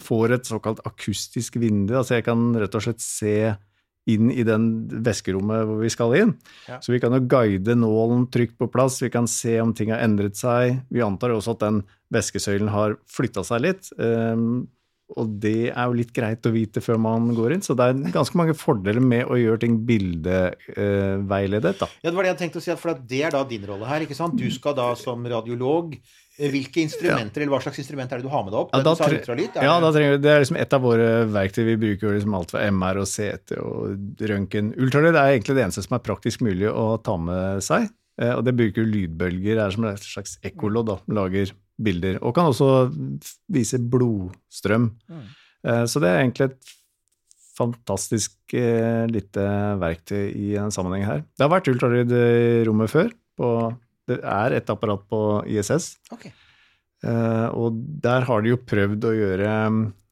får 0.00 0.32
et 0.32 0.44
såkalt 0.48 0.80
akustisk 0.88 1.56
vindu, 1.60 1.92
altså 1.96 2.16
jeg 2.16 2.24
kan 2.24 2.54
rett 2.56 2.74
og 2.74 2.82
slett 2.82 3.00
se 3.00 3.56
inn 4.08 4.30
i 4.32 4.44
den 4.46 4.66
væskerommet 5.04 5.66
hvor 5.68 5.80
vi 5.82 5.92
skal 5.92 6.16
inn. 6.18 6.34
Ja. 6.70 6.80
Så 6.82 6.94
vi 6.94 7.00
kan 7.02 7.14
jo 7.14 7.22
guide 7.30 7.76
nålen 7.78 8.26
trygt 8.32 8.56
på 8.60 8.70
plass, 8.72 9.00
vi 9.02 9.12
kan 9.12 9.28
se 9.30 9.58
om 9.60 9.74
ting 9.76 9.92
har 9.92 10.02
endret 10.04 10.38
seg. 10.40 10.80
Vi 10.90 11.04
antar 11.04 11.34
også 11.34 11.56
at 11.56 11.64
den 11.66 11.82
væskesøylen 12.14 12.72
har 12.72 12.96
flytta 13.10 13.44
seg 13.46 13.66
litt. 13.68 13.90
Um, 14.00 14.68
og 15.18 15.30
det 15.42 15.72
er 15.72 15.88
jo 15.88 15.96
litt 15.98 16.12
greit 16.14 16.46
å 16.46 16.52
vite 16.54 16.82
før 16.84 17.00
man 17.02 17.32
går 17.34 17.56
inn, 17.56 17.64
så 17.66 17.74
det 17.78 17.88
er 17.90 18.12
ganske 18.14 18.38
mange 18.38 18.54
fordeler 18.54 19.02
med 19.02 19.26
å 19.26 19.38
gjøre 19.40 19.64
ting 19.64 19.80
bildeveiledet. 19.88 21.74
da. 21.80 21.88
Ja, 21.98 22.10
det 22.10 22.16
var 22.16 22.26
det 22.26 22.34
jeg 22.34 22.40
tenkte 22.44 22.62
å 22.62 22.64
si, 22.64 22.76
for 22.78 22.94
det 22.94 23.22
er 23.26 23.34
da 23.34 23.42
din 23.48 23.66
rolle 23.66 23.88
her. 23.90 24.06
ikke 24.06 24.18
sant? 24.18 24.38
Du 24.38 24.46
skal 24.54 24.76
da 24.78 24.92
som 24.98 25.26
radiolog 25.26 25.96
Hvilke 26.40 26.80
instrumenter, 26.80 27.42
eller 27.42 27.52
hva 27.52 27.60
slags 27.62 27.78
instrument 27.82 28.12
er 28.12 28.16
det 28.22 28.24
du 28.24 28.30
har 28.32 28.42
med 28.46 28.52
deg 28.54 28.60
opp? 28.62 28.70
Ja, 28.72 28.78
Du 28.80 28.84
da 28.88 28.94
sa 28.96 29.04
tre- 29.04 29.18
ultralyd, 29.20 29.54
ja, 29.60 29.74
det- 29.76 29.82
da 29.84 29.90
trenger 29.92 30.10
vi, 30.16 30.18
det 30.24 30.30
er 30.32 30.40
liksom 30.40 30.56
et 30.60 30.72
av 30.72 30.80
våre 30.82 31.08
verktøy. 31.28 31.64
Vi 31.66 31.76
bruker 31.76 32.00
jo 32.08 32.14
liksom 32.16 32.34
alt 32.38 32.50
fra 32.50 32.60
MR 32.70 32.96
og 33.02 33.06
CT 33.06 33.58
og 33.60 34.24
røntgen. 34.32 34.72
Ultralyd 34.80 35.14
er 35.20 35.34
egentlig 35.38 35.54
det 35.58 35.64
eneste 35.66 35.82
som 35.84 35.96
er 35.98 36.04
praktisk 36.06 36.40
mulig 36.40 36.70
å 36.72 37.02
ta 37.02 37.16
med 37.16 37.60
seg. 37.62 37.90
Eh, 38.20 38.32
Og 38.34 38.44
det 38.44 38.56
bruker 38.56 38.84
lydbølger, 38.84 39.54
det 39.56 39.64
er 39.66 39.70
som 39.70 39.84
et 39.84 40.00
slags 40.00 40.38
ekkolodd, 40.44 41.00
lager 41.08 41.52
bilder. 41.80 42.18
Og 42.22 42.34
kan 42.34 42.46
også 42.46 42.90
vise 43.48 43.78
blodstrøm. 43.78 44.90
Mm. 45.10 45.24
Så 45.88 46.00
det 46.00 46.08
er 46.08 46.20
egentlig 46.24 46.50
et 46.50 46.74
fantastisk 47.56 48.32
eh, 48.56 49.06
lite 49.10 49.44
verktøy 49.80 50.30
i 50.36 50.54
en 50.60 50.70
sammenheng 50.72 51.04
her. 51.04 51.22
Det 51.36 51.44
har 51.44 51.52
vært 51.52 51.68
ultralyd 51.72 52.12
i 52.12 52.64
rommet 52.68 52.88
før. 52.92 53.10
På, 53.40 53.50
det 54.10 54.20
er 54.26 54.58
et 54.58 54.70
apparat 54.72 55.06
på 55.10 55.24
ISS. 55.48 55.94
Okay. 56.12 56.34
Eh, 57.00 57.48
og 57.56 57.78
der 58.04 58.26
har 58.28 58.44
de 58.44 58.52
jo 58.52 58.60
prøvd 58.60 59.08
å 59.08 59.16
gjøre 59.16 59.52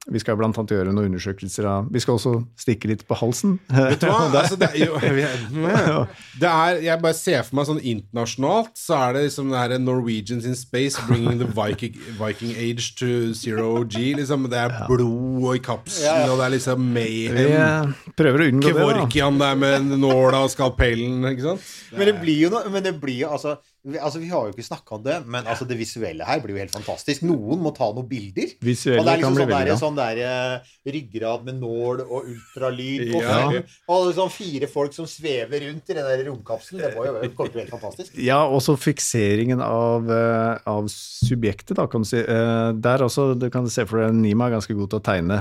Vi 0.09 0.21
skal 0.23 0.39
blant 0.41 0.57
annet 0.57 0.71
gjøre 0.73 0.95
noen 0.97 1.11
undersøkelser 1.11 1.67
av 1.69 1.91
Vi 1.93 2.01
skal 2.01 2.17
også 2.17 2.31
stikke 2.57 2.89
litt 2.89 3.03
på 3.05 3.19
halsen. 3.21 3.59
Vet 3.69 4.01
du 4.01 4.07
hva? 4.09 4.23
Altså, 4.41 4.57
det 4.57 4.71
er 4.73 4.87
jo 4.87 4.97
det 6.41 6.49
er, 6.49 6.81
Jeg 6.87 7.03
bare 7.05 7.19
ser 7.19 7.45
for 7.45 7.59
meg 7.59 7.69
sånn 7.69 7.83
internasjonalt, 7.83 8.73
så 8.81 8.97
er 9.03 9.19
det 9.19 9.27
liksom 9.27 9.53
det 9.53 9.61
her 9.61 9.77
Norwegians 9.85 10.49
in 10.49 10.57
space 10.57 10.97
bringing 11.11 11.43
the 11.43 11.51
Viking, 11.53 12.01
Viking 12.17 12.57
age 12.57 12.95
to 12.97 13.35
zero 13.37 13.85
G. 13.85 14.15
Liksom. 14.17 14.49
Det 14.49 14.63
er 14.65 14.77
blod 14.89 15.45
og 15.45 15.59
i 15.59 15.61
kapselen, 15.69 16.33
og 16.33 16.41
det 16.41 16.49
er 16.49 16.57
liksom 16.57 16.89
mayhem. 16.97 17.93
Vi 18.09 18.17
prøver 18.17 18.47
å 18.47 18.49
unngå 18.49 18.65
det. 18.65 18.79
da. 18.79 18.87
Kevorkian 18.89 19.45
der 19.45 19.61
med 19.61 19.93
nåla 20.01 20.47
og 20.47 20.55
skalpellen, 20.57 21.21
ikke 21.35 21.51
sant? 21.51 21.73
Men 21.93 22.15
det 22.15 22.21
blir 22.23 22.47
jo 22.47 22.55
noe 22.57 22.73
Men 22.73 22.85
det 22.85 22.97
blir 23.01 23.27
jo 23.27 23.35
altså 23.37 23.59
altså, 23.97 24.21
vi 24.21 24.29
har 24.29 24.49
jo 24.49 24.53
ikke 24.53 24.67
snakka 24.67 24.97
om 24.99 25.05
det, 25.05 25.17
men 25.27 25.47
altså, 25.49 25.65
det 25.69 25.79
visuelle 25.79 26.27
her 26.27 26.43
blir 26.43 26.57
jo 26.57 26.61
helt 26.61 26.75
fantastisk. 26.75 27.25
Noen 27.27 27.63
må 27.65 27.73
ta 27.77 27.89
noen 27.95 28.09
bilder. 28.09 28.53
Visuelle 28.65 29.01
og 29.01 29.07
det 29.07 29.15
er 29.15 29.23
liksom 29.23 29.39
sånn 29.39 29.53
der, 29.53 29.71
sånn 29.81 29.99
der 29.99 30.21
eh, 30.25 30.73
ryggrad 30.93 31.47
med 31.47 31.61
nål 31.63 32.03
og 32.05 32.29
ultralyd 32.35 33.13
på 33.13 33.23
Ja. 33.23 33.63
Og 33.95 34.11
sånn 34.17 34.33
fire 34.33 34.69
folk 34.71 34.95
som 34.97 35.09
svever 35.09 35.65
rundt 35.67 35.93
i 35.93 35.97
den 35.97 36.09
der 36.09 36.25
romkapselen. 36.29 36.83
Det 36.85 36.93
må 36.97 37.07
jo 37.07 37.15
helt 37.23 37.73
fantastisk. 37.73 38.17
Ja, 38.21 38.41
også 38.45 38.77
fikseringen 38.81 39.63
av, 39.65 40.11
eh, 40.13 40.69
av 40.69 40.91
subjektet, 40.93 41.77
da, 41.79 41.87
kan 41.91 42.05
du 42.05 42.11
si. 42.11 42.21
Eh, 42.21 42.73
der 42.77 43.07
også, 43.07 43.31
du 43.39 43.49
kan 43.55 43.69
se 43.73 43.87
for 43.89 44.03
deg 44.03 44.17
Nima 44.19 44.49
er 44.49 44.57
ganske 44.59 44.77
god 44.77 44.93
til 44.93 45.01
å 45.01 45.07
tegne. 45.09 45.39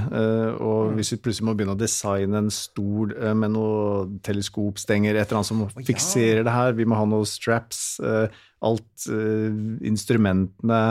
og 0.58 0.94
hvis 0.96 1.12
vi 1.14 1.18
plutselig 1.22 1.46
må 1.48 1.54
begynne 1.58 1.76
å 1.76 1.80
designe 1.80 2.40
en 2.40 2.50
stol 2.54 3.12
med 3.38 3.52
noen 3.54 4.18
teleskopstenger, 4.26 5.16
et 5.16 5.28
eller 5.28 5.42
annet 5.42 5.50
som 5.50 5.86
fikserer 5.88 6.44
det 6.46 6.54
her, 6.54 6.76
vi 6.78 6.86
må 6.88 6.98
ha 6.98 7.06
noen 7.10 7.28
straps, 7.28 8.00
alt 8.66 9.08
eh, 9.14 9.58
Instrumentene 9.88 10.82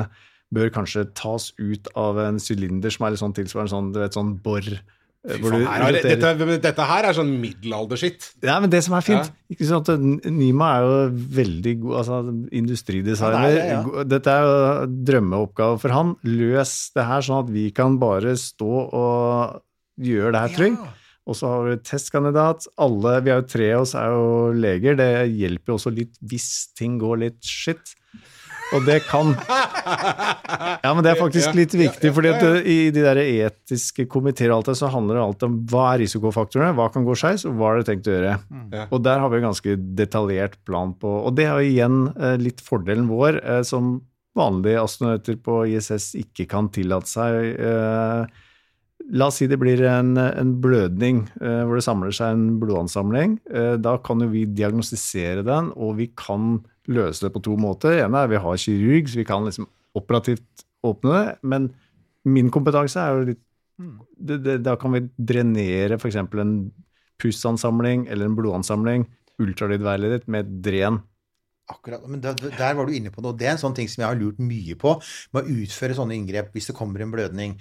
bør 0.54 0.68
kanskje 0.70 1.08
tas 1.18 1.48
ut 1.58 1.88
av 1.98 2.20
en 2.22 2.36
sylinder 2.42 2.92
som 2.94 3.06
er 3.08 3.14
litt 3.16 3.22
sånn 3.22 3.34
tilsvarende 3.34 3.72
sånn, 3.72 3.88
du 3.94 3.98
vet, 3.98 4.14
sånn 4.14 4.36
bor. 4.44 4.62
eh, 4.62 5.40
Her 5.42 5.96
dette, 5.96 6.58
dette 6.62 6.84
her 6.86 7.08
er 7.08 7.16
sånn 7.16 7.32
middelalderskitt. 7.42 8.28
ja, 8.46 8.60
men 8.62 8.70
det 8.70 8.84
som 8.86 8.94
er 8.94 9.02
fint 9.02 9.32
ikke 9.50 9.66
sant, 9.66 9.90
Nima 10.30 10.68
er 10.76 10.84
jo 10.86 11.00
veldig 11.40 11.72
god 11.82 11.96
altså, 12.04 12.20
industridesigner. 12.54 13.34
Han 13.42 13.50
er 13.50 13.72
ja. 13.72 14.04
Dette 14.06 14.30
er 14.36 14.46
jo 14.46 14.86
drømmeoppgave 15.10 15.80
for 15.82 15.96
han. 15.96 16.14
Løs 16.22 16.76
det 16.94 17.08
her 17.10 17.26
sånn 17.26 17.42
at 17.42 17.50
vi 17.50 17.66
kan 17.74 17.98
bare 17.98 18.36
stå 18.38 18.70
og 18.86 19.58
gjøre 19.98 20.30
det 20.36 20.44
her 20.44 20.56
trygg. 20.60 20.78
Og 21.26 21.34
så 21.34 21.50
har 21.50 21.66
vi 21.66 21.76
testkandidat. 21.82 22.68
Alle, 22.78 23.18
vi 23.26 23.32
er 23.34 23.40
jo 23.40 23.50
tre 23.50 23.70
av 23.74 23.84
oss 23.84 23.94
er 23.98 24.14
jo 24.14 24.26
leger. 24.54 24.98
Det 24.98 25.10
hjelper 25.34 25.72
jo 25.72 25.78
også 25.80 25.94
litt 25.94 26.18
hvis 26.22 26.50
ting 26.78 27.00
går 27.02 27.22
litt 27.24 27.40
skitt. 27.42 27.96
Og 28.74 28.82
det 28.86 28.98
kan 29.06 29.28
Ja, 30.84 30.90
men 30.90 31.04
det 31.04 31.12
er 31.12 31.18
faktisk 31.18 31.54
litt 31.54 31.74
viktig, 31.76 32.10
fordi 32.14 32.32
at 32.32 32.66
i 32.66 32.78
de 32.94 33.04
der 33.04 33.20
etiske 33.22 34.08
komiteer 34.10 34.50
og 34.50 34.60
alt 34.60 34.70
det, 34.72 34.76
så 34.80 34.90
handler 34.90 35.18
det 35.18 35.22
alltid 35.22 35.46
om 35.48 35.58
hva 35.70 35.84
er 35.92 36.02
risikofaktorene, 36.02 36.74
hva 36.78 36.88
kan 36.94 37.06
gå 37.06 37.14
skeis, 37.18 37.44
og 37.46 37.54
hva 37.58 37.72
er 37.72 37.80
det 37.80 37.88
tenkt 37.90 38.10
å 38.10 38.16
gjøre. 38.16 38.34
Og 38.90 39.04
der 39.06 39.22
har 39.22 39.30
vi 39.30 39.40
en 39.40 39.48
ganske 39.48 39.76
detaljert 39.98 40.58
plan 40.66 40.94
på 40.98 41.12
Og 41.28 41.36
det 41.38 41.46
er 41.46 41.54
jo 41.60 41.70
igjen 41.70 42.00
eh, 42.14 42.34
litt 42.42 42.62
fordelen 42.64 43.06
vår, 43.10 43.40
eh, 43.42 43.62
som 43.66 44.00
vanlige 44.36 44.82
astronauter 44.82 45.38
på 45.42 45.62
ISS 45.72 46.10
ikke 46.20 46.48
kan 46.50 46.68
tillate 46.74 47.08
seg. 47.08 47.54
La 49.14 49.28
oss 49.30 49.38
si 49.38 49.46
det 49.46 49.58
blir 49.60 49.82
en, 49.86 50.16
en 50.18 50.52
blødning 50.62 51.20
eh, 51.38 51.62
hvor 51.62 51.78
det 51.78 51.84
samler 51.86 52.14
seg 52.16 52.34
en 52.34 52.46
blodansamling. 52.62 53.36
Eh, 53.46 53.74
da 53.78 53.96
kan 54.02 54.24
jo 54.24 54.30
vi 54.32 54.46
diagnostisere 54.48 55.44
den, 55.46 55.70
og 55.76 55.98
vi 56.00 56.08
kan 56.18 56.56
løse 56.90 57.26
det 57.26 57.32
på 57.34 57.42
to 57.44 57.54
måter. 57.60 57.94
Det 57.94 58.06
ene 58.06 58.22
er 58.24 58.32
vi 58.32 58.40
har 58.42 58.62
kirurg, 58.62 59.10
så 59.10 59.20
vi 59.20 59.26
kan 59.28 59.46
liksom 59.46 59.68
operativt 59.96 60.66
åpne 60.86 61.12
det. 61.12 61.36
Men 61.46 61.68
min 62.26 62.50
kompetanse 62.54 63.02
er 63.02 63.14
jo 63.14 63.28
litt 63.32 63.42
det, 63.76 64.38
det, 64.40 64.54
Da 64.64 64.72
kan 64.80 64.94
vi 64.94 65.02
drenere 65.20 65.98
f.eks. 66.00 66.16
en 66.16 66.56
pussansamling 67.20 68.06
eller 68.08 68.28
en 68.28 68.36
blodansamling, 68.38 69.04
ultralydveiledet, 69.42 70.24
med 70.32 70.46
et 70.46 70.54
dren. 70.64 71.02
Akkurat, 71.66 72.04
men 72.06 72.20
der, 72.22 72.36
der 72.38 72.76
var 72.78 72.86
du 72.86 72.92
inne 72.94 73.10
på 73.10 73.22
noe. 73.24 73.34
Det 73.34 73.48
er 73.48 73.56
en 73.56 73.58
sånn 73.58 73.74
ting 73.74 73.88
som 73.90 74.04
jeg 74.04 74.06
har 74.06 74.18
lurt 74.20 74.36
mye 74.38 74.76
på 74.78 74.92
med 75.34 75.40
å 75.48 75.54
utføre 75.64 75.96
sånne 75.98 76.14
inngrep 76.14 76.52
hvis 76.54 76.68
det 76.70 76.76
kommer 76.78 77.02
en 77.02 77.10
blødning. 77.10 77.56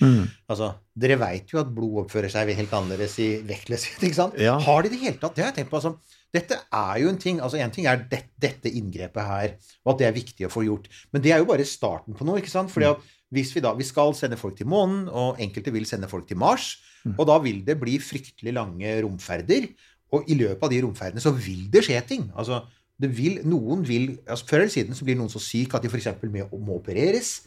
Altså, 0.46 0.76
Dere 0.94 1.18
veit 1.18 1.50
jo 1.50 1.58
at 1.60 1.72
blod 1.74 2.04
oppfører 2.04 2.30
seg 2.30 2.52
helt 2.54 2.76
annerledes 2.78 3.15
i 3.24 3.32
vektløshet. 3.50 4.04
ikke 4.06 4.20
sant? 4.20 4.38
Ja. 4.38 4.60
Har 4.62 4.86
de 4.86 4.91
det 4.94 5.00
i 5.00 5.08
hele 5.08 5.18
tatt? 5.18 5.34
Det 5.34 5.41
har 5.41 5.50
jeg 5.50 5.58
tenkt 5.63 5.72
på. 5.74 5.82
altså, 5.82 5.96
Dette 6.36 6.60
er 6.70 7.02
jo 7.02 7.10
en 7.10 7.18
ting 7.18 7.41
altså 7.41 7.58
En 7.58 7.74
ting 7.74 7.88
er 7.89 8.06
det, 8.12 8.22
dette 8.38 8.70
inngrepet 8.70 9.26
her, 9.26 9.58
og 9.86 9.96
at 9.96 10.04
det 10.04 10.08
er 10.12 10.15
viktig 10.22 10.46
å 10.46 10.54
få 10.54 10.63
gjort. 10.68 10.86
Men 11.12 11.26
det 11.26 11.34
er 11.34 11.41
jo 11.41 11.50
bare 11.50 11.65
starten 11.65 12.13
på 12.13 12.30
noe. 12.30 12.38
ikke 12.44 12.54
sant? 12.54 12.70
Fordi 12.70 12.91
at 12.94 13.02
hvis 13.34 13.56
vi 13.58 13.65
da, 13.65 13.74
vi 13.74 13.84
skal 13.89 14.13
sende 14.13 14.38
folk 14.38 14.56
til 14.62 14.70
månen, 14.70 15.10
og 15.10 15.41
enkelte 15.41 15.74
vil 15.74 15.89
sende 15.89 16.08
folk 16.12 16.30
til 16.30 16.38
Mars, 16.38 16.76
og 17.18 17.26
da 17.30 17.39
vil 17.41 17.65
det 17.65 17.76
bli 17.82 17.98
fryktelig 18.02 18.54
lange 18.54 18.96
romferder. 19.02 19.65
Og 20.13 20.30
i 20.30 20.38
løpet 20.38 20.62
av 20.63 20.72
de 20.72 20.80
romferdene 20.86 21.22
så 21.22 21.34
vil 21.34 21.65
det 21.74 21.82
skje 21.89 22.00
ting. 22.08 22.30
altså 22.38 22.62
vil, 22.99 23.41
noen 23.43 23.84
vil, 23.88 24.15
altså 24.23 24.47
Før 24.47 24.63
eller 24.63 24.71
siden 24.71 24.95
så 24.95 25.08
blir 25.08 25.17
noen 25.19 25.31
så 25.31 25.41
syk 25.43 25.75
at 25.75 25.84
de 25.84 25.91
f.eks. 25.91 26.08
må 26.23 26.77
opereres. 26.77 27.41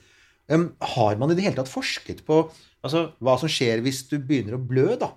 Um, 0.49 0.71
har 0.97 1.17
man 1.21 1.33
i 1.33 1.37
det 1.37 1.45
hele 1.45 1.59
tatt 1.59 1.69
forsket 1.69 2.23
på 2.25 2.43
altså, 2.85 3.11
hva 3.21 3.37
som 3.41 3.51
skjer 3.53 3.83
hvis 3.85 4.07
du 4.09 4.19
begynner 4.21 4.57
å 4.57 4.63
blø? 4.63 4.95
da? 5.01 5.13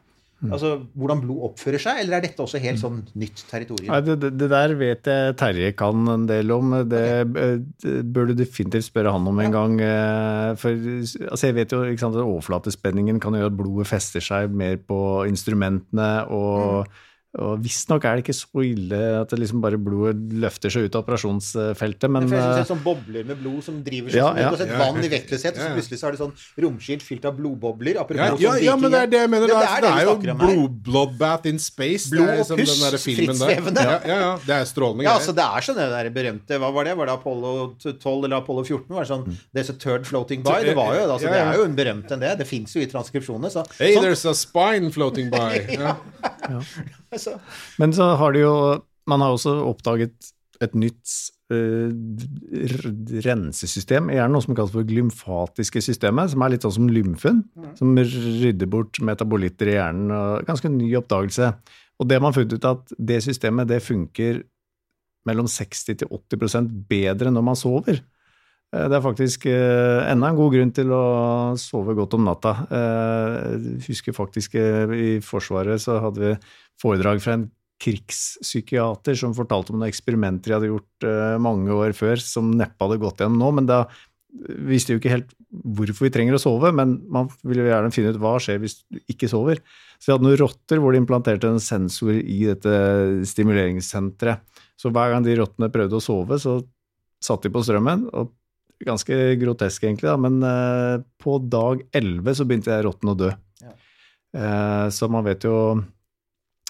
Altså, 0.49 0.71
Hvordan 0.97 1.19
blod 1.21 1.43
oppfører 1.51 1.81
seg, 1.81 1.99
eller 2.01 2.17
er 2.17 2.23
dette 2.25 2.41
også 2.41 2.59
helt 2.63 2.81
sånn 2.81 3.03
nytt 3.21 3.43
territorium? 3.49 3.91
Nei, 3.93 3.99
det, 4.07 4.31
det, 4.39 4.47
der 4.49 4.73
vet 4.79 5.09
jeg 5.11 5.35
Terje 5.37 5.69
kan 5.77 6.09
en 6.09 6.25
del 6.29 6.53
om. 6.55 6.73
Det, 6.89 7.03
okay. 7.27 7.59
det 7.83 7.93
bør 8.15 8.31
du 8.31 8.33
definitivt 8.39 8.87
spørre 8.87 9.13
han 9.13 9.27
om 9.29 9.41
en 9.43 9.53
gang. 9.53 9.77
eh, 9.85 10.47
For 10.61 10.73
altså 11.27 11.51
jeg 11.51 11.57
vet 11.59 11.75
jo 11.75 11.83
ikke 11.85 12.05
sant, 12.07 12.17
at 12.17 12.25
overflatespenningen 12.25 13.21
kan 13.21 13.37
gjøre 13.37 13.53
at 13.53 13.59
blodet 13.59 13.87
fester 13.91 14.25
seg 14.25 14.49
mer 14.49 14.81
på 14.81 14.99
instrumentene. 15.29 16.11
og 16.33 16.89
og 17.39 17.61
Visstnok 17.63 18.03
er 18.03 18.17
det 18.19 18.25
ikke 18.25 18.35
så 18.35 18.63
ille 18.67 18.97
at 19.21 19.31
det 19.31 19.37
liksom 19.39 19.61
bare 19.63 19.77
blodet 19.79 20.33
løfter 20.43 20.73
seg 20.73 20.89
ut 20.89 20.95
av 20.97 21.05
operasjonsfeltet, 21.05 22.11
men 22.11 22.25
det 22.27 22.35
eh, 22.35 22.57
er 22.59 22.67
sånn 22.67 22.81
bobler 22.83 23.23
med 23.29 23.39
blod 23.39 23.61
som 23.63 23.77
driver 23.85 24.11
seg 24.11 24.19
Ja, 24.19 24.25
sånn. 24.27 24.35
Du 24.35 24.41
ja. 24.41 24.49
har 24.49 24.59
sett 24.59 24.73
vann 24.81 24.99
i 24.99 25.05
ja. 25.05 25.11
vektløshet, 25.13 25.55
og 25.55 25.63
så 25.63 25.69
plutselig 25.77 25.99
så 26.01 26.09
er 26.09 26.17
det 26.17 26.19
sånn 26.19 26.33
romskilt 26.65 27.05
fylt 27.07 27.27
av 27.29 27.37
blodbobler. 27.37 28.01
Ja, 28.01 28.03
ja, 28.11 28.27
sånn 28.35 28.65
ja, 28.65 28.75
men 28.81 28.91
det 28.91 29.03
er 29.05 29.13
det 29.13 29.21
jeg 29.21 29.31
mener. 29.31 29.53
Ja, 29.53 29.61
det, 29.63 29.93
er, 29.93 30.11
det 30.11 30.33
er 30.35 30.57
jo 30.57 30.65
blodbath 30.89 31.47
in 31.47 31.61
space. 31.63 32.11
Blod 32.11 32.27
det 32.27 32.35
er 32.35 32.43
og 32.43 32.59
liksom 32.59 32.83
der. 32.83 32.99
frittsvevende. 33.05 33.87
Ja, 33.87 33.95
ja, 34.11 34.19
ja, 34.25 34.33
det 34.49 34.57
er 34.57 34.67
strålende 34.67 35.05
greier. 35.05 35.13
Ja, 35.13 35.15
altså 35.21 35.37
det 35.39 35.47
er 35.47 35.67
sånn 35.69 35.79
det 35.79 35.87
der 35.95 36.11
berømte 36.19 36.59
Hva 36.59 36.73
var 36.75 36.89
det? 36.89 36.97
Var 36.99 37.11
det 37.13 37.15
Apollo 37.15 37.53
12 37.79 38.27
eller 38.27 38.37
Apollo 38.41 38.65
14? 38.67 38.91
Var 38.91 39.07
det 39.07 39.11
sånn 39.13 39.25
There's 39.55 39.71
a 39.71 39.77
third 39.79 40.03
floating 40.09 40.43
by. 40.43 40.59
Det 40.67 40.75
var 40.75 40.99
jo 40.99 41.07
altså. 41.07 41.31
Det 41.31 41.39
er 41.39 41.63
jo 41.63 41.65
en 41.69 41.79
berømt 41.79 42.11
enn 42.11 42.27
det. 42.27 42.35
Det 42.43 42.49
fins 42.49 42.75
jo 42.75 42.83
i 42.83 42.91
transkripsjonene. 42.91 43.55
Så, 43.55 43.63
Hey, 43.79 43.95
sånn, 43.95 44.03
there's 44.03 44.27
a 44.27 44.35
spine 44.35 44.91
floating 44.91 45.31
by. 45.31 45.63
Ja. 45.81 45.95
så, 47.23 47.35
Men 47.81 47.93
så 47.95 48.13
har 48.19 48.33
det 48.35 48.45
jo 48.45 48.55
Man 49.09 49.23
har 49.23 49.33
også 49.33 49.53
oppdaget 49.67 50.31
et 50.61 50.75
nytt 50.77 51.09
uh, 51.49 51.89
rensesystem 53.25 54.11
i 54.11 54.17
hjernen, 54.19 54.35
noe 54.35 54.45
som 54.45 54.53
kalles 54.53 54.73
for 54.75 54.85
glymfatiske 54.85 55.81
systemet, 55.81 56.29
som 56.29 56.43
er 56.45 56.53
litt 56.53 56.67
sånn 56.67 56.75
som 56.75 56.91
lymfen, 56.93 57.39
som 57.79 57.97
rydder 57.97 58.69
bort 58.69 58.99
metabolitter 59.01 59.71
i 59.71 59.73
hjernen. 59.79 60.13
Ganske 60.45 60.69
ny 60.69 60.91
oppdagelse. 60.99 61.49
Og 61.97 62.11
det 62.11 62.21
man 62.21 62.29
har 62.29 62.37
funnet 62.37 62.53
ut 62.59 62.69
at 62.69 62.93
det 62.93 63.23
systemet 63.25 63.71
det 63.73 63.81
funker 63.81 64.43
mellom 65.27 65.49
60 65.49 66.01
til 66.03 66.13
80% 66.13 66.69
bedre 66.89 67.33
når 67.33 67.45
man 67.49 67.57
sover. 67.57 68.01
Eh, 68.73 68.87
Det 68.89 68.97
er 68.97 69.03
faktisk 69.03 69.45
eh, 69.51 70.11
enda 70.11 70.29
en 70.31 70.37
god 70.39 70.53
grunn 70.55 70.71
til 70.75 70.91
å 70.95 71.03
sove 71.59 71.95
godt 71.97 72.15
om 72.17 72.25
natta. 72.27 72.53
Eh, 72.71 73.39
Jeg 73.55 73.81
husker 73.89 74.15
faktisk 74.15 74.55
eh, 74.55 74.93
i 74.95 75.09
Forsvaret 75.25 75.81
så 75.83 75.99
hadde 76.03 76.21
vi 76.23 76.35
foredrag 76.81 77.21
fra 77.23 77.37
en 77.39 77.49
krigspsykiater 77.81 79.17
som 79.17 79.33
fortalte 79.33 79.73
om 79.73 79.79
noen 79.81 79.89
eksperimenter 79.89 80.51
de 80.51 80.55
hadde 80.57 80.69
gjort 80.69 81.05
eh, 81.09 81.37
mange 81.41 81.73
år 81.73 81.95
før, 81.97 82.21
som 82.21 82.51
neppe 82.53 82.77
hadde 82.85 82.99
gått 83.01 83.23
gjennom 83.23 83.41
nå. 83.41 83.51
Men 83.57 83.69
da 83.69 83.79
visste 84.63 84.93
jo 84.93 85.01
ikke 85.01 85.11
helt 85.11 85.31
hvorfor 85.51 86.05
vi 86.07 86.11
trenger 86.13 86.37
å 86.37 86.39
sove, 86.39 86.69
men 86.71 86.93
man 87.11 87.27
ville 87.43 87.65
gjerne 87.67 87.91
finne 87.91 88.13
ut 88.13 88.19
hva 88.21 88.37
skjer 88.39 88.61
hvis 88.61 88.77
du 88.85 89.01
ikke 89.11 89.27
sover. 89.27 89.59
Så 89.99 90.07
vi 90.07 90.13
hadde 90.15 90.27
noen 90.29 90.39
rotter 90.39 90.79
hvor 90.79 90.93
de 90.95 91.01
implanterte 91.01 91.49
en 91.49 91.59
sensor 91.61 92.13
i 92.15 92.37
dette 92.47 92.71
stimuleringssenteret. 93.27 94.45
Så 94.79 94.93
hver 94.93 95.11
gang 95.11 95.25
de 95.25 95.35
rottene 95.41 95.67
prøvde 95.73 95.99
å 95.99 96.05
sove, 96.05 96.37
så 96.39 96.61
satte 97.21 97.49
de 97.49 97.53
på 97.57 97.65
strømmen. 97.65 98.07
og 98.13 98.31
Ganske 98.87 99.17
grotesk, 99.41 99.83
egentlig, 99.85 100.09
da, 100.09 100.17
men 100.17 100.41
uh, 100.41 101.03
på 101.21 101.37
dag 101.51 101.83
11 101.93 102.39
så 102.39 102.47
begynte 102.49 102.73
jeg 102.73 102.85
råtten 102.87 103.13
å 103.13 103.17
dø. 103.17 103.31
Eh, 104.31 104.87
så 104.95 105.09
man 105.11 105.25
vet 105.27 105.43
jo 105.43 105.55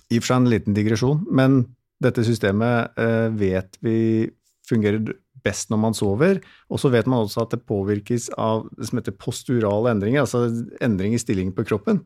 I 0.10 0.18
og 0.18 0.24
for 0.24 0.32
seg 0.32 0.40
en 0.40 0.50
liten 0.50 0.74
digresjon, 0.74 1.20
men 1.30 1.60
dette 2.02 2.24
systemet 2.26 2.98
uh, 2.98 3.30
vet 3.38 3.78
vi 3.86 4.26
fungerer 4.66 5.14
best 5.46 5.70
når 5.72 5.82
man 5.84 5.98
sover. 5.98 6.42
Og 6.74 6.82
så 6.82 6.90
vet 6.94 7.10
man 7.10 7.24
også 7.24 7.46
at 7.46 7.54
det 7.54 7.64
påvirkes 7.70 8.32
av 8.42 8.66
det 8.78 8.90
som 8.90 9.00
heter 9.00 9.18
posturale 9.18 9.94
endringer, 9.94 10.26
altså 10.26 10.48
endring 10.84 11.16
i 11.16 11.22
stilling 11.22 11.54
på 11.56 11.66
kroppen. 11.70 12.02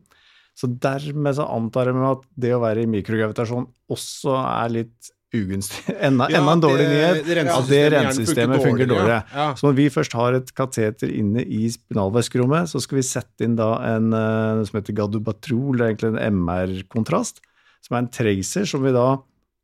Så 0.56 0.68
dermed 0.68 1.36
så 1.36 1.48
antar 1.52 1.90
jeg 1.90 2.04
at 2.08 2.24
det 2.44 2.54
å 2.56 2.62
være 2.62 2.84
i 2.84 2.90
mikrogravitasjon 2.90 3.68
også 3.92 4.38
er 4.40 4.72
litt 4.78 5.10
ugunstig. 5.34 5.82
Enda, 6.06 6.28
Ja, 6.30 6.38
enda 6.40 6.52
en 6.56 6.62
dårlig 6.62 6.86
nyhet. 6.90 7.48
At 7.50 7.66
det 7.70 7.80
rensesystemet 7.92 8.62
funker 8.62 8.86
dårligere, 8.86 9.22
dårligere. 9.24 9.24
ja. 9.34 9.48
Så 9.58 9.66
når 9.66 9.74
vi 9.80 9.86
først 9.90 10.12
har 10.18 10.36
et 10.38 10.52
kateter 10.56 11.10
inne 11.12 11.42
i 11.42 11.66
spinalvæskerommet, 11.74 12.70
så 12.70 12.80
skal 12.84 13.00
vi 13.00 13.04
sette 13.08 13.44
inn 13.48 13.56
da 13.58 13.72
en 13.96 14.12
eh, 14.16 14.62
som 14.68 14.78
heter 14.80 14.96
gadubatrol, 15.02 15.76
det 15.76 15.84
er 15.86 15.92
egentlig 15.94 16.12
en 16.14 16.40
MR-kontrast, 16.46 17.42
som 17.86 17.96
er 17.98 18.04
en 18.04 18.10
tracer 18.14 18.64
som 18.70 18.82
vi 18.86 18.94
da 18.94 19.08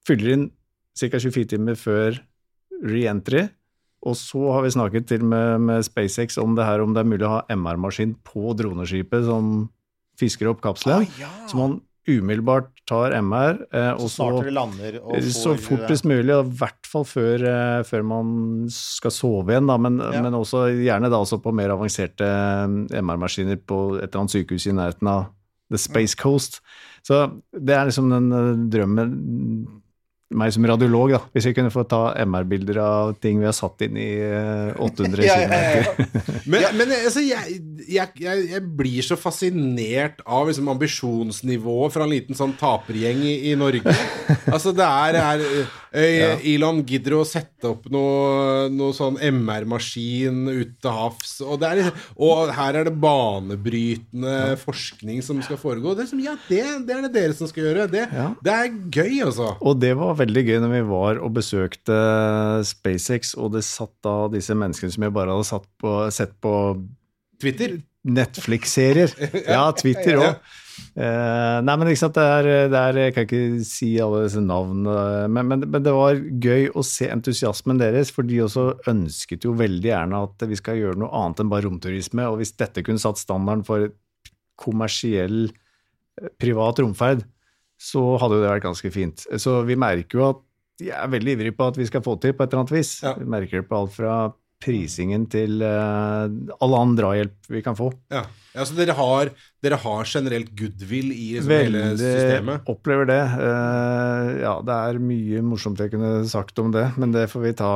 fyller 0.09 0.35
inn 0.35 0.49
ca. 0.99 1.09
24 1.19 1.47
timer 1.55 1.79
før 1.79 2.19
re-entry. 2.83 3.47
Og 4.03 4.17
så 4.19 4.41
har 4.51 4.65
vi 4.65 4.73
snakket 4.75 5.07
til 5.13 5.23
med, 5.25 5.61
med 5.63 5.85
SpaceX 5.87 6.35
om 6.43 6.57
det 6.59 6.65
her, 6.67 6.83
om 6.83 6.91
det 6.95 7.05
er 7.05 7.11
mulig 7.13 7.23
å 7.29 7.37
ha 7.37 7.43
MR-maskin 7.55 8.17
på 8.27 8.51
droneskipet 8.59 9.29
som 9.29 9.69
fisker 10.19 10.51
opp 10.51 10.59
kapselen. 10.65 11.07
Ah, 11.07 11.21
ja. 11.23 11.31
Så 11.47 11.57
man 11.61 11.77
umiddelbart 12.09 12.71
tar 12.89 13.13
MR, 13.23 13.61
eh, 13.73 13.93
og 13.93 14.09
Så 14.11 14.27
så, 14.27 14.51
lander 14.51 14.97
og 15.03 15.15
får 15.15 15.29
så 15.37 15.53
fortest 15.61 16.05
mulig, 16.05 16.35
og 16.35 16.47
i 16.51 16.57
hvert 16.59 16.89
fall 16.91 17.05
før, 17.07 17.45
eh, 17.47 17.83
før 17.87 18.03
man 18.05 18.33
skal 18.75 19.15
sove 19.15 19.53
igjen, 19.55 19.69
da, 19.71 19.77
men, 19.79 19.99
Ja. 19.99 20.23
men 20.23 20.33
også 20.35 20.67
gjerne 20.83 21.11
da 21.11 21.21
også 21.23 21.41
på 21.43 21.55
mer 21.55 21.71
avanserte 21.71 22.27
eh, 22.27 22.99
MR-maskiner 23.01 23.57
på 23.65 23.99
et 24.03 24.11
eller 24.11 24.25
annet 24.25 24.35
sykehus 24.35 24.67
i 24.67 24.73
nærheten 24.73 25.09
av 25.09 25.27
The 25.71 25.79
Space 25.79 26.17
Coast. 26.17 26.61
Så 27.07 27.41
det 27.53 27.75
er 27.75 27.87
liksom 27.87 28.11
den 28.11 28.33
eh, 28.33 28.69
drømmen 28.69 29.82
meg 30.39 30.53
som 30.55 30.65
radiolog, 30.69 31.13
da, 31.15 31.21
hvis 31.35 31.47
jeg 31.49 31.57
kunne 31.57 31.73
få 31.75 31.85
ta 31.89 32.03
MR-bilder 32.25 32.79
av 32.83 33.13
ting 33.23 33.39
vi 33.43 33.47
har 33.49 33.57
satt 33.57 33.83
inn 33.87 33.97
i 34.01 34.09
eh, 34.23 34.73
800 34.83 35.27
Ja, 35.27 35.37
ja, 35.43 35.49
ja, 35.49 35.83
ja. 35.83 36.07
Men, 36.53 36.65
men 36.75 36.91
altså, 36.97 37.21
jeg, 37.23 37.61
jeg, 37.87 38.09
jeg, 38.19 38.47
jeg 38.51 38.63
blir 38.77 39.05
så 39.07 39.15
fascinert 39.21 40.19
av 40.27 40.49
liksom, 40.49 40.67
ambisjonsnivået 40.73 41.95
fra 41.95 42.03
en 42.07 42.11
liten 42.13 42.37
sånn 42.37 42.57
tapergjeng 42.59 43.21
i, 43.23 43.35
i 43.53 43.55
Norge. 43.59 43.95
Altså, 44.51 44.73
det 44.75 44.83
er, 44.89 45.19
er 45.21 45.45
eh, 45.95 46.43
Elon 46.55 46.81
gidder 46.89 47.15
å 47.21 47.23
sette 47.29 47.71
opp 47.71 47.87
noe, 47.95 48.67
noe 48.75 48.91
sånn 48.97 49.21
MR-maskin 49.23 50.43
ute 50.51 50.75
til 50.83 50.97
havs, 50.97 51.37
og, 51.47 51.61
det 51.63 51.69
er, 51.71 51.81
liksom- 51.83 52.11
og 52.27 52.53
her 52.59 52.81
er 52.83 52.89
det 52.91 52.97
banebrytende 53.03 54.35
forskning 54.61 55.23
som 55.25 55.41
skal 55.47 55.61
foregå. 55.61 55.95
Det, 55.97 56.07
er 56.09 56.11
som, 56.11 56.21
ja, 56.23 56.35
det, 56.49 56.63
det 56.89 56.97
er 56.97 57.07
det 57.07 57.13
dere 57.17 57.39
som 57.39 57.51
skal 57.51 57.69
gjøre. 57.69 57.87
Det, 57.93 58.07
Ja. 58.13 58.29
det 58.45 58.53
er 58.59 58.75
gøy, 58.93 59.23
altså. 59.29 59.53
Og 59.63 59.79
det 59.81 59.95
var 59.99 60.17
veldig 60.23 60.47
gøy 60.49 60.59
når 60.63 60.75
vi 60.75 60.83
var 60.89 61.21
og 61.23 61.37
besøkte 61.37 62.01
SpaceX, 62.67 63.37
og 63.37 63.55
det 63.57 63.65
satt 63.67 63.95
da 64.07 64.17
disse 64.33 64.57
menneskene 64.57 64.95
som 64.95 65.07
jeg 65.07 65.15
bare 65.15 65.35
hadde 65.35 65.51
satt 65.51 65.69
på, 65.83 65.97
sett 66.15 66.37
på 66.43 66.55
Twitter. 67.43 67.81
Netflix-serier. 68.03 69.13
Ja, 69.55 69.69
Twitter 69.79 70.19
òg. 70.19 70.53
Eh, 70.97 71.59
nei, 71.63 71.75
men 71.79 71.89
liksom, 71.89 72.11
det 72.17 72.23
er, 72.25 72.49
det 72.73 72.79
er 72.79 72.99
Jeg 72.99 73.15
kan 73.15 73.27
ikke 73.27 73.65
si 73.67 73.91
alle 74.03 74.25
disse 74.25 74.41
navnene, 74.43 75.29
men, 75.33 75.49
men, 75.51 75.67
men 75.71 75.85
det 75.85 75.93
var 75.95 76.19
gøy 76.19 76.71
å 76.75 76.85
se 76.87 77.09
entusiasmen 77.13 77.81
deres, 77.81 78.11
for 78.15 78.27
de 78.27 78.41
også 78.45 78.67
ønsket 78.91 79.47
jo 79.47 79.55
veldig 79.59 79.93
gjerne 79.93 80.23
at 80.27 80.47
vi 80.49 80.59
skal 80.59 80.81
gjøre 80.81 81.03
noe 81.03 81.13
annet 81.23 81.45
enn 81.45 81.53
bare 81.53 81.69
romturisme. 81.69 82.27
Og 82.33 82.41
hvis 82.43 82.57
dette 82.59 82.85
kunne 82.87 83.03
satt 83.03 83.21
standarden 83.23 83.65
for 83.69 83.91
kommersiell 84.61 85.45
eh, 85.47 86.33
privat 86.43 86.83
romferd, 86.83 87.25
så 87.83 88.03
hadde 88.23 88.39
jo 88.39 88.45
det 88.45 88.53
vært 88.53 88.67
ganske 88.69 88.93
fint. 88.95 89.25
Så 89.43 89.59
vi 89.67 89.79
merker 89.81 90.21
jo 90.21 90.29
at 90.29 90.43
de 90.83 90.93
er 90.95 91.11
veldig 91.11 91.37
ivrige 91.37 91.57
på 91.57 91.67
at 91.73 91.79
vi 91.79 91.87
skal 91.89 92.05
få 92.05 92.17
til 92.23 92.35
på 92.37 92.45
et 92.45 92.53
eller 92.53 92.65
annet 92.65 92.77
vis. 92.79 92.95
Ja. 93.05 93.17
Vi 93.19 93.29
merker 93.29 93.63
det 93.63 93.69
på 93.71 93.83
alt 93.83 93.97
fra 93.97 94.15
prisingen 94.63 95.27
til 95.31 95.63
uh, 95.65 96.31
all 96.63 96.77
annen 96.79 96.95
drahjelp 96.99 97.51
vi 97.51 97.63
kan 97.65 97.77
få. 97.79 97.91
Ja. 98.13 98.23
ja, 98.55 98.67
så 98.69 98.77
dere 98.79 98.95
har, 98.95 99.33
dere 99.65 99.79
har 99.83 100.09
generelt 100.09 100.53
goodwill 100.59 101.11
i 101.11 101.33
liksom, 101.37 101.51
hele 101.51 101.85
Veldig 101.99 102.59
opplever 102.71 103.09
det. 103.11 103.21
Uh, 103.43 104.29
ja, 104.43 104.57
det 104.63 104.79
er 104.79 105.03
mye 105.03 105.43
morsomt 105.47 105.83
jeg 105.83 105.95
kunne 105.95 106.15
sagt 106.31 106.63
om 106.63 106.73
det, 106.75 106.89
men 107.01 107.15
det 107.15 107.29
får 107.33 107.47
vi 107.49 107.55
ta 107.59 107.73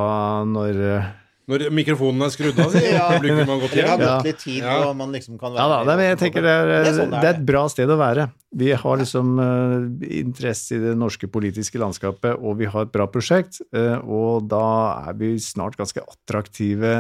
når 0.47 0.83
eh, 0.93 1.09
Når 1.47 1.63
mikrofonen 1.71 2.25
er 2.27 2.31
skrudd 2.35 2.57
av, 2.59 2.73
sier 2.75 2.95
Ja. 2.99 3.05
publikum 3.15 3.51
har 3.53 3.61
gått 3.63 3.75
Dere 3.77 3.87
har 3.93 4.01
hjem. 4.01 4.07
Ja. 4.07 4.15
gått 4.19 4.27
litt 4.27 4.41
tid, 4.43 4.59
Ja. 4.65 4.77
og 4.89 4.97
man 4.99 5.13
liksom 5.15 5.37
kan 5.39 5.53
være 5.55 5.63
Ja 5.63 5.69
da, 5.71 5.79
nei, 5.87 5.95
men 6.01 6.09
jeg 6.11 6.19
tenker 6.25 6.43
det 6.43 6.55
er, 6.59 6.67
Det 6.73 6.79
er 6.91 6.97
sånn 6.99 7.13
det 7.15 7.21
er 7.23 7.29
er 7.31 7.37
et 7.39 7.45
bra 7.47 7.63
sted 7.71 7.93
å 7.95 7.99
være. 8.01 8.25
Vi 8.63 8.71
har 8.83 8.97
liksom 9.03 9.35
uh, 9.39 10.07
interesse 10.21 10.75
i 10.75 10.83
det 10.83 10.95
norske 10.99 11.29
politiske 11.31 11.79
landskapet, 11.79 12.35
og 12.43 12.59
vi 12.59 12.67
har 12.73 12.89
et 12.89 12.93
bra 12.95 13.07
prosjekt. 13.07 13.61
Uh, 13.71 13.99
og 14.03 14.49
da 14.51 14.65
er 15.11 15.19
vi 15.21 15.35
snart 15.39 15.79
ganske 15.79 16.03
attraktive 16.03 16.97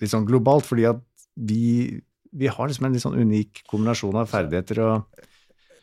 litt 0.00 0.10
sånn 0.14 0.24
globalt, 0.28 0.64
fordi 0.64 0.86
at 0.88 1.02
vi, 1.36 2.00
vi 2.32 2.48
har 2.48 2.68
liksom 2.72 2.86
en 2.88 2.96
litt 2.96 3.04
sånn 3.04 3.18
unik 3.20 3.64
kombinasjon 3.68 4.16
av 4.16 4.30
ferdigheter 4.32 4.80
og 4.86 5.26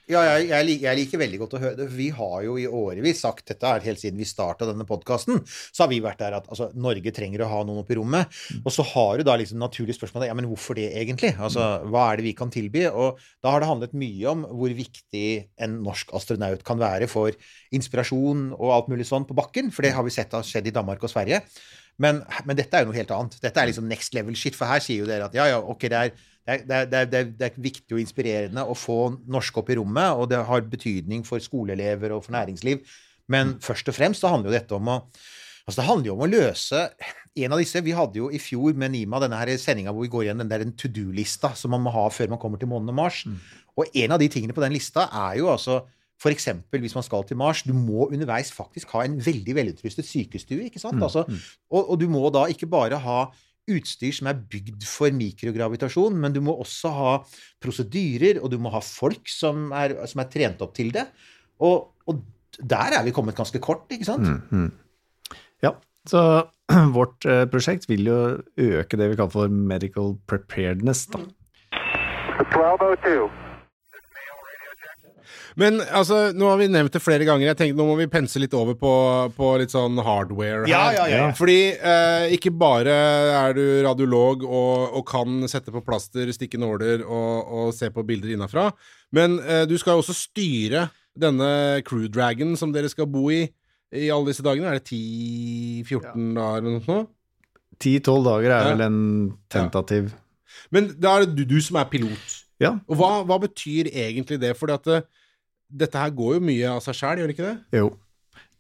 Ja, 0.08 0.22
jeg, 0.24 0.46
jeg, 0.48 0.64
liker, 0.64 0.86
jeg 0.88 0.98
liker 1.02 1.20
veldig 1.20 1.38
godt 1.42 1.54
å 1.58 1.60
høre 1.60 1.76
det. 1.82 1.86
Vi 1.92 2.06
har 2.16 2.44
jo 2.46 2.54
i 2.56 2.64
årevis 2.64 3.20
sagt 3.26 3.50
dette 3.52 3.68
her 3.68 3.84
helt 3.84 4.00
siden 4.00 4.20
vi 4.22 4.28
starta 4.28 4.64
denne 4.70 4.86
podkasten. 4.88 5.42
Så 5.44 5.84
har 5.84 5.90
vi 5.92 6.00
vært 6.04 6.22
der 6.22 6.38
at 6.38 6.46
altså, 6.48 6.70
Norge 6.80 7.12
trenger 7.12 7.44
å 7.44 7.50
ha 7.52 7.58
noen 7.68 7.82
oppe 7.82 7.92
i 7.92 7.98
rommet. 8.00 8.38
Og 8.62 8.72
så 8.72 8.86
har 8.88 9.20
du 9.20 9.26
da 9.28 9.36
liksom 9.36 9.60
naturlig 9.60 9.98
spørsmål 9.98 10.30
ja, 10.30 10.38
men 10.38 10.48
hvorfor 10.48 10.80
det 10.80 10.94
egentlig? 11.02 11.34
Altså, 11.36 11.66
Hva 11.92 12.06
er 12.08 12.22
det 12.22 12.28
vi 12.30 12.34
kan 12.40 12.54
tilby? 12.54 12.86
Og 12.88 13.20
da 13.44 13.52
har 13.52 13.64
det 13.64 13.68
handlet 13.68 13.98
mye 14.00 14.32
om 14.32 14.46
hvor 14.48 14.78
viktig 14.78 15.26
en 15.68 15.76
norsk 15.84 16.16
astronaut 16.16 16.64
kan 16.68 16.80
være 16.80 17.12
for 17.12 17.36
inspirasjon 17.76 18.54
og 18.56 18.74
alt 18.78 18.88
mulig 18.94 19.10
sånn 19.12 19.28
på 19.28 19.36
bakken. 19.36 19.74
For 19.76 19.84
det 19.84 19.92
har 19.98 20.08
vi 20.08 20.16
sett 20.16 20.32
har 20.38 20.48
skjedd 20.48 20.72
i 20.72 20.76
Danmark 20.80 21.04
og 21.04 21.12
Sverige. 21.12 21.44
Men, 22.00 22.24
men 22.48 22.56
dette 22.56 22.80
er 22.80 22.86
jo 22.86 22.94
noe 22.94 23.00
helt 23.02 23.12
annet. 23.12 23.40
Dette 23.44 23.60
er 23.60 23.74
liksom 23.74 23.92
next 23.92 24.16
level 24.16 24.40
shit. 24.40 24.56
For 24.56 24.72
her 24.72 24.80
sier 24.88 25.04
jo 25.04 25.12
dere 25.12 25.28
at 25.28 25.36
ja, 25.36 25.52
ja, 25.52 25.60
ok, 25.60 25.88
det 25.92 26.00
er, 26.00 26.28
det 26.48 26.80
det 26.92 27.02
det 27.12 27.24
det 27.38 27.50
er 27.50 27.60
viktig 27.60 27.96
og 27.96 28.02
inspirerende 28.02 28.64
å 28.64 28.76
få 28.78 29.00
norsk 29.28 29.60
opp 29.62 29.72
i 29.74 29.78
rommet, 29.80 30.16
og 30.16 30.30
det 30.32 30.40
har 30.48 30.70
betydning 30.72 31.26
for 31.28 31.44
skoleelever 31.44 32.16
og 32.16 32.24
for 32.26 32.38
næringsliv. 32.38 32.86
Men 33.28 33.58
først 33.60 33.90
og 33.92 33.98
fremst 33.98 34.24
så 34.24 34.32
handler 34.32 34.54
jo 34.54 34.60
dette 34.60 34.80
om 34.80 34.96
å 34.96 35.02
Altså 35.68 35.82
Det 35.82 35.88
handler 35.90 36.08
jo 36.08 36.14
om 36.16 36.22
å 36.24 36.32
løse 36.32 36.82
en 37.44 37.54
av 37.54 37.60
disse 37.60 37.82
Vi 37.84 37.92
hadde 37.92 38.22
jo 38.22 38.30
i 38.32 38.40
fjor 38.40 38.78
med 38.80 38.94
Nima 38.94 39.20
denne 39.20 39.36
her 39.36 39.52
sendinga 39.60 39.92
hvor 39.92 40.06
vi 40.06 40.12
går 40.14 40.24
igjen 40.24 40.40
den 40.40 40.52
der 40.52 40.64
to 40.80 40.88
do-lista 40.88 41.52
som 41.60 41.74
man 41.76 41.84
må 41.84 41.92
ha 41.92 42.06
før 42.08 42.32
man 42.32 42.40
kommer 42.40 42.62
til 42.62 42.72
månen 42.72 42.94
og 42.94 42.96
Mars. 42.96 43.26
Og 43.78 43.92
en 43.94 44.16
av 44.16 44.22
de 44.22 44.30
tingene 44.32 44.56
på 44.56 44.64
den 44.64 44.74
lista 44.74 45.10
er 45.12 45.42
jo 45.42 45.52
altså 45.52 45.82
F.eks. 46.18 46.48
hvis 46.74 46.96
man 46.98 47.06
skal 47.06 47.28
til 47.30 47.38
Mars, 47.38 47.62
du 47.62 47.76
må 47.78 48.08
underveis 48.08 48.50
faktisk 48.50 48.90
ha 48.96 49.04
en 49.06 49.20
veldig 49.22 49.54
velutrustet 49.54 50.08
sykestue. 50.08 50.64
ikke 50.66 50.82
sant? 50.82 50.98
Altså, 51.04 51.28
og, 51.70 51.92
og 51.92 52.00
du 52.02 52.08
må 52.10 52.24
da 52.34 52.48
ikke 52.50 52.66
bare 52.66 52.98
ha 52.98 53.20
utstyr 53.68 54.16
som 54.16 54.30
er 54.32 54.40
bygd 54.52 54.86
for 54.88 55.14
mikrogravitasjon, 55.16 56.16
men 56.20 56.36
du 56.36 56.40
må 56.44 56.56
også 56.58 56.92
ha 56.96 57.14
prosedyrer, 57.64 58.42
og 58.42 58.52
du 58.54 58.58
må 58.62 58.72
ha 58.74 58.82
folk 58.84 59.30
som 59.32 59.72
er, 59.76 59.96
som 60.10 60.24
er 60.24 60.32
trent 60.34 60.64
opp 60.64 60.76
til 60.78 60.94
det. 60.96 61.08
Og, 61.64 61.90
og 62.08 62.22
der 62.58 62.98
er 63.00 63.06
vi 63.06 63.16
kommet 63.16 63.38
ganske 63.38 63.62
kort, 63.64 63.86
ikke 63.94 64.08
sant? 64.08 64.30
Ja, 65.64 65.76
så 66.10 66.22
vårt 66.98 67.26
eh, 67.26 67.46
prosjekt 67.52 67.90
vil 67.90 68.08
jo 68.10 68.20
øke 68.58 69.00
det 69.00 69.12
vi 69.12 69.20
kaller 69.20 69.34
for 69.34 69.48
medical 69.74 70.16
preparedness. 70.28 71.08
Da. 71.12 71.24
1202. 72.38 73.47
Men 75.58 75.80
altså, 75.82 76.32
nå 76.38 76.46
har 76.52 76.60
vi 76.62 76.68
nevnt 76.70 76.94
det 76.94 77.02
flere 77.02 77.26
ganger. 77.26 77.48
Jeg 77.50 77.58
tenkte 77.58 77.80
Nå 77.80 77.88
må 77.90 77.96
vi 77.98 78.06
pense 78.14 78.38
litt 78.38 78.54
over 78.54 78.76
på, 78.78 78.92
på 79.34 79.48
litt 79.58 79.74
sånn 79.74 79.98
hardware 80.06 80.68
her. 80.68 80.70
Ja, 80.70 80.84
ja, 80.94 81.08
ja. 81.10 81.24
Fordi 81.38 81.56
eh, 81.74 82.28
ikke 82.38 82.52
bare 82.54 82.94
er 83.40 83.58
du 83.58 83.64
radiolog 83.88 84.46
og, 84.46 84.94
og 85.00 85.06
kan 85.10 85.42
sette 85.50 85.74
på 85.74 85.82
plaster, 85.86 86.30
stikke 86.36 86.62
nåler 86.62 87.02
og, 87.08 87.50
og 87.58 87.74
se 87.74 87.90
på 87.94 88.06
bilder 88.06 88.36
innafra, 88.36 88.68
men 89.18 89.40
eh, 89.42 89.64
du 89.66 89.74
skal 89.82 89.98
jo 89.98 90.04
også 90.06 90.14
styre 90.18 90.88
denne 91.18 91.82
Crew 91.88 92.06
Dragon 92.14 92.54
som 92.60 92.70
dere 92.76 92.90
skal 92.94 93.10
bo 93.10 93.30
i 93.34 93.48
i 93.96 94.10
alle 94.12 94.28
disse 94.34 94.44
dagene. 94.44 94.68
Er 94.68 94.82
det 94.82 94.90
10-14 94.92 96.34
dager 96.36 96.58
eller 96.60 96.74
noe 96.76 96.84
sånt? 96.84 97.14
10-12 97.82 98.26
dager 98.26 98.52
er 98.52 98.58
Ja. 98.66 98.72
vel 98.74 98.82
en 98.84 98.98
tentativ 99.54 100.10
Men 100.74 100.90
da 101.00 101.14
er 101.16 101.26
det 101.26 101.36
du, 101.38 101.44
du 101.46 101.62
som 101.64 101.78
er 101.80 101.86
pilot. 101.92 102.34
Ja. 102.60 102.74
Og 102.90 102.98
hva, 103.00 103.10
hva 103.24 103.38
betyr 103.40 103.88
egentlig 103.94 104.40
det? 104.42 104.52
Fordi 104.60 104.74
at 104.76 104.84
det, 104.90 104.98
dette 105.68 106.00
her 106.00 106.14
går 106.16 106.38
jo 106.38 106.46
mye 106.48 106.74
av 106.78 106.82
seg 106.86 106.98
sjæl, 106.98 107.22
gjør 107.22 107.32
det 107.32 107.38
ikke 107.38 107.48
det? 107.48 107.80
Jo. 107.80 107.92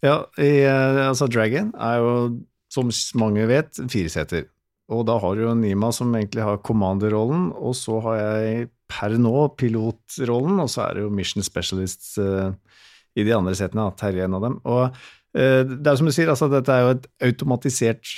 Ja, 0.05 0.19
i, 0.37 0.51
eh, 0.61 1.01
altså 1.07 1.27
Dragon 1.31 1.71
er 1.73 2.01
jo, 2.03 2.13
som 2.73 2.91
mange 3.19 3.47
vet, 3.49 3.79
fireseter. 3.89 4.47
Og 4.93 5.03
da 5.07 5.17
har 5.19 5.35
du 5.35 5.43
jo 5.43 5.55
Nima 5.57 5.89
som 5.95 6.13
egentlig 6.15 6.45
har 6.45 6.61
commander-rollen, 6.63 7.49
og 7.55 7.75
så 7.75 7.99
har 8.05 8.19
jeg 8.21 8.69
per 8.87 9.17
nå 9.19 9.49
pilotrollen, 9.59 10.61
og 10.63 10.69
så 10.71 10.85
er 10.85 10.95
det 10.95 11.03
jo 11.03 11.11
Mission 11.11 11.43
Specialists 11.43 12.15
uh, 12.23 12.53
i 13.17 13.25
de 13.27 13.33
andre 13.35 13.55
setene, 13.57 13.89
Terje 13.99 14.23
er 14.23 14.29
en 14.29 14.37
av 14.37 14.45
dem. 14.45 14.55
Og 14.63 14.85
uh, 14.87 15.61
det 15.67 15.91
er 15.91 15.99
som 15.99 16.07
du 16.07 16.13
sier, 16.15 16.31
altså 16.31 16.47
dette 16.51 16.71
er 16.71 16.85
jo 16.85 16.93
et 16.95 17.09
automatisert 17.31 18.13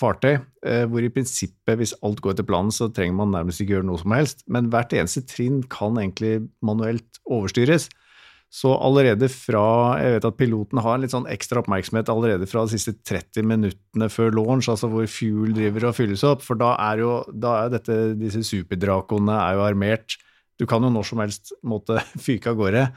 fartøy, 0.00 0.38
eh, 0.64 0.84
hvor 0.88 1.04
i 1.04 1.12
prinsippet, 1.12 1.76
hvis 1.78 1.94
alt 2.06 2.20
går 2.24 2.34
etter 2.34 2.48
planen, 2.48 2.72
så 2.74 2.88
trenger 2.92 3.18
man 3.20 3.34
nærmest 3.34 3.62
ikke 3.62 3.76
gjøre 3.76 3.88
noe 3.90 4.00
som 4.00 4.14
helst. 4.16 4.44
Men 4.48 4.70
hvert 4.72 4.94
eneste 4.96 5.24
trinn 5.28 5.62
kan 5.70 5.98
egentlig 6.00 6.48
manuelt 6.64 7.20
overstyres. 7.28 7.90
Så 8.50 8.72
allerede 8.74 9.28
fra 9.30 9.96
Jeg 10.00 10.16
vet 10.16 10.24
at 10.26 10.36
piloten 10.36 10.80
har 10.82 10.98
litt 10.98 11.12
sånn 11.12 11.28
ekstra 11.30 11.62
oppmerksomhet 11.62 12.08
allerede 12.10 12.48
fra 12.50 12.64
de 12.66 12.74
siste 12.74 12.96
30 13.06 13.46
minuttene 13.46 14.08
før 14.10 14.34
launch, 14.34 14.66
altså 14.66 14.90
hvor 14.90 15.06
fuel 15.06 15.54
driver 15.54 15.86
og 15.86 15.94
fylles 15.94 16.24
opp, 16.26 16.42
for 16.42 16.58
da 16.58 16.72
er 16.90 17.04
jo 17.04 17.12
da 17.30 17.52
er 17.60 17.70
dette, 17.76 18.00
disse 18.18 18.42
superdrakoene 18.48 19.36
er 19.38 19.54
jo 19.54 19.64
armert. 19.68 20.18
Du 20.58 20.66
kan 20.66 20.82
jo 20.82 20.90
når 20.90 21.06
som 21.06 21.22
helst 21.22 21.54
måtte 21.62 22.02
fyke 22.26 22.50
av 22.50 22.58
gårde. 22.58 22.88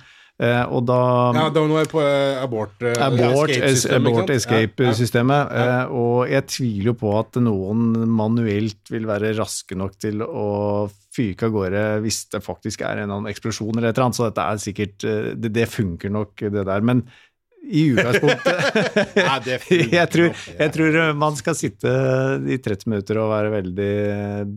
Eh, 0.44 0.64
og 0.74 0.84
da 0.88 1.00
Ja, 1.36 1.46
da 1.54 1.64
nå 1.68 1.78
er 1.78 1.86
jeg 1.86 1.92
på 1.94 2.02
eh, 2.04 2.42
abort 2.42 2.84
eh, 2.84 2.98
Abort, 3.00 3.52
escape-systemet, 3.54 4.00
abort 4.10 4.32
ikke? 4.34 5.24
Ja, 5.24 5.66
eh, 5.84 5.94
Og 5.96 6.32
jeg 6.32 6.48
tviler 6.52 6.90
jo 6.92 6.96
på 7.00 7.14
at 7.20 7.40
noen 7.44 7.92
manuelt 8.12 8.92
vil 8.92 9.08
være 9.08 9.36
raske 9.38 9.78
nok 9.80 9.96
til 10.02 10.24
å 10.26 10.48
fyke 11.14 11.48
av 11.48 11.54
gårde 11.54 11.84
hvis 12.04 12.24
det 12.34 12.42
faktisk 12.44 12.82
er 12.88 13.04
en 13.04 13.30
eksplosjon 13.30 13.76
eller 13.78 13.92
et 13.92 14.00
eller 14.00 14.10
annet. 14.10 14.18
Så 14.18 14.26
dette 14.28 14.48
er 14.50 14.64
sikkert 14.64 15.06
Det, 15.06 15.54
det 15.54 15.70
funker 15.70 16.12
nok, 16.12 16.34
det 16.42 16.66
der. 16.66 16.82
Men 16.82 17.06
i 17.64 17.86
utgangspunktet 17.94 19.14
jeg, 19.94 20.08
tror, 20.12 20.42
jeg 20.58 20.74
tror 20.76 20.98
man 21.16 21.38
skal 21.40 21.56
sitte 21.56 21.94
i 22.50 22.58
30 22.60 22.90
minutter 22.92 23.22
og 23.22 23.32
være 23.32 23.54
veldig 23.54 23.94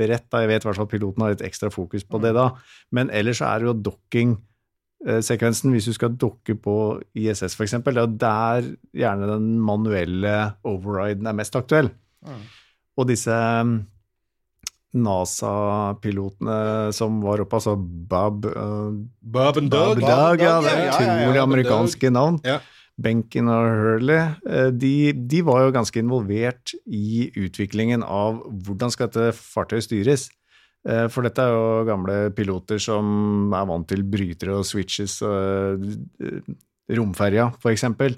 beredt. 0.00 0.26
Da. 0.32 0.42
Jeg 0.42 0.54
vet 0.54 0.64
i 0.64 0.70
hvert 0.70 0.80
fall 0.80 0.90
piloten 0.90 1.22
har 1.22 1.36
litt 1.36 1.46
ekstra 1.46 1.70
fokus 1.70 2.08
på 2.08 2.24
det 2.24 2.34
da. 2.34 2.50
Men 2.96 3.12
ellers 3.14 3.44
så 3.44 3.52
er 3.52 3.62
det 3.62 3.70
jo 3.70 3.78
docking-sekvensen. 5.04 5.72
Hvis 5.72 5.86
du 5.86 5.92
skal 5.92 6.16
dukke 6.16 6.54
på 6.54 7.02
ISS 7.14 7.56
f.eks., 7.56 7.72
det 7.84 7.96
er 7.96 8.06
der 8.06 8.70
gjerne 8.94 9.26
den 9.34 9.58
manuelle 9.60 10.54
overriden 10.64 11.26
er 11.26 11.32
mest 11.36 11.56
aktuell. 11.56 11.90
Og 12.96 13.08
disse 13.08 13.32
um, 13.32 13.84
NASA-pilotene 14.96 16.92
som 16.96 17.20
var 17.22 17.40
oppe, 17.40 17.56
altså 17.56 17.76
Bob 17.76 18.46
uh, 18.46 18.92
Bob 19.20 19.58
and 19.58 19.70
Doug. 19.70 20.00
Doug, 20.00 20.40
ja, 20.40 20.60
det 20.60 20.72
er 20.72 20.88
utrolig 20.94 21.42
amerikanske 21.42 22.10
navn. 22.10 22.40
Ja. 22.44 22.60
Benken 22.96 23.50
og 23.52 23.66
Hurley, 23.76 24.22
eh, 24.48 24.70
de, 24.72 25.12
de 25.12 25.42
var 25.44 25.66
jo 25.66 25.72
ganske 25.74 26.00
involvert 26.00 26.72
i 26.88 27.26
utviklingen 27.36 28.00
av 28.00 28.38
hvordan 28.48 28.88
skal 28.88 29.10
dette 29.10 29.36
fartøyet 29.36 29.84
styres. 29.84 30.30
Eh, 30.86 31.06
For 31.12 31.26
dette 31.26 31.42
er 31.42 31.54
jo 31.54 31.86
gamle 31.88 32.18
piloter 32.36 32.80
som 32.82 33.50
er 33.54 33.66
vant 33.68 33.88
til 33.90 34.04
brytere 34.06 34.60
og 34.60 34.66
switches 34.68 35.18
og 35.26 35.86
eh, 36.22 36.54
romferja, 36.96 37.48
eksempel. 37.72 38.14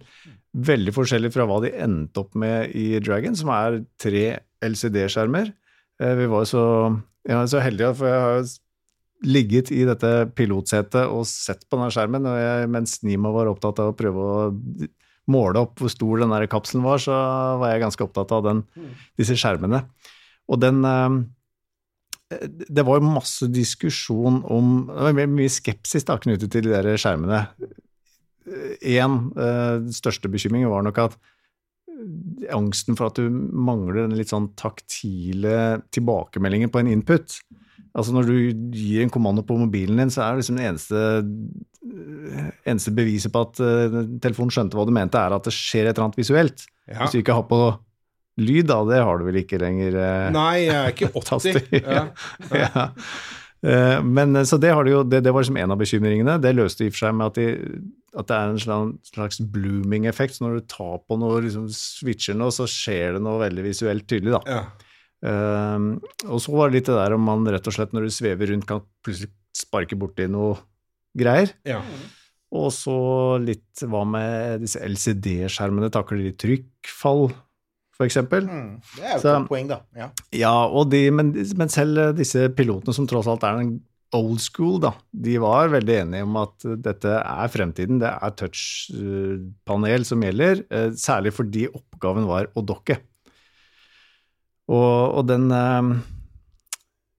Veldig 0.53 0.93
forskjellig 0.97 1.33
fra 1.33 1.47
hva 1.49 1.63
de 1.65 1.73
endte 1.81 2.21
opp 2.21 2.37
med 2.39 2.75
i 2.77 2.99
Dragon, 3.05 3.37
som 3.39 3.53
er 3.55 3.83
tre 4.01 4.25
LCD-skjermer. 4.65 5.53
Eh, 6.03 6.15
Vi 6.19 6.29
var 6.29 6.49
så, 6.49 6.65
ja, 7.29 7.41
så 7.49 7.63
heldige, 7.65 7.95
for 7.97 8.11
jeg 8.11 8.25
har 8.25 8.37
jo 8.43 8.49
ligget 9.29 9.73
i 9.75 9.83
dette 9.89 10.13
pilotsetet 10.39 11.09
og 11.11 11.25
sett 11.27 11.65
på 11.67 11.79
denne 11.79 11.91
skjermen, 11.91 12.29
og 12.29 12.37
jeg, 12.39 12.69
mens 12.71 13.01
Nima 13.03 13.33
var 13.35 13.51
opptatt 13.51 13.81
av 13.83 13.91
å 13.91 13.97
prøve 13.99 14.27
å 14.29 14.45
måle 15.29 15.65
opp 15.65 15.81
hvor 15.81 15.91
stor 15.93 16.23
den 16.23 16.31
der 16.33 16.47
kapselen 16.49 16.85
var, 16.87 17.01
så 17.03 17.17
var 17.61 17.73
jeg 17.73 17.83
ganske 17.83 18.05
opptatt 18.05 18.31
av 18.37 18.45
den, 18.47 18.63
disse 19.19 19.35
skjermene. 19.37 19.83
Og 20.49 20.61
den 20.63 20.79
Det 22.29 22.85
var 22.85 22.99
jo 22.99 23.09
masse 23.09 23.47
diskusjon 23.49 24.43
om 24.45 24.73
Det 24.91 25.13
var 25.17 25.31
mye 25.33 25.53
skepsis 25.53 26.05
da, 26.05 26.19
knyttet 26.21 26.53
til 26.53 26.67
de 26.67 26.75
der 26.75 27.01
skjermene. 27.01 27.47
Én 28.85 29.19
største 29.97 30.29
bekymring 30.33 30.67
var 30.69 30.85
nok 30.85 31.01
at 31.07 31.19
angsten 32.55 32.97
for 32.99 33.11
at 33.11 33.19
du 33.19 33.29
mangler 33.29 34.05
den 34.05 34.17
litt 34.19 34.31
sånn 34.33 34.53
taktile 34.59 35.81
tilbakemeldingen 35.95 36.71
på 36.73 36.83
en 36.83 36.93
input. 36.93 37.41
Altså 37.99 38.15
Når 38.15 38.29
du 38.29 38.37
gir 38.77 39.03
en 39.03 39.13
kommando 39.13 39.43
på 39.47 39.57
mobilen 39.59 39.99
din, 39.99 40.13
så 40.13 40.23
er 40.23 40.37
det 40.37 40.45
liksom 40.45 40.61
det 40.61 40.69
eneste, 40.69 41.03
eneste 42.69 42.95
beviset 42.95 43.35
på 43.35 43.43
at 43.47 43.63
eh, 43.65 43.99
telefonen 44.23 44.55
skjønte 44.55 44.79
hva 44.79 44.87
du 44.87 44.95
mente, 44.95 45.19
er 45.19 45.35
at 45.35 45.49
det 45.49 45.55
skjer 45.57 45.89
et 45.89 45.97
eller 45.97 46.09
annet 46.09 46.21
visuelt. 46.21 46.67
Ja. 46.87 47.01
Hvis 47.03 47.17
du 47.17 47.23
ikke 47.23 47.37
har 47.39 47.49
på 47.51 47.63
lyd, 48.39 48.69
da, 48.71 48.79
det 48.89 49.01
har 49.05 49.19
du 49.21 49.27
vel 49.29 49.41
ikke 49.43 49.59
lenger. 49.63 49.97
eh, 49.99 50.31
Nei, 50.35 50.55
jeg 50.67 50.79
er 50.79 50.95
ikke 50.95 51.11
80. 51.13 51.27
Taster, 51.31 51.69
Ja. 51.83 52.07
ja. 52.63 52.87
Eh, 53.67 54.01
Men 54.07 54.37
eh, 54.39 54.45
så 54.47 54.59
det, 54.63 54.71
jo, 54.91 55.03
det, 55.03 55.23
det 55.27 55.33
var 55.35 55.43
liksom 55.43 55.57
en 55.59 55.75
av 55.75 55.81
bekymringene. 55.81 56.37
Det 56.43 56.53
løste 56.55 56.87
i 56.87 56.91
og 56.93 56.95
for 56.97 57.05
seg 57.09 57.17
med 57.19 57.27
at, 57.33 57.39
de, 57.41 57.81
at 58.23 58.29
det 58.31 58.37
er 58.39 58.53
en 58.53 58.61
slags, 58.63 59.11
slags 59.15 59.41
blooming-effekt. 59.55 60.37
Så 60.39 60.45
når 60.47 60.61
du 60.61 60.69
tar 60.71 61.01
på 61.07 61.19
noe, 61.19 61.41
liksom 61.43 61.67
switcher 61.75 62.39
noe, 62.39 62.55
så 62.55 62.69
skjer 62.71 63.17
det 63.19 63.25
noe 63.27 63.41
veldig 63.43 63.65
visuelt 63.67 64.07
tydelig. 64.11 64.37
da. 64.39 64.43
Ja. 64.59 64.63
Eh, 65.27 65.89
og 66.31 66.39
så 66.45 66.55
var 66.55 66.71
det 66.71 66.79
litt 66.79 66.93
det 66.93 67.01
der 67.01 67.17
om 67.19 67.27
man 67.27 67.43
rett 67.51 67.67
og 67.67 67.75
slett 67.75 67.97
når 67.97 68.07
du 68.07 68.15
svever 68.15 68.53
rundt 68.53 68.69
kan 68.71 68.85
plutselig 69.03 69.33
sparke 69.59 69.99
borti 69.99 70.29
noe 70.31 70.55
greier. 71.19 71.51
Ja. 71.67 71.81
Og 72.55 72.71
så 72.73 72.95
litt 73.43 73.83
hva 73.91 74.05
med 74.09 74.63
disse 74.63 74.81
LCD-skjermene, 74.87 75.91
takler 75.93 76.23
de 76.23 76.31
trykkfall, 76.39 77.27
eksempel? 78.07 78.47
Mm, 78.47 78.81
det 78.97 79.05
er 79.05 79.15
jo 79.17 79.21
Så- 79.25 79.35
et 79.43 79.49
poeng, 79.49 79.69
da. 79.69 79.81
Ja. 79.97 80.11
Ja, 80.33 80.85
de, 80.85 81.11
men, 81.11 81.33
men 81.57 81.69
selv 81.69 82.15
disse 82.17 82.49
pilotene 82.55 82.95
som 82.95 83.07
tross 83.11 83.27
alt 83.27 83.43
er 83.43 83.59
en 83.65 83.81
old 84.15 84.39
school, 84.41 84.79
da, 84.81 84.95
de 85.13 85.35
var 85.43 85.69
veldig 85.69 85.97
enige 86.07 86.23
om 86.25 86.37
at 86.41 86.65
dette 86.81 87.11
er 87.19 87.49
fremtiden. 87.53 87.99
Det 88.01 88.09
er 88.09 88.31
touchpanel 88.41 90.07
som 90.09 90.23
gjelder, 90.25 90.63
eh, 90.71 90.91
særlig 90.97 91.33
fordi 91.37 91.67
oppgaven 91.69 92.25
var 92.27 92.47
å 92.57 92.65
dokke. 92.65 92.97
Og, 94.69 95.19
og 95.19 95.27
den 95.29 95.51
eh, 95.53 95.91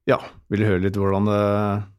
Ja, 0.09 0.17
vil 0.49 0.63
du 0.63 0.65
høre 0.65 0.81
litt 0.81 0.95
hvordan 0.97 1.27
det 1.29 1.39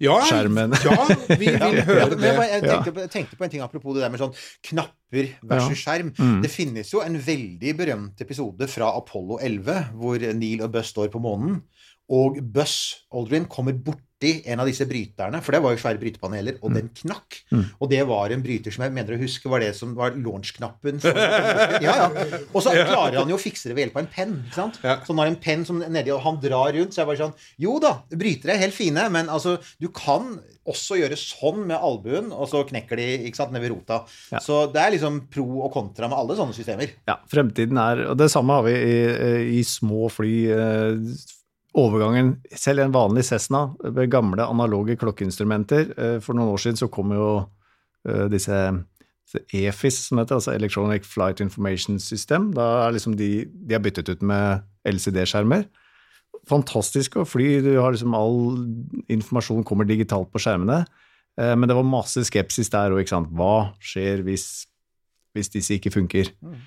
Ja, 0.02 0.16
skjermen 0.26 0.72
ja, 0.82 0.96
vi 1.30 1.36
vil 1.44 1.58
Ja, 1.60 1.68
høre 1.86 2.16
det. 2.18 2.26
jeg, 2.26 2.48
jeg, 2.50 2.62
tenkte 2.66 2.94
på, 2.96 3.04
jeg 3.04 3.12
tenkte 3.14 3.38
på 3.38 3.46
en 3.46 3.52
ting 3.52 3.62
apropos 3.62 3.94
det 3.94 4.02
der 4.02 4.10
med 4.10 4.22
sånn 4.22 4.34
knapper 4.66 5.28
versus 5.46 5.76
Ja. 5.76 5.82
skjerm. 5.84 6.10
Mm. 6.18 6.40
Det 6.42 6.50
finnes 6.50 6.90
jo 6.94 7.04
en 7.04 7.18
veldig 7.22 7.74
berømt 7.78 8.24
episode 8.26 8.66
fra 8.72 8.90
Apollo 8.98 9.38
11 9.46 9.78
hvor 10.00 10.26
Neil 10.40 10.64
og 10.66 10.72
Buss 10.74 10.90
står 10.94 11.12
på 11.14 11.22
månen, 11.22 11.60
og 12.10 12.40
Buss 12.52 12.76
Aldrin 13.14 13.46
kommer 13.46 13.76
borti 14.20 14.42
en 14.46 14.60
av 14.60 14.66
disse 14.68 14.84
bryterne, 14.86 15.40
for 15.42 15.52
det 15.54 15.60
var 15.64 15.72
jo 15.74 15.80
svære 15.80 16.00
brytepaneler, 16.00 16.58
og 16.62 16.74
den 16.74 16.90
knakk. 16.94 17.40
Mm. 17.50 17.64
Og 17.80 17.90
det 17.90 18.02
var 18.06 18.30
en 18.30 18.42
bryter 18.42 18.72
som 18.72 18.84
jeg 18.84 18.92
mener 18.92 19.16
å 19.16 19.20
huske 19.20 19.48
var 19.48 19.60
det 19.60 19.72
som 19.76 19.94
var 19.96 20.12
launch-knappen. 20.16 21.00
Ja, 21.80 21.94
ja. 21.96 22.06
Og 22.52 22.62
så 22.62 22.72
klarer 22.74 23.20
han 23.20 23.30
jo 23.30 23.36
å 23.38 23.40
fikse 23.40 23.70
det 23.70 23.74
ved 23.76 23.86
hjelp 23.86 23.96
av 23.96 24.02
en 24.02 24.10
penn. 24.12 24.32
ikke 24.46 24.56
sant? 24.56 24.78
Ja. 24.84 24.98
Så 25.04 25.12
han 25.12 25.20
har 25.22 25.30
en 25.30 25.38
penn 25.40 25.64
som 25.64 25.78
nedi, 25.80 26.10
og 26.12 26.20
han 26.24 26.40
drar 26.42 26.72
rundt, 26.76 26.92
så 26.92 27.02
jeg 27.02 27.08
bare 27.08 27.20
sånn 27.20 27.34
Jo 27.62 27.78
da, 27.82 27.92
brytere 28.10 28.54
er 28.56 28.62
helt 28.64 28.76
fine, 28.76 29.06
men 29.12 29.30
altså, 29.32 29.56
du 29.80 29.88
kan 29.94 30.34
også 30.70 30.98
gjøre 31.00 31.16
sånn 31.18 31.64
med 31.70 31.78
albuen, 31.80 32.30
og 32.36 32.50
så 32.50 32.62
knekker 32.68 33.00
de 33.00 33.08
ikke 33.30 33.40
sant, 33.40 33.54
ned 33.54 33.64
ved 33.64 33.72
rota. 33.72 34.02
Ja. 34.34 34.42
Så 34.44 34.62
det 34.74 34.82
er 34.82 34.94
liksom 34.96 35.22
pro 35.32 35.46
og 35.64 35.72
kontra 35.74 36.10
med 36.10 36.18
alle 36.20 36.36
sånne 36.38 36.56
systemer. 36.56 36.92
Ja, 37.08 37.16
fremtiden 37.30 37.80
er 37.80 38.04
Og 38.10 38.18
det 38.20 38.30
samme 38.32 38.58
har 38.58 38.66
vi 38.68 38.76
i, 38.76 39.00
i 39.60 39.64
små 39.66 40.10
fly. 40.12 40.34
eh, 40.52 41.38
Overgangen 41.78 42.34
Selv 42.58 42.82
en 42.82 42.94
vanlig 42.94 43.26
Cessna, 43.28 43.68
med 43.84 44.10
gamle 44.10 44.46
analoge 44.46 44.96
klokkeinstrumenter 44.98 45.92
eh, 45.94 46.16
For 46.22 46.36
noen 46.36 46.54
år 46.54 46.62
siden 46.64 46.80
så 46.80 46.90
kom 46.92 47.12
jo 47.14 47.28
eh, 48.08 48.26
disse 48.32 48.56
EFIS, 49.54 50.08
som 50.08 50.18
heter, 50.18 50.40
altså 50.40 50.56
Electronic 50.56 51.04
Flight 51.06 51.38
Information 51.38 52.00
System. 52.02 52.48
Da 52.56 52.64
er 52.88 52.96
liksom 52.96 53.14
de, 53.14 53.44
de 53.46 53.76
er 53.76 53.82
byttet 53.84 54.08
ut 54.10 54.24
med 54.26 54.64
LCD-skjermer. 54.90 55.68
Fantastisk 56.50 57.20
å 57.20 57.26
fly. 57.28 57.60
Du 57.62 57.68
har 57.76 57.94
liksom 57.94 58.16
all 58.18 58.40
informasjon 59.06 59.62
kommer 59.68 59.86
digitalt 59.86 60.32
på 60.34 60.42
skjermene. 60.42 60.80
Eh, 61.38 61.54
Men 61.54 61.70
det 61.70 61.78
var 61.78 61.86
masse 61.86 62.24
skepsis 62.26 62.72
der 62.74 62.96
òg. 62.96 63.14
Hva 63.30 63.70
skjer 63.78 64.24
hvis, 64.26 64.48
hvis 65.38 65.54
disse 65.54 65.78
ikke 65.78 65.94
funker? 65.94 66.34
Mm. 66.42 66.58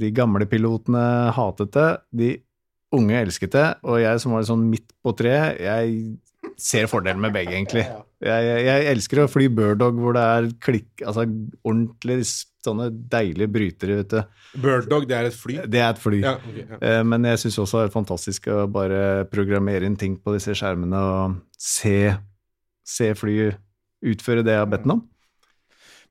De 0.00 0.10
gamle 0.12 0.44
pilotene 0.44 1.02
hatet 1.32 1.70
det, 1.72 1.90
de 2.12 2.26
unge 2.92 3.20
elsket 3.22 3.52
det, 3.54 3.66
og 3.86 4.00
jeg 4.02 4.20
som 4.22 4.32
var 4.34 4.42
sånn 4.48 4.64
midt 4.70 4.88
på 5.04 5.12
treet, 5.18 5.60
jeg 5.62 6.16
ser 6.60 6.88
fordelen 6.90 7.20
med 7.22 7.32
begge, 7.32 7.52
egentlig. 7.54 7.84
Jeg, 8.20 8.44
jeg, 8.44 8.64
jeg 8.66 8.86
elsker 8.90 9.22
å 9.22 9.28
fly 9.30 9.46
birddog 9.48 9.96
hvor 10.00 10.16
det 10.16 10.24
er 10.36 10.48
klikk, 10.60 11.04
altså 11.06 11.22
ordentlig 11.64 12.18
sånne 12.60 12.90
deilige 13.12 13.48
brytere, 13.48 14.00
vet 14.02 14.10
du. 14.12 14.42
Birddog, 14.60 15.06
det 15.08 15.16
er 15.16 15.28
et 15.30 15.36
fly. 15.38 15.56
Det 15.70 15.80
er 15.80 15.94
et 15.94 16.02
fly. 16.02 16.18
Ja, 16.20 16.34
okay, 16.36 16.64
ja. 16.66 16.80
Eh, 16.84 17.02
Men 17.08 17.24
jeg 17.30 17.40
syns 17.40 17.56
også 17.62 17.80
det 17.80 17.86
er 17.88 17.94
fantastisk 17.94 18.50
å 18.52 18.66
bare 18.68 19.00
programmere 19.32 19.88
inn 19.88 19.96
ting 20.00 20.18
på 20.20 20.34
disse 20.36 20.52
skjermene 20.58 21.00
og 21.00 21.38
se, 21.56 21.94
se 22.84 23.12
flyet 23.16 23.56
utføre 24.04 24.44
det 24.44 24.58
jeg 24.58 24.64
har 24.64 24.68
bedt 24.74 24.84
den 24.88 24.96
om. 24.98 25.06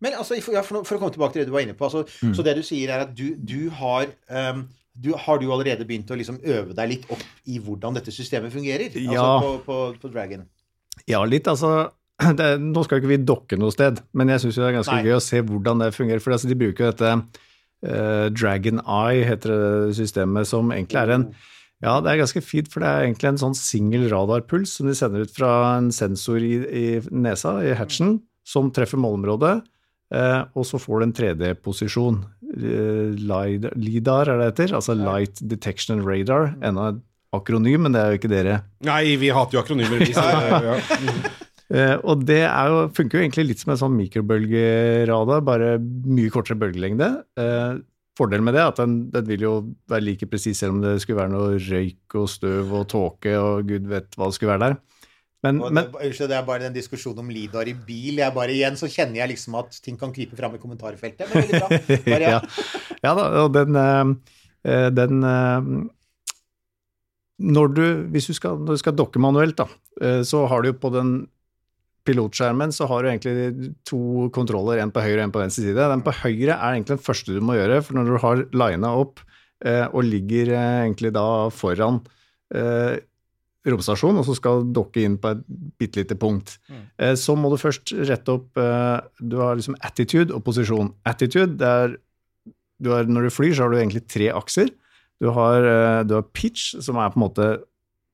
Men 0.01 0.15
altså, 0.15 0.37
for, 0.41 0.55
for, 0.63 0.79
å- 0.95 0.99
komme 1.01 1.11
tilbake 1.13 1.35
til 1.35 1.43
det 1.43 1.49
du 1.51 1.53
var 1.57 1.65
inne 1.67 1.75
på, 1.77 1.85
altså, 1.89 2.05
Mm. 2.23 2.33
så 2.37 2.43
det 2.47 2.55
du 2.57 2.63
sier 2.63 2.89
er 2.95 3.05
at 3.05 3.13
du, 3.17 3.35
du 3.35 3.69
har 3.75 4.07
ehm, 4.31 4.65
du, 4.99 5.13
Har 5.15 5.39
du 5.39 5.47
allerede 5.53 5.85
begynt 5.87 6.09
å 6.11 6.17
liksom 6.19 6.41
øve 6.43 6.75
deg 6.75 6.91
litt 6.91 7.05
opp 7.13 7.23
i 7.47 7.59
hvordan 7.63 7.95
dette 7.97 8.13
systemet 8.13 8.53
fungerer? 8.53 8.95
Ja. 8.99 9.15
Altså 9.15 9.45
på, 9.45 9.53
på, 9.67 9.77
på 10.01 10.11
Dragon? 10.13 10.43
Ja, 11.07 11.21
litt. 11.25 11.47
Altså, 11.47 11.91
det, 12.39 12.49
nå 12.61 12.83
skal 12.85 13.01
ikke 13.01 13.13
vi 13.13 13.21
dokke 13.23 13.59
noe 13.59 13.73
sted, 13.75 14.01
men 14.11 14.33
jeg 14.33 14.43
syns 14.43 14.59
det 14.59 14.67
er 14.67 14.79
ganske 14.79 14.97
Nei. 14.97 15.05
gøy 15.07 15.19
å 15.19 15.23
se 15.23 15.43
hvordan 15.45 15.85
det 15.85 15.93
fungerer. 15.95 16.23
For 16.23 16.35
altså, 16.35 16.49
de 16.51 16.59
bruker 16.59 16.85
jo 16.85 16.91
dette 16.91 17.13
uh, 17.15 18.27
Dragon 18.35 18.83
Eye, 18.83 19.23
heter 19.29 19.55
det 19.55 19.95
systemet, 20.01 20.49
som 20.51 20.73
egentlig 20.75 21.01
er 21.03 21.15
en 21.19 21.31
ja, 21.79 21.93
det 22.03 22.11
er 22.11 22.17
ganske 22.19 22.41
fint, 22.43 22.67
for 22.67 22.83
det 22.83 22.89
er 22.91 23.05
egentlig 23.05 23.29
en 23.29 23.37
sånn 23.39 23.53
singel 23.55 24.09
radarpuls 24.11 24.73
som 24.75 24.89
de 24.89 24.95
sender 24.99 25.23
ut 25.23 25.31
fra 25.31 25.51
en 25.77 25.87
sensor 25.95 26.43
i, 26.43 26.57
i 26.59 26.87
nesa, 27.07 27.53
i 27.63 27.71
hatchen, 27.79 28.17
som 28.43 28.67
treffer 28.75 28.99
målområdet, 28.99 29.61
og 30.09 30.65
så 30.65 30.79
får 30.81 30.99
du 30.99 31.05
en 31.05 31.15
3D-posisjon. 31.17 32.23
Eh, 32.49 33.13
LIDAR, 33.19 34.31
er 34.31 34.41
det 34.41 34.47
heter, 34.51 34.73
altså 34.79 34.95
Light 34.97 35.41
Detection 35.41 35.99
and 35.99 36.07
Radar. 36.07 36.53
Enda 36.65 36.93
et 36.93 37.03
akronym, 37.35 37.85
men 37.85 37.93
det 37.93 38.01
er 38.01 38.13
jo 38.13 38.21
ikke 38.21 38.31
dere. 38.31 38.55
Nei, 38.87 39.03
vi 39.21 39.29
hater 39.33 39.59
jo 39.59 39.61
akronymer. 39.61 40.01
Vi, 40.01 40.15
ja. 40.15 40.79
Eh, 41.69 41.95
og 42.01 42.23
det 42.25 42.39
jo, 42.41 42.77
funker 42.97 43.19
jo 43.19 43.21
egentlig 43.21 43.43
litt 43.51 43.59
som 43.61 43.75
en 43.75 43.77
sånn 43.77 43.93
mikrobølgeradar, 43.93 45.43
bare 45.45 45.75
mye 45.77 46.31
kortere 46.33 46.57
bølgelengde. 46.57 47.11
Uh, 47.37 47.77
fordelen 48.17 48.47
med 48.47 48.57
det 48.57 48.63
er 48.63 48.71
at 48.71 48.79
den, 48.81 48.95
den 49.13 49.27
vil 49.29 49.45
jo 49.45 49.51
være 49.91 50.07
like 50.07 50.25
presis 50.31 50.63
selv 50.63 50.73
om 50.73 50.79
det 50.81 50.95
skulle 51.03 51.19
være 51.21 51.33
noe 51.35 51.59
røyk 51.61 52.17
og 52.17 52.25
støv 52.33 52.73
og 52.73 52.87
tåke 52.89 53.35
og 53.37 53.69
gud 53.69 53.85
vet 53.91 54.17
hva 54.17 54.31
det 54.31 54.39
skulle 54.39 54.55
være 54.55 54.63
der. 54.65 54.79
Men, 55.45 55.61
men 55.71 55.85
det, 55.93 56.11
det 56.19 56.35
er 56.35 56.43
bare 56.47 56.65
den 56.65 56.75
diskusjonen 56.75 57.23
om 57.23 57.31
lidar 57.31 57.69
i 57.71 57.73
bil. 57.73 58.19
Jeg 58.19 58.35
bare 58.35 58.51
Igjen 58.51 58.75
så 58.79 58.89
kjenner 58.91 59.21
jeg 59.21 59.31
liksom 59.35 59.55
at 59.61 59.77
ting 59.85 59.95
kan 59.99 60.11
krype 60.15 60.35
fram 60.35 60.57
i 60.57 60.59
kommentarfeltet. 60.59 61.29
Men 61.29 61.45
veldig 61.45 61.61
bra. 61.61 61.79
Bare, 62.11 62.33
ja. 62.35 62.41
ja 63.05 63.13
da, 63.15 63.27
og 63.45 63.53
den, 63.55 63.79
eh, 63.79 64.35
eh, 64.67 64.89
den 64.91 65.23
eh, 65.23 65.71
når 67.39 67.71
du, 67.71 67.83
hvis 68.11 68.27
du 68.27 68.35
skal, 68.35 68.59
når 68.59 68.75
du 68.75 68.83
skal 68.83 68.97
dokke 68.99 69.21
manuelt, 69.23 69.61
da, 69.61 69.69
så 70.27 70.43
har 70.51 70.59
du 70.59 70.73
jo 70.73 70.79
på 70.79 70.91
den 70.91 71.13
pilotskjermen 72.07 72.73
så 72.75 72.87
har 72.89 73.03
du 73.03 73.09
egentlig 73.11 73.69
to 73.87 74.27
kontroller, 74.35 74.81
en 74.81 74.91
på 74.91 75.03
høyre 75.03 75.21
og 75.21 75.29
en 75.29 75.33
på 75.35 75.41
venstre 75.45 75.63
side. 75.69 75.87
Den 75.93 76.03
på 76.03 76.15
høyre 76.19 76.57
er 76.57 76.73
egentlig 76.73 76.97
den 76.97 77.05
første 77.05 77.35
du 77.35 77.39
må 77.43 77.55
gjøre, 77.55 77.79
for 77.85 77.95
når 77.95 78.09
du 78.09 78.17
har 78.25 78.43
lina 78.63 78.91
opp 78.99 79.23
og 79.63 80.01
ligger 80.07 80.51
egentlig 80.55 81.13
da 81.15 81.25
foran 81.51 82.01
romstasjonen, 83.67 84.19
og 84.21 84.25
så 84.29 84.35
skal 84.37 84.63
dokke 84.73 85.01
inn 85.03 85.17
på 85.19 85.33
et 85.35 85.41
bitte 85.79 85.99
lite 85.99 86.15
punkt, 86.19 86.57
eh, 86.97 87.15
så 87.19 87.35
må 87.35 87.49
du 87.51 87.57
først 87.59 87.91
rette 88.07 88.31
opp 88.31 88.57
eh, 88.57 88.99
Du 89.19 89.37
har 89.41 89.55
liksom 89.59 89.75
attitude 89.83 90.31
og 90.33 90.43
posisjon. 90.45 90.93
Attitude, 91.05 91.57
det 91.59 91.67
er 91.67 91.97
du 92.79 92.91
har, 92.93 93.03
Når 93.03 93.27
du 93.27 93.29
flyr, 93.35 93.51
så 93.57 93.65
har 93.65 93.73
du 93.73 93.77
egentlig 93.81 94.05
tre 94.07 94.29
akser. 94.31 94.69
Du 95.19 95.27
har, 95.35 95.59
eh, 95.67 96.03
du 96.07 96.13
har 96.15 96.23
pitch, 96.31 96.77
som 96.81 96.95
er 96.95 97.09
på 97.11 97.19
en 97.19 97.25
måte 97.25 97.47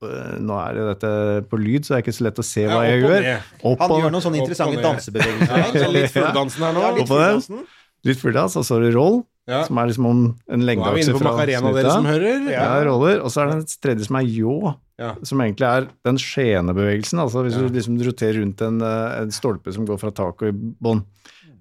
eh, 0.02 0.40
Nå 0.42 0.58
er 0.58 0.74
det 0.74 0.88
dette 0.96 1.12
på 1.52 1.60
lyd, 1.62 1.86
så 1.86 1.94
det 1.94 2.00
er 2.00 2.04
ikke 2.08 2.18
så 2.18 2.26
lett 2.26 2.42
å 2.42 2.46
se 2.46 2.66
hva 2.66 2.82
jeg 2.88 3.04
opp 3.04 3.06
og 3.06 3.12
gjør. 3.14 3.22
ned. 3.22 3.54
Opp 3.70 3.80
Han 3.86 3.94
gjør 4.02 4.12
noen 4.16 4.26
sånne 4.26 4.42
interessante 4.42 4.82
dansebevegelser. 4.82 5.58
Ja, 5.62 5.70
sånn- 5.86 5.94
litt 5.94 6.12
fulldansen 6.18 6.66
her 6.66 6.74
nå. 6.74 6.82
Ja, 6.82 6.92
litt 6.98 7.14
den. 7.54 7.66
litt 8.10 8.18
fulldanse, 8.26 8.58
og 8.58 8.66
så 8.66 8.80
har 8.80 8.82
du 8.90 8.92
roll, 8.98 9.22
Ja. 9.48 9.64
som 9.68 9.78
er 9.78 9.86
liksom 9.92 10.06
om 10.10 10.22
en 10.50 10.62
lengdeakse 10.66 11.14
fra 11.20 11.32
Macarena, 11.36 11.72
dere 11.76 11.92
som 11.92 12.06
hører. 12.10 12.48
Ja, 12.50 12.84
roller. 12.88 13.20
Og 13.22 13.30
så 13.30 13.44
er 13.44 13.52
det 13.52 13.58
en 13.60 13.66
tredje 13.84 14.06
som 14.08 14.16
er 14.18 14.26
ljå, 14.26 14.76
Ja. 14.98 15.12
som 15.24 15.38
egentlig 15.44 15.68
er 15.70 15.88
den 16.04 16.18
skjenebevegelsen. 16.18 17.20
Altså 17.22 17.44
hvis 17.46 17.54
Ja. 17.54 17.62
du 17.68 17.70
liksom 17.70 18.00
roterer 18.02 18.40
rundt 18.42 18.62
en, 18.62 18.82
eh, 18.82 19.22
en 19.22 19.30
stolpe 19.32 19.72
som 19.74 19.86
går 19.86 20.00
fra 20.00 20.10
taket 20.12 20.50
i 20.50 20.52
bånn. 20.82 21.04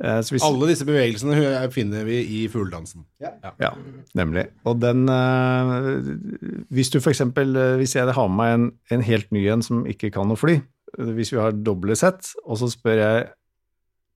Eh, 0.00 0.18
hvis- 0.22 0.42
Alle 0.42 0.66
disse 0.66 0.84
bevegelsene 0.84 1.70
finner 1.70 2.04
vi 2.04 2.22
i 2.24 2.48
fugledansen. 2.48 3.04
Ja, 3.20 3.74
nemlig. 4.16 4.48
Og 4.66 4.80
den 4.80 5.08
eh, 5.08 6.64
Hvis 6.72 6.90
du 6.90 6.98
f.eks. 6.98 7.20
Hvis 7.20 7.94
jeg 7.94 8.08
har 8.14 8.28
med 8.28 8.36
meg 8.36 8.54
en, 8.54 8.72
en 8.90 9.02
helt 9.02 9.30
ny 9.30 9.46
en 9.48 9.62
som 9.62 9.84
ikke 9.84 10.10
kan 10.12 10.26
å 10.30 10.36
fly, 10.38 10.54
eh, 10.98 11.04
hvis 11.14 11.30
vi 11.32 11.38
har 11.38 11.52
doble 11.52 11.94
sett, 11.96 12.32
og 12.46 12.56
så 12.58 12.66
spør 12.74 12.96
jeg 12.96 13.28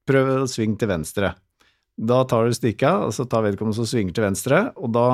prøv 0.08 0.42
å 0.42 0.48
svinge 0.48 0.78
til 0.78 0.88
venstre. 0.88 1.34
Da 1.98 2.22
tar 2.30 2.46
du 2.46 2.54
stikka, 2.54 2.92
og 3.08 3.14
så 3.16 3.26
tar 3.26 3.42
vedkommende 3.46 3.78
som 3.80 3.88
svinger 3.88 4.14
til 4.14 4.28
venstre, 4.28 4.68
og 4.78 4.92
da 4.94 5.06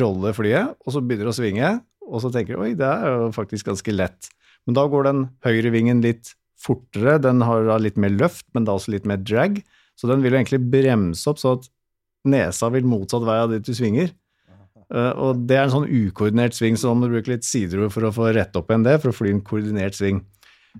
roller 0.00 0.34
flyet, 0.36 0.76
og 0.86 0.94
så 0.94 1.02
begynner 1.02 1.26
det 1.26 1.32
å 1.32 1.38
svinge, 1.40 1.70
og 2.06 2.22
så 2.22 2.30
tenker 2.34 2.54
du 2.54 2.62
oi, 2.62 2.74
det 2.78 2.86
er 2.86 3.16
jo 3.16 3.32
faktisk 3.34 3.70
ganske 3.70 3.94
lett. 3.94 4.30
Men 4.66 4.76
da 4.78 4.86
går 4.90 5.08
den 5.08 5.24
høyre 5.46 5.72
vingen 5.74 6.02
litt 6.04 6.34
fortere, 6.60 7.18
den 7.22 7.42
har 7.46 7.66
da 7.66 7.78
litt 7.80 7.98
mer 8.00 8.12
løft, 8.14 8.46
men 8.54 8.66
da 8.68 8.76
også 8.76 8.94
litt 8.94 9.08
mer 9.08 9.20
drag, 9.22 9.58
så 9.98 10.10
den 10.10 10.22
vil 10.22 10.34
jo 10.34 10.40
egentlig 10.40 10.62
bremse 10.72 11.26
opp 11.30 11.40
så 11.40 11.56
at 11.58 11.68
nesa 12.28 12.68
vil 12.72 12.86
motsatt 12.88 13.24
vei 13.26 13.38
av 13.40 13.52
dit 13.52 13.64
du 13.64 13.72
svinger. 13.76 14.12
Eh, 14.90 15.12
og 15.22 15.42
det 15.48 15.56
er 15.56 15.66
en 15.66 15.74
sånn 15.74 15.88
ukoordinert 15.88 16.56
sving, 16.56 16.78
så 16.78 16.90
da 16.90 16.96
må 16.96 17.08
du 17.08 17.16
bruke 17.16 17.32
litt 17.32 17.46
sideord 17.46 17.92
for 17.94 18.06
å 18.06 18.14
få 18.14 18.30
rett 18.36 18.56
opp 18.58 18.70
igjen 18.70 18.86
det, 18.86 18.96
for 19.02 19.12
å 19.12 19.16
fly 19.16 19.34
en 19.34 19.44
koordinert 19.46 19.96
sving. 19.98 20.22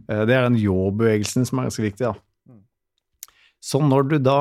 Eh, 0.07 0.25
det 0.29 0.37
er 0.37 0.47
den 0.47 0.59
ljå-bevegelsen 0.61 1.47
som 1.49 1.61
er 1.61 1.71
ganske 1.71 1.87
viktig, 1.87 2.11
da. 2.11 2.17
Så 3.61 3.81
når 3.85 4.09
du 4.09 4.17
da 4.25 4.41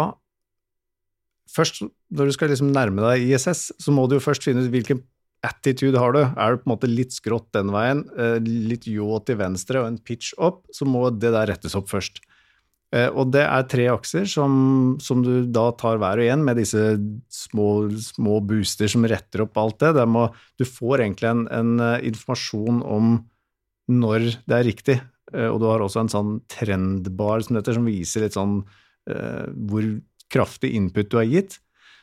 Først, 1.50 1.82
når 2.14 2.30
du 2.30 2.36
skal 2.36 2.52
liksom 2.54 2.74
nærme 2.76 3.02
deg 3.06 3.32
ISS, 3.32 3.72
så 3.82 3.94
må 3.96 4.06
du 4.08 4.18
jo 4.18 4.24
først 4.24 4.46
finne 4.46 4.66
ut 4.66 4.74
hvilken 4.74 5.02
attitude 5.46 6.00
har 6.00 6.14
du. 6.16 6.20
Er 6.22 6.56
du 6.56 6.62
på 6.62 6.68
en 6.68 6.74
måte 6.74 6.90
litt 6.90 7.16
skrått 7.16 7.48
den 7.56 7.72
veien, 7.74 8.04
eh, 8.20 8.38
litt 8.44 8.88
ljå 8.90 9.22
til 9.26 9.40
venstre 9.40 9.82
og 9.82 9.88
en 9.88 10.02
pitch 10.04 10.34
opp, 10.38 10.66
så 10.76 10.88
må 10.88 11.08
det 11.16 11.32
der 11.36 11.48
rettes 11.50 11.78
opp 11.80 11.90
først. 11.92 12.20
Eh, 12.92 13.08
Og 13.10 13.32
det 13.32 13.46
er 13.46 13.68
tre 13.70 13.88
akser 13.94 14.26
som, 14.28 14.98
som 15.00 15.24
du 15.24 15.46
da 15.46 15.70
tar 15.72 15.98
hver 16.02 16.20
og 16.20 16.26
en 16.34 16.44
med 16.44 16.58
disse 16.58 16.98
små, 17.30 17.88
små 18.02 18.42
booster 18.42 18.90
som 18.90 19.06
retter 19.06 19.46
opp 19.46 19.58
alt 19.58 19.80
det. 19.80 20.08
må, 20.08 20.28
du 20.58 20.66
får 20.66 21.06
egentlig 21.06 21.30
en, 21.30 21.48
en 21.48 21.80
eh, 21.80 22.08
informasjon 22.10 22.84
om 22.84 23.24
når 23.90 24.44
det 24.46 24.54
er 24.58 24.68
riktig. 24.68 25.02
Og 25.30 25.60
du 25.62 25.66
har 25.70 25.82
også 25.82 26.02
en 26.02 26.10
sånn 26.10 26.30
trendbar 26.50 27.42
som, 27.46 27.56
dette, 27.58 27.74
som 27.74 27.86
viser 27.86 28.24
litt 28.24 28.34
sånn 28.34 28.64
hvor 29.06 29.86
kraftig 30.32 30.74
input 30.78 31.10
du 31.12 31.18
har 31.20 31.28
gitt. 31.30 31.58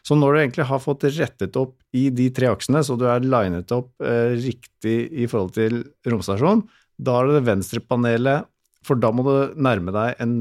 Så 0.07 0.15
når 0.15 0.33
du 0.33 0.41
egentlig 0.41 0.67
har 0.69 0.83
fått 0.83 1.07
rettet 1.17 1.57
opp 1.59 1.81
i 1.97 2.09
de 2.15 2.29
tre 2.35 2.51
aksene, 2.53 2.83
så 2.87 2.95
du 2.99 3.09
er 3.11 3.25
linet 3.27 3.73
opp 3.75 3.91
eh, 4.05 4.37
riktig 4.39 4.99
i 5.11 5.27
forhold 5.31 5.57
til 5.57 5.81
romstasjonen, 6.07 6.63
da 6.97 7.19
er 7.19 7.29
det 7.29 7.41
det 7.41 7.49
venstre 7.49 7.83
panelet, 7.83 8.47
for 8.87 9.01
da 9.03 9.11
må 9.13 9.25
du 9.27 9.57
nærme 9.59 9.93
deg 9.95 10.23
en 10.23 10.37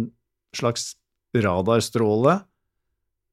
slags 0.56 0.94
radarstråle, 1.36 2.38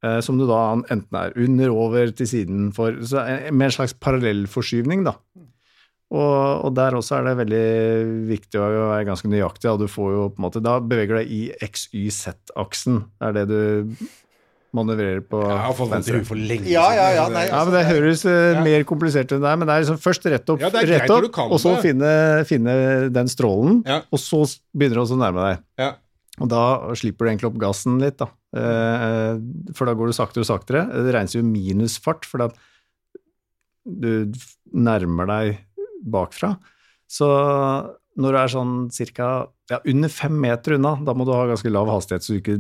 eh, 0.07 0.19
som 0.25 0.41
du 0.41 0.47
da 0.49 0.63
enten 0.81 1.21
er 1.21 1.37
under, 1.37 1.75
over, 1.85 2.15
til 2.17 2.31
siden 2.31 2.73
for, 2.77 2.97
så 3.05 3.27
eh, 3.27 3.51
med 3.53 3.69
en 3.69 3.77
slags 3.77 3.95
parallellforskyvning, 4.01 5.05
da. 5.07 5.19
Og, 6.13 6.65
og 6.67 6.73
der 6.77 6.97
også 6.97 7.19
er 7.19 7.29
det 7.29 7.39
veldig 7.39 7.69
viktig 8.29 8.61
å 8.61 8.65
være 8.91 9.05
ganske 9.09 9.29
nøyaktig, 9.33 9.71
og 9.71 9.85
du 9.85 9.87
får 9.89 10.11
jo 10.17 10.27
på 10.33 10.41
en 10.41 10.49
måte, 10.49 10.65
da 10.65 10.81
beveger 10.81 11.15
du 11.15 11.21
deg 11.23 11.31
i 11.33 11.43
XYZ-aksen, 11.69 13.05
Det 13.21 13.31
er 13.31 13.39
det 13.39 13.47
du 13.53 14.09
manøvrerer 14.77 15.23
på 15.29 15.41
Jeg 15.45 15.61
har 15.67 15.75
fått 15.77 15.91
vondt 15.93 16.09
i 16.09 16.15
huet 16.17 16.29
for 16.29 16.41
lenge 16.41 16.71
Ja, 16.71 16.85
ja, 16.97 17.09
ja, 17.19 17.25
nei, 17.33 17.45
altså, 17.45 17.57
Ja, 17.57 17.65
men 17.69 17.75
Det 17.77 17.83
høres 17.91 18.25
eh, 18.29 18.61
mer 18.65 18.87
komplisert 18.89 19.35
enn 19.35 19.43
det 19.45 19.51
er, 19.51 19.59
men 19.61 19.69
det 19.69 19.75
er 19.75 19.85
liksom 19.85 20.01
først 20.01 20.29
rett 20.33 20.53
opp, 20.55 20.63
Ja, 20.65 20.71
er 20.81 20.93
rett 20.95 21.13
opp 21.13 21.41
og 21.45 21.59
så 21.61 21.75
finne, 21.85 22.13
finne 22.49 22.77
den 23.13 23.31
strålen, 23.33 23.83
Ja. 23.89 24.01
og 24.09 24.23
så 24.23 24.45
begynner 24.73 25.01
du 25.01 25.05
også 25.05 25.19
å 25.19 25.23
nærme 25.23 25.47
deg. 25.51 25.63
Ja. 25.83 25.91
Og 26.41 26.49
da 26.49 26.65
slipper 26.97 27.27
du 27.27 27.33
egentlig 27.33 27.51
opp 27.51 27.61
gassen 27.61 27.99
litt, 28.01 28.17
da. 28.23 28.31
Uh, 28.57 29.37
for 29.77 29.89
da 29.89 29.95
går 29.97 30.11
du 30.11 30.17
saktere 30.17 30.45
og 30.45 30.49
saktere. 30.49 30.87
Det 30.89 31.13
regnes 31.13 31.37
jo 31.37 31.45
minusfart, 31.45 32.25
for 32.29 32.47
da 32.47 32.49
du 33.85 34.33
nærmer 34.73 35.29
deg 35.29 35.61
bakfra. 36.09 36.55
Så 37.11 37.29
når 38.21 38.35
du 38.35 38.39
er 38.41 38.53
sånn 38.53 38.75
cirka 38.93 39.29
ja, 39.71 39.79
under 39.89 40.13
fem 40.13 40.35
meter 40.41 40.77
unna, 40.77 40.97
da 41.05 41.15
må 41.17 41.27
du 41.29 41.33
ha 41.35 41.45
ganske 41.51 41.73
lav 41.73 41.91
hastighet 41.93 42.25
så 42.25 42.35
du 42.35 42.41
ikke 42.41 42.59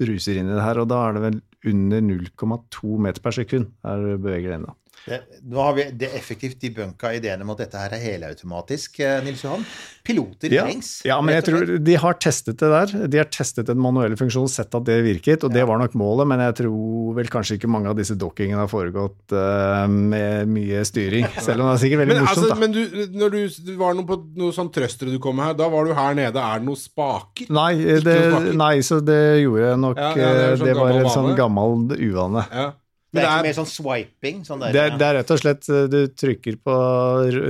bruser 0.00 0.40
inn 0.40 0.50
i 0.50 0.56
det 0.56 0.64
her, 0.64 0.80
og 0.82 0.90
da 0.90 1.00
er 1.06 1.16
det 1.16 1.24
vel 1.26 1.40
under 1.70 2.04
0,2 2.06 3.00
meter 3.04 3.24
per 3.24 3.36
sekund 3.36 3.72
her 3.84 4.06
beveger 4.16 4.56
den 4.56 4.68
da. 4.68 4.79
Det, 5.06 5.16
nå 5.48 5.56
har 5.64 5.72
vi 5.78 5.84
det 5.96 6.10
effektivt 6.12 6.58
debunka 6.60 7.08
ideene 7.16 7.40
om 7.46 7.54
at 7.54 7.62
dette 7.62 7.80
her 7.80 7.94
er 7.96 8.02
helautomatisk, 8.02 8.98
eh, 9.00 9.22
Nils 9.24 9.40
Johan. 9.46 9.62
Piloter 10.04 10.52
Ja, 10.52 10.66
trengs. 10.66 10.90
ja, 11.08 11.16
men 11.24 11.34
jeg 11.38 11.46
tror 11.46 11.70
de 11.80 11.94
har 12.02 12.18
testet 12.20 12.58
det 12.60 12.68
der. 12.68 13.08
De 13.08 13.20
har 13.20 13.28
testet 13.32 13.66
den 13.70 13.80
manuelle 13.80 14.18
funksjonen, 14.20 14.50
sett 14.52 14.74
at 14.76 14.84
det 14.84 14.98
virket, 15.04 15.44
og 15.44 15.54
det 15.54 15.64
var 15.68 15.80
nok 15.80 15.96
målet, 15.96 16.28
men 16.28 16.42
jeg 16.44 16.58
tror 16.60 17.14
vel 17.16 17.30
kanskje 17.32 17.56
ikke 17.56 17.70
mange 17.72 17.88
av 17.88 17.96
disse 17.96 18.16
dockingene 18.20 18.60
har 18.60 18.68
foregått 18.70 19.32
uh, 19.32 19.86
med 19.88 20.50
mye 20.52 20.84
styring, 20.84 21.26
selv 21.46 21.64
om 21.64 21.70
det 21.70 21.78
er 21.78 21.82
sikkert 21.84 22.02
veldig 22.04 22.16
Men, 22.18 22.26
morsomt. 22.26 22.44
altså, 22.44 22.52
da. 22.52 22.60
men 22.60 22.76
du, 22.76 23.16
når 23.22 23.34
du, 23.36 23.72
var 23.80 23.96
noe 23.96 24.08
på 24.08 24.20
noe 24.40 24.56
sånn 24.56 24.72
trøstere 24.74 25.14
du 25.14 25.18
kom 25.22 25.40
her, 25.40 25.56
da 25.56 25.70
var 25.72 25.88
du 25.88 25.94
her 25.96 26.16
nede. 26.18 26.36
Er 26.40 26.60
det 26.60 26.68
noen 26.68 26.80
spaker? 26.80 27.48
Nei, 27.48 27.72
det, 27.80 28.04
noen 28.04 28.36
spaker? 28.36 28.60
nei, 28.60 28.74
så 28.84 29.00
det 29.00 29.22
gjorde 29.46 29.64
jeg 29.64 29.80
nok. 29.86 30.04
Ja, 30.04 30.12
ja, 30.12 30.30
det 30.36 30.44
eh, 30.44 30.54
sånn 30.60 30.68
det 30.68 30.76
var 30.76 31.00
en 31.00 31.10
sånn 31.16 31.32
gammel 31.38 31.96
uvane. 31.96 32.44
Ja. 32.52 32.68
Det 33.10 33.18
Men 33.18 33.24
er 33.26 33.32
ikke 33.32 33.48
mer 33.48 33.56
sånn 33.58 33.70
swiping? 33.70 34.42
Sånn 34.46 34.60
der, 34.62 34.74
Det 34.74 34.82
er, 34.82 34.96
det 35.00 35.06
er 35.06 35.16
rett 35.18 35.32
og 35.34 35.40
slett 35.40 35.66
eh, 35.66 35.86
Du 35.90 35.98
trykker 36.14 36.60
på 36.62 36.74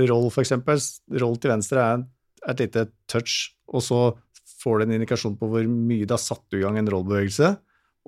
roll, 0.09 0.29
for 0.33 0.41
eksempel. 0.41 0.81
Roll 1.21 1.37
til 1.37 1.53
venstre 1.53 1.83
er 1.85 2.05
et 2.49 2.63
lite 2.63 2.87
touch, 3.11 3.51
og 3.69 3.83
så 3.85 3.99
får 4.61 4.79
du 4.79 4.85
en 4.85 4.95
indikasjon 4.97 5.37
på 5.37 5.49
hvor 5.51 5.67
mye 5.69 6.07
du 6.07 6.15
har 6.15 6.21
satt 6.21 6.57
i 6.57 6.63
gang 6.63 6.79
en 6.81 6.89
rollbevegelse. 6.89 7.51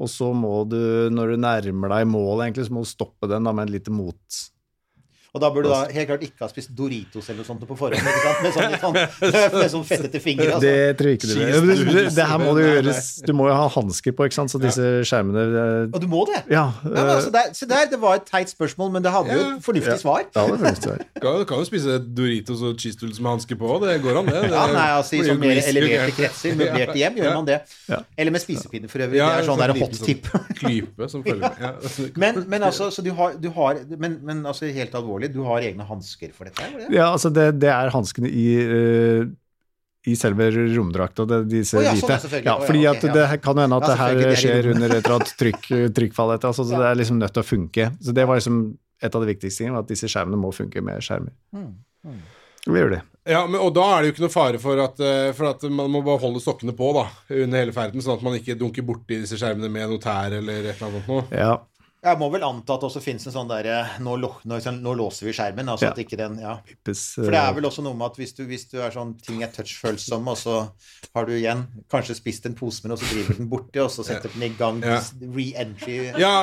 Og 0.01 0.09
så 0.09 0.31
må 0.33 0.63
du, 0.65 0.79
når 1.13 1.35
du 1.35 1.43
nærmer 1.43 1.93
deg 1.93 2.09
målet, 2.09 2.47
egentlig, 2.47 2.65
så 2.65 2.73
må 2.73 2.81
du 2.81 2.89
stoppe 2.89 3.29
den 3.29 3.45
da, 3.45 3.53
med 3.53 3.69
et 3.69 3.75
lite 3.75 3.93
mot. 3.93 4.39
Og 5.33 5.41
da 5.41 5.49
burde 5.49 5.65
du 5.65 5.73
da 5.73 5.87
helt 5.89 6.09
klart 6.11 6.23
ikke 6.27 6.43
ha 6.45 6.47
spist 6.51 6.69
Doritos 6.77 7.25
eller 7.31 7.41
noe 7.41 7.47
sånt 7.47 7.63
på 7.65 7.77
forhånd. 7.77 7.97
Ikke 7.97 8.19
sant? 8.21 8.43
Med 8.43 8.51
sånn, 8.53 8.97
sånn, 9.23 9.69
sånn 9.73 9.85
fettete 9.89 10.19
fingre. 10.21 10.51
Altså. 10.53 10.67
Det 10.67 10.97
tror 10.99 11.09
jeg 11.09 11.17
ikke 11.17 11.29
du 11.29 11.33
gjør. 11.39 11.65
Det, 11.69 11.77
det, 11.87 12.03
det 12.19 12.27
her 12.29 12.41
må 12.43 12.51
du 12.53 12.61
gjøres 12.61 12.99
Du 13.25 13.33
må 13.37 13.47
jo 13.49 13.55
ha 13.57 13.63
hansker 13.73 14.13
på, 14.13 14.27
ikke 14.29 14.37
sant, 14.37 14.53
så 14.53 14.61
disse 14.61 14.89
skjermene 15.09 15.45
eh, 15.63 15.87
Og 15.89 15.97
du 16.03 16.05
må 16.11 16.21
det? 16.29 16.43
Ja. 16.53 16.67
Ja, 16.83 16.91
men 16.91 17.09
altså, 17.15 17.31
eh, 17.31 17.35
der, 17.39 17.49
se 17.57 17.67
der, 17.71 17.87
det 17.89 17.99
var 18.03 18.19
et 18.19 18.27
teit 18.29 18.53
spørsmål, 18.53 18.91
men 18.93 19.05
det 19.05 19.13
hadde 19.15 19.33
jo 19.33 19.47
et 19.55 19.65
fornuftig 19.65 19.97
svar. 20.03 20.21
ja, 20.27 20.45
det 20.45 20.59
fornuftig 20.61 20.91
svar. 20.91 21.01
Du 21.17 21.47
kan 21.49 21.63
jo 21.63 21.67
spise 21.71 21.97
Doritos 22.21 22.61
og 22.69 22.77
cheese 22.77 23.01
doodles 23.01 23.17
med 23.23 23.33
hansker 23.33 23.57
på. 23.63 23.71
Det 23.87 23.97
går 24.05 24.21
an, 24.21 24.29
det. 24.29 24.43
det 24.45 24.53
Ja, 24.53 24.67
nei, 24.75 24.85
altså 24.99 25.17
I 25.17 25.23
sånn 25.31 25.41
mer 25.41 25.63
eleverte 25.63 26.13
kretser, 26.19 26.55
møblerte 26.61 26.97
hjem, 27.01 27.19
gjør 27.23 27.37
man 27.39 27.49
det. 27.49 27.59
Eller 28.17 28.37
med 28.37 28.45
spisepinne, 28.45 28.91
for 28.91 29.07
øvrig. 29.07 29.17
Det 29.17 29.31
er 29.41 29.49
sånn 29.49 29.65
der 29.65 29.75
hot 29.81 29.97
tip. 30.05 30.29
Klype 30.61 31.09
som 31.09 31.25
følger 31.25 31.57
med. 31.57 31.91
Men, 32.23 32.37
men 32.47 32.63
altså, 32.63 32.89
så 32.93 33.01
du 33.03 33.09
har, 33.17 33.33
du 33.41 33.47
har 33.55 33.77
men, 33.99 34.17
men 34.25 34.41
altså, 34.47 34.67
helt 34.73 34.93
alvorlig, 34.95 35.22
du 35.31 35.39
har 35.47 35.63
egne 35.63 35.85
hansker 35.87 36.33
for 36.35 36.49
dette? 36.49 36.67
det? 36.75 36.89
Ja, 36.95 37.11
altså 37.11 37.31
det, 37.33 37.51
det 37.61 37.71
er 37.71 37.93
hanskene 37.93 38.29
i, 38.29 38.47
uh, 38.67 39.23
i 40.09 40.17
selve 40.19 40.49
romdrakta, 40.51 41.25
disse 41.47 41.79
oh, 41.79 41.85
ja, 41.85 41.95
hvite. 41.95 42.19
Sånn. 42.25 42.43
Ja, 42.43 42.57
fordi 42.59 42.85
at 42.91 43.05
ja. 43.07 43.13
det 43.15 43.41
kan 43.45 43.55
jo 43.55 43.65
hende 43.65 43.79
at 43.79 43.87
Ja, 43.87 43.93
det 43.93 43.99
her 44.01 44.33
er 44.33 44.39
skjer 44.41 44.71
under 44.73 44.89
et 44.89 44.99
eller 44.99 45.17
annet 45.19 45.35
trykk, 45.39 45.69
trykkfall 45.95 46.35
etter, 46.35 46.51
altså, 46.51 46.67
så 46.67 46.81
det 46.81 46.89
er 46.89 46.99
liksom 46.99 47.21
nødt 47.21 47.35
til 47.37 47.45
å 47.45 47.47
funke. 47.47 47.89
Så 48.03 48.15
det 48.15 48.27
var 48.27 48.41
liksom 48.41 48.63
et 49.03 49.15
av 49.15 49.23
de 49.23 49.31
viktigste 49.31 49.63
tingene, 49.63 49.81
at 49.83 49.89
disse 49.89 50.09
skjermene 50.11 50.39
må 50.39 50.51
funke 50.55 50.83
med 50.83 51.03
skjermer. 51.03 51.33
Mm, 51.55 51.73
mm. 52.07 52.21
vi 52.67 52.83
gjør 52.83 52.95
det. 52.97 53.01
Ja, 53.23 53.45
men, 53.47 53.59
Og 53.63 53.71
da 53.75 53.85
er 53.93 54.01
det 54.01 54.09
jo 54.09 54.15
ikke 54.17 54.25
noe 54.25 54.33
fare 54.33 54.59
for 54.59 54.79
at, 54.83 54.99
eh, 54.99 55.29
for 55.35 55.53
at 55.53 55.63
man 55.71 55.91
må 55.91 56.01
bare 56.03 56.19
holde 56.23 56.41
sokkene 56.43 56.75
på 56.75 56.89
da, 56.95 57.05
under 57.31 57.61
hele 57.61 57.75
ferden, 57.75 58.03
sånn 58.03 58.17
at 58.17 58.25
man 58.25 58.35
ikke 58.35 58.57
dunker 58.59 58.85
borti 58.87 59.21
disse 59.23 59.39
skjermene 59.39 59.71
med 59.71 59.91
noe 59.91 60.03
tær 60.03 60.35
eller 60.39 60.67
et 60.67 60.75
eller 60.75 60.89
annet 60.89 61.11
noe. 61.11 61.23
Ja. 61.31 61.53
Jeg 62.03 62.19
må 62.19 62.27
vel 62.33 62.43
anta 62.43 62.75
at 62.75 62.81
det 62.83 62.87
også 62.89 62.99
finnes 63.03 63.23
en 63.29 63.33
sånn 63.35 63.47
derre 63.47 63.77
nå, 64.03 64.17
nå, 64.19 64.57
nå 64.83 64.93
låser 64.99 65.29
vi 65.29 65.33
skjermen. 65.37 65.69
Altså 65.71 65.85
Ja. 65.87 65.91
at 65.93 66.01
ikke 66.03 66.17
den 66.19 66.35
Ja. 66.41 66.57
For 66.83 67.31
det 67.31 67.39
er 67.39 67.47
eh, 67.47 67.53
vel 67.55 67.67
også 67.69 67.83
noe 67.85 67.95
med 67.95 68.11
at 68.11 68.17
hvis 68.19 68.33
du, 68.35 68.43
hvis 68.49 68.65
du 68.71 68.77
er 68.83 68.91
sånn 68.91 69.13
ting 69.23 69.41
er 69.45 69.47
touchfølsomme, 69.55 70.27
og 70.33 70.37
så 70.37 70.55
har 71.15 71.25
du 71.25 71.31
igjen 71.31 71.63
kanskje 71.91 72.17
spist 72.19 72.45
en 72.49 72.55
pose 72.59 72.83
med 72.83 72.91
den, 72.91 72.97
og 72.97 72.99
så 72.99 73.09
driver 73.13 73.39
den 73.39 73.49
borti, 73.49 73.79
og 73.79 73.89
så 73.93 74.03
setter 74.03 74.29
den 74.35 74.43
i 74.43 74.51
gang 74.59 74.81
Ja. 74.83 74.99
re-entry 74.99 75.97
Ja, 76.19 76.33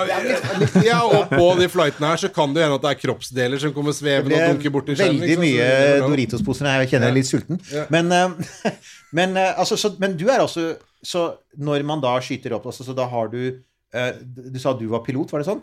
ja, 0.84 1.00
og 1.04 1.28
på 1.30 1.46
de 1.60 1.68
flightene 1.68 2.08
her 2.12 2.16
så 2.16 2.32
kan 2.32 2.54
det 2.54 2.64
hende 2.64 2.80
at 2.80 2.82
det 2.88 2.90
er 2.96 3.00
kroppsdeler 3.04 3.60
som 3.60 3.74
kommer 3.76 3.92
svevende 3.92 4.40
og 4.40 4.54
dunker 4.56 4.70
borti 4.72 4.96
skjermen. 4.96 5.20
veldig 5.20 5.38
mye 5.44 5.60
er. 5.70 6.00
Doritos-poser 6.04 6.70
jeg 6.80 6.90
kjenner 6.94 7.10
jeg 7.10 7.12
er 7.12 7.18
litt 7.20 7.30
sulten. 7.30 7.60
Men, 7.90 8.12
eh, 8.12 8.72
men, 9.18 9.36
eh, 9.36 9.52
altså, 9.58 9.76
så, 9.76 9.92
men 10.00 10.16
du 10.16 10.28
er 10.30 10.40
også 10.40 10.76
Så 11.02 11.22
når 11.56 11.82
man 11.88 12.00
da 12.02 12.18
skyter 12.20 12.52
opp, 12.52 12.66
altså, 12.68 12.84
så 12.84 12.92
da 12.94 13.06
har 13.08 13.28
du 13.32 13.38
eh, 13.48 13.58
Du 13.90 14.58
sa 14.62 14.72
du 14.78 14.86
var 14.92 15.02
pilot, 15.06 15.30
var 15.32 15.42
det 15.42 15.48
sånn? 15.50 15.62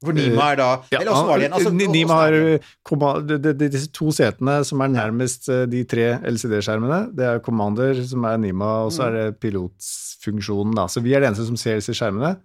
For 0.00 0.16
Nima 0.16 0.46
er 0.54 0.56
da 0.56 0.66
Ja, 0.88 1.00
Eller 1.02 1.12
åssen 1.12 1.26
var 1.28 1.38
det 1.38 1.44
igjen? 1.44 1.56
Altså, 1.58 1.70
Nima 1.92 2.14
har 2.16 2.30
de- 2.32 3.38
de- 3.38 3.52
de- 3.52 3.68
disse 3.68 3.90
to 3.92 4.06
setene 4.16 4.64
som 4.64 4.80
er 4.80 4.88
nærmest 4.88 5.48
eh, 5.52 5.66
de 5.68 5.82
tre 5.84 6.06
LCD-skjermene. 6.24 7.14
Det 7.14 7.26
er 7.28 7.38
Commander, 7.44 7.92
som 8.08 8.24
er 8.24 8.38
Nima, 8.38 8.86
og 8.86 8.92
så 8.96 9.08
er 9.08 9.12
det 9.18 9.40
pilotfunksjonen. 9.40 10.74
Da. 10.74 10.86
Så 10.88 11.02
vi 11.04 11.12
er 11.14 11.20
de 11.20 11.26
eneste 11.28 11.44
som 11.46 11.56
ser 11.60 11.76
disse 11.76 11.92
skjermene. 11.92 12.38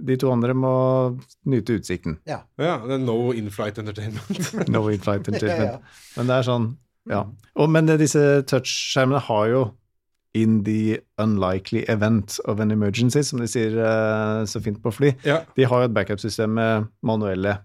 De 0.00 0.16
to 0.16 0.30
andre 0.32 0.54
må 0.54 1.18
nyte 1.44 1.76
utsikten. 1.76 2.18
Ja, 2.24 2.40
det 2.56 2.66
er 2.96 2.98
no 3.04 3.32
in-flight 3.32 3.78
entertainment. 3.78 4.68
No 4.72 4.86
in-flight 4.88 5.28
entertainment. 5.28 5.58
Ja, 5.68 5.76
ja. 5.76 6.16
Men 6.16 6.26
det 6.30 6.36
er 6.38 6.48
sånn, 6.48 6.68
ja. 7.10 7.24
Og, 7.56 7.68
men 7.68 7.86
disse 7.98 8.22
touch-skjermene 8.48 9.20
har 9.28 9.48
jo 9.52 9.62
in 10.34 10.62
the 10.64 10.98
unlikely 11.18 11.84
event 11.88 12.38
of 12.44 12.60
an 12.60 12.70
emergency, 12.70 13.22
som 13.24 13.40
de 13.40 13.46
sier 13.48 13.72
uh, 13.80 14.44
så 14.46 14.60
fint 14.62 14.80
på 14.82 14.92
fly. 14.92 15.14
ja. 15.24 15.40
De 15.56 15.64
har 15.64 15.80
jo 15.84 15.88
et 15.88 15.94
backup-system 15.96 16.54
med 16.58 16.86
manuelle 17.02 17.58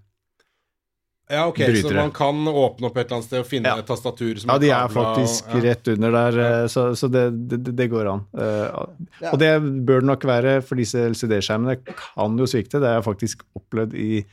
ja, 1.31 1.45
ok, 1.47 1.59
så 1.81 1.93
man 1.95 2.11
kan 2.11 2.47
åpne 2.47 2.89
opp 2.89 2.97
et 2.99 3.05
eller 3.07 3.15
annet 3.15 3.25
sted 3.29 3.39
og 3.39 3.47
finne 3.47 3.71
Ja. 3.71 3.79
et 3.79 3.87
tastatur 3.87 4.37
som 4.41 4.49
Ja, 4.51 4.57
de 4.59 4.69
er 4.75 4.89
faktisk 4.91 5.47
og- 5.47 5.55
ja. 5.55 5.69
rett 5.69 5.87
under 5.87 6.11
der, 6.11 6.39
eh, 6.39 6.67
så, 6.67 6.83
så 6.95 7.07
det, 7.09 7.47
det, 7.47 7.75
det 7.75 7.87
går 7.89 8.09
an. 8.11 8.25
Eh, 8.37 9.31
Og 9.31 9.39
det 9.39 9.53
bør 9.87 10.01
det 10.01 10.09
nok 10.09 10.23
være, 10.23 10.61
for 10.61 10.75
disse 10.75 10.99
LCD-skjermene 10.99 11.77
kan 11.85 12.37
jo 12.37 12.45
svikte. 12.45 12.79
Det 12.83 12.91
jeg 12.91 13.03
faktisk 13.07 13.41
opplevd 13.55 13.95
i, 13.95 14.25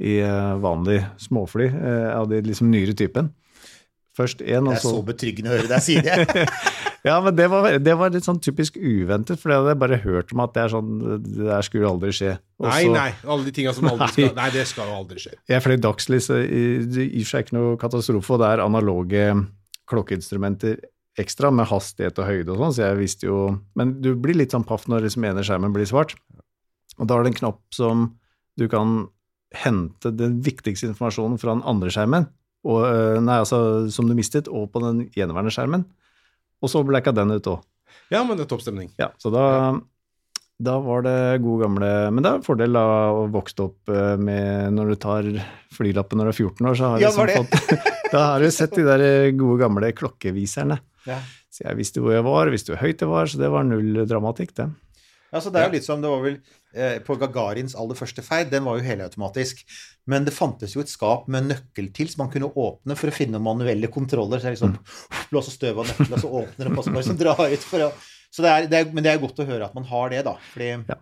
i 0.00 0.18
eh, 0.24 0.56
vanlig 0.58 1.04
småfly 1.20 1.68
uh, 1.68 2.18
av 2.18 2.28
de 2.32 2.40
liksom 2.42 2.70
nyere 2.72 2.94
typen. 2.96 3.28
Først 4.12 4.42
én, 4.44 4.66
og 4.66 4.74
Det 4.74 4.78
er 4.78 4.82
så 4.82 4.90
så 4.92 5.02
betryggende 5.08 5.48
å 5.48 5.54
høre 5.56 5.68
deg 5.70 5.84
si 5.84 5.98
det. 6.04 6.16
Ja, 7.02 7.16
men 7.18 7.34
det 7.34 7.48
var, 7.50 7.66
det 7.82 7.94
var 7.98 8.12
litt 8.14 8.22
sånn 8.22 8.38
typisk 8.38 8.76
uventet, 8.78 9.40
for 9.40 9.50
det 9.50 9.56
hadde 9.58 9.72
jeg 9.72 9.78
bare 9.80 9.96
hørt 10.04 10.28
om 10.30 10.42
at 10.44 10.52
det 10.54 10.60
er 10.62 10.70
sånn 10.70 10.90
Det 11.24 11.48
der 11.48 11.64
skulle 11.66 11.88
aldri 11.88 12.12
skje. 12.14 12.36
Også, 12.62 12.68
Nei, 12.70 12.92
nei. 12.94 13.08
Alle 13.26 13.48
de 13.48 13.54
tinga 13.56 13.72
som 13.74 13.88
aldri 13.90 14.06
skal 14.12 14.36
Nei, 14.36 14.46
det 14.54 14.62
skal 14.70 14.86
jo 14.86 14.98
aldri 15.00 15.22
skje. 15.24 15.32
Jeg 15.50 15.64
fløy 15.64 15.74
dagslys, 15.82 16.28
så 16.30 16.38
i 16.38 16.62
og 16.84 17.24
for 17.24 17.30
seg 17.32 17.46
ikke 17.48 17.56
noe 17.58 17.80
katastrofe, 17.80 18.36
og 18.36 18.44
det 18.44 18.52
er 18.52 18.62
analoge 18.62 19.24
klokkeinstrumenter 19.90 20.78
ekstra 21.20 21.50
med 21.52 21.66
hastighet 21.68 22.20
og 22.22 22.28
høyde 22.28 22.54
og 22.54 22.60
sånn, 22.62 22.76
så 22.76 22.84
jeg 22.86 23.00
visste 23.02 23.26
jo 23.26 23.40
Men 23.76 23.96
du 24.04 24.12
blir 24.16 24.38
litt 24.38 24.54
sånn 24.54 24.64
paff 24.68 24.86
når 24.88 25.08
liksom 25.08 25.26
ene 25.28 25.42
skjermen 25.44 25.74
blir 25.74 25.88
svart. 25.90 26.14
Og 27.00 27.08
da 27.08 27.18
er 27.18 27.26
det 27.26 27.32
en 27.34 27.40
knapp 27.42 27.60
som 27.74 28.06
du 28.60 28.68
kan 28.70 29.08
hente 29.52 30.12
den 30.14 30.38
viktigste 30.44 30.88
informasjonen 30.92 31.40
fra 31.40 31.56
den 31.56 31.66
andre 31.68 31.90
skjermen, 31.92 32.30
og, 32.62 32.80
øh, 32.86 33.18
nei, 33.24 33.40
altså, 33.42 33.90
som 33.90 34.08
du 34.08 34.14
mistet, 34.18 34.50
og 34.50 34.70
på 34.72 34.82
den 34.84 35.06
gjenværende 35.14 35.52
skjermen. 35.54 35.86
Og 36.62 36.70
så 36.70 36.84
blacka 36.86 37.14
den 37.14 37.34
ut 37.34 37.48
òg. 37.50 37.64
Ja, 38.12 38.22
men 38.22 38.36
det 38.38 38.46
er 38.46 38.52
topp 38.52 38.62
stemning. 38.62 38.92
Ja, 39.00 39.10
så 39.18 39.32
da, 39.34 39.44
da 40.62 40.76
var 40.84 41.02
det 41.06 41.16
gode 41.42 41.64
gamle 41.64 41.88
Men 42.12 42.22
det 42.22 42.30
er 42.30 42.38
en 42.38 42.44
fordel 42.46 42.76
da 42.76 42.84
å 43.12 43.24
vokse 43.32 43.64
opp 43.64 43.90
eh, 43.92 44.14
med 44.20 44.72
Når 44.76 44.92
du 44.92 44.96
tar 45.00 45.28
flylappen 45.72 46.20
når 46.20 46.28
du 46.28 46.32
er 46.32 46.38
14 46.38 46.68
år, 46.70 46.78
så 46.78 46.90
har 46.92 47.00
du 47.00 47.04
Ja, 47.04 47.10
liksom 47.10 47.48
fått 47.48 47.88
Da 48.14 48.24
har 48.30 48.44
du 48.44 48.52
sett 48.52 48.76
de 48.76 48.84
der 48.84 49.04
gode 49.40 49.62
gamle 49.64 49.88
klokkeviserne. 49.96 50.76
Ja. 51.08 51.18
Så 51.52 51.64
jeg 51.64 51.78
visste 51.80 52.02
hvor 52.04 52.12
jeg 52.12 52.24
var, 52.26 52.50
visste 52.52 52.74
hvor 52.74 52.82
høyt 52.84 53.00
det 53.00 53.08
var, 53.08 53.28
så 53.28 53.40
det 53.40 53.48
var 53.52 53.64
null 53.64 54.02
dramatikk, 54.08 54.52
det. 54.58 54.66
Altså, 55.32 55.50
det 55.52 55.60
er 55.62 55.68
jo 55.68 55.74
litt 55.76 55.86
som 55.86 56.02
det 56.02 56.10
var 56.12 56.24
vel 56.24 56.38
eh, 56.76 56.98
på 57.04 57.16
Gagarins 57.20 57.76
aller 57.78 57.96
første 57.96 58.24
ferd, 58.24 58.50
den 58.52 58.66
var 58.68 58.78
jo 58.78 58.86
helautomatisk. 58.86 59.62
Men 60.10 60.26
det 60.26 60.34
fantes 60.36 60.76
jo 60.76 60.82
et 60.84 60.92
skap 60.92 61.28
med 61.32 61.48
nøkkel 61.48 61.88
til 61.96 62.10
som 62.12 62.26
man 62.26 62.32
kunne 62.34 62.50
åpne 62.52 62.96
for 62.98 63.08
å 63.08 63.16
finne 63.16 63.40
manuelle 63.42 63.88
kontroller. 63.92 64.42
Så 64.42 64.50
er 64.50 64.56
liksom 64.56 64.76
blåser 65.30 65.56
støv 65.56 65.80
av 65.80 65.88
nøkkelen, 65.88 66.18
og 66.18 66.24
så 66.24 66.34
åpner 66.42 66.68
så 66.72 66.90
bare 66.92 67.00
liksom 67.00 67.22
drar 67.22 67.46
ut 67.48 67.70
for 67.70 67.88
å 67.88 67.92
så 68.32 68.40
det 68.40 68.50
er, 68.50 68.66
det 68.70 68.78
er, 68.78 68.92
Men 68.96 69.04
det 69.04 69.10
er 69.12 69.18
godt 69.20 69.40
å 69.42 69.48
høre 69.48 69.66
at 69.66 69.74
man 69.76 69.84
har 69.90 70.12
det, 70.12 70.22
da. 70.24 70.38
Fordi, 70.54 70.70
Ja. 70.88 70.96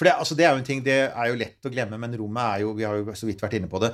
For 0.00 0.08
det, 0.08 0.14
altså, 0.16 0.32
det 0.38 0.46
er 0.48 0.54
jo 0.54 0.60
en 0.62 0.64
ting, 0.64 0.78
det 0.80 0.96
er 0.96 1.26
jo 1.28 1.36
lett 1.36 1.66
å 1.68 1.72
glemme, 1.72 1.98
men 2.00 2.14
rommet 2.16 2.40
er 2.40 2.62
jo 2.62 2.70
Vi 2.78 2.86
har 2.88 2.96
jo 2.96 3.12
så 3.12 3.26
vidt 3.28 3.42
vært 3.44 3.58
inne 3.58 3.68
på 3.68 3.82
det. 3.82 3.90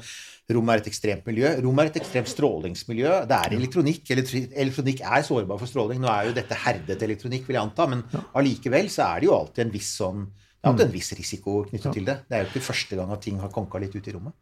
Rommet 0.54 0.76
er 0.76 0.82
et 0.84 0.90
ekstremt 0.92 1.26
miljø. 1.26 1.50
Rommet 1.64 1.88
er 1.88 1.90
et 1.90 1.98
ekstremt 1.98 2.30
strålingsmiljø. 2.30 3.14
Det 3.26 3.38
er 3.40 3.56
elektronikk. 3.56 4.12
Elektronikk 4.14 5.02
er 5.02 5.24
sårbar 5.26 5.58
for 5.58 5.66
stråling. 5.66 5.98
Nå 6.04 6.12
er 6.12 6.28
jo 6.28 6.36
dette 6.36 6.60
herdet 6.62 7.02
elektronikk, 7.02 7.48
vil 7.48 7.58
jeg 7.58 7.64
anta, 7.64 7.88
men 7.90 8.04
allikevel 8.38 8.86
så 8.94 9.08
er 9.08 9.24
det 9.24 9.30
jo 9.32 9.34
alltid 9.34 9.66
en 9.66 9.74
viss 9.74 9.90
sånn 9.98 10.28
det 10.30 10.70
er 10.70 10.72
alltid 10.72 10.86
en 10.86 10.94
viss 10.94 11.12
risiko 11.14 11.56
knyttet 11.66 11.92
til 11.94 12.06
det. 12.06 12.14
Det 12.26 12.38
er 12.38 12.40
jo 12.42 12.50
ikke 12.52 12.64
første 12.70 12.96
gang 12.98 13.10
at 13.14 13.20
ting 13.26 13.42
har 13.42 13.50
konka 13.54 13.78
litt 13.82 13.92
ut 13.94 14.06
i 14.06 14.14
rommet. 14.14 14.34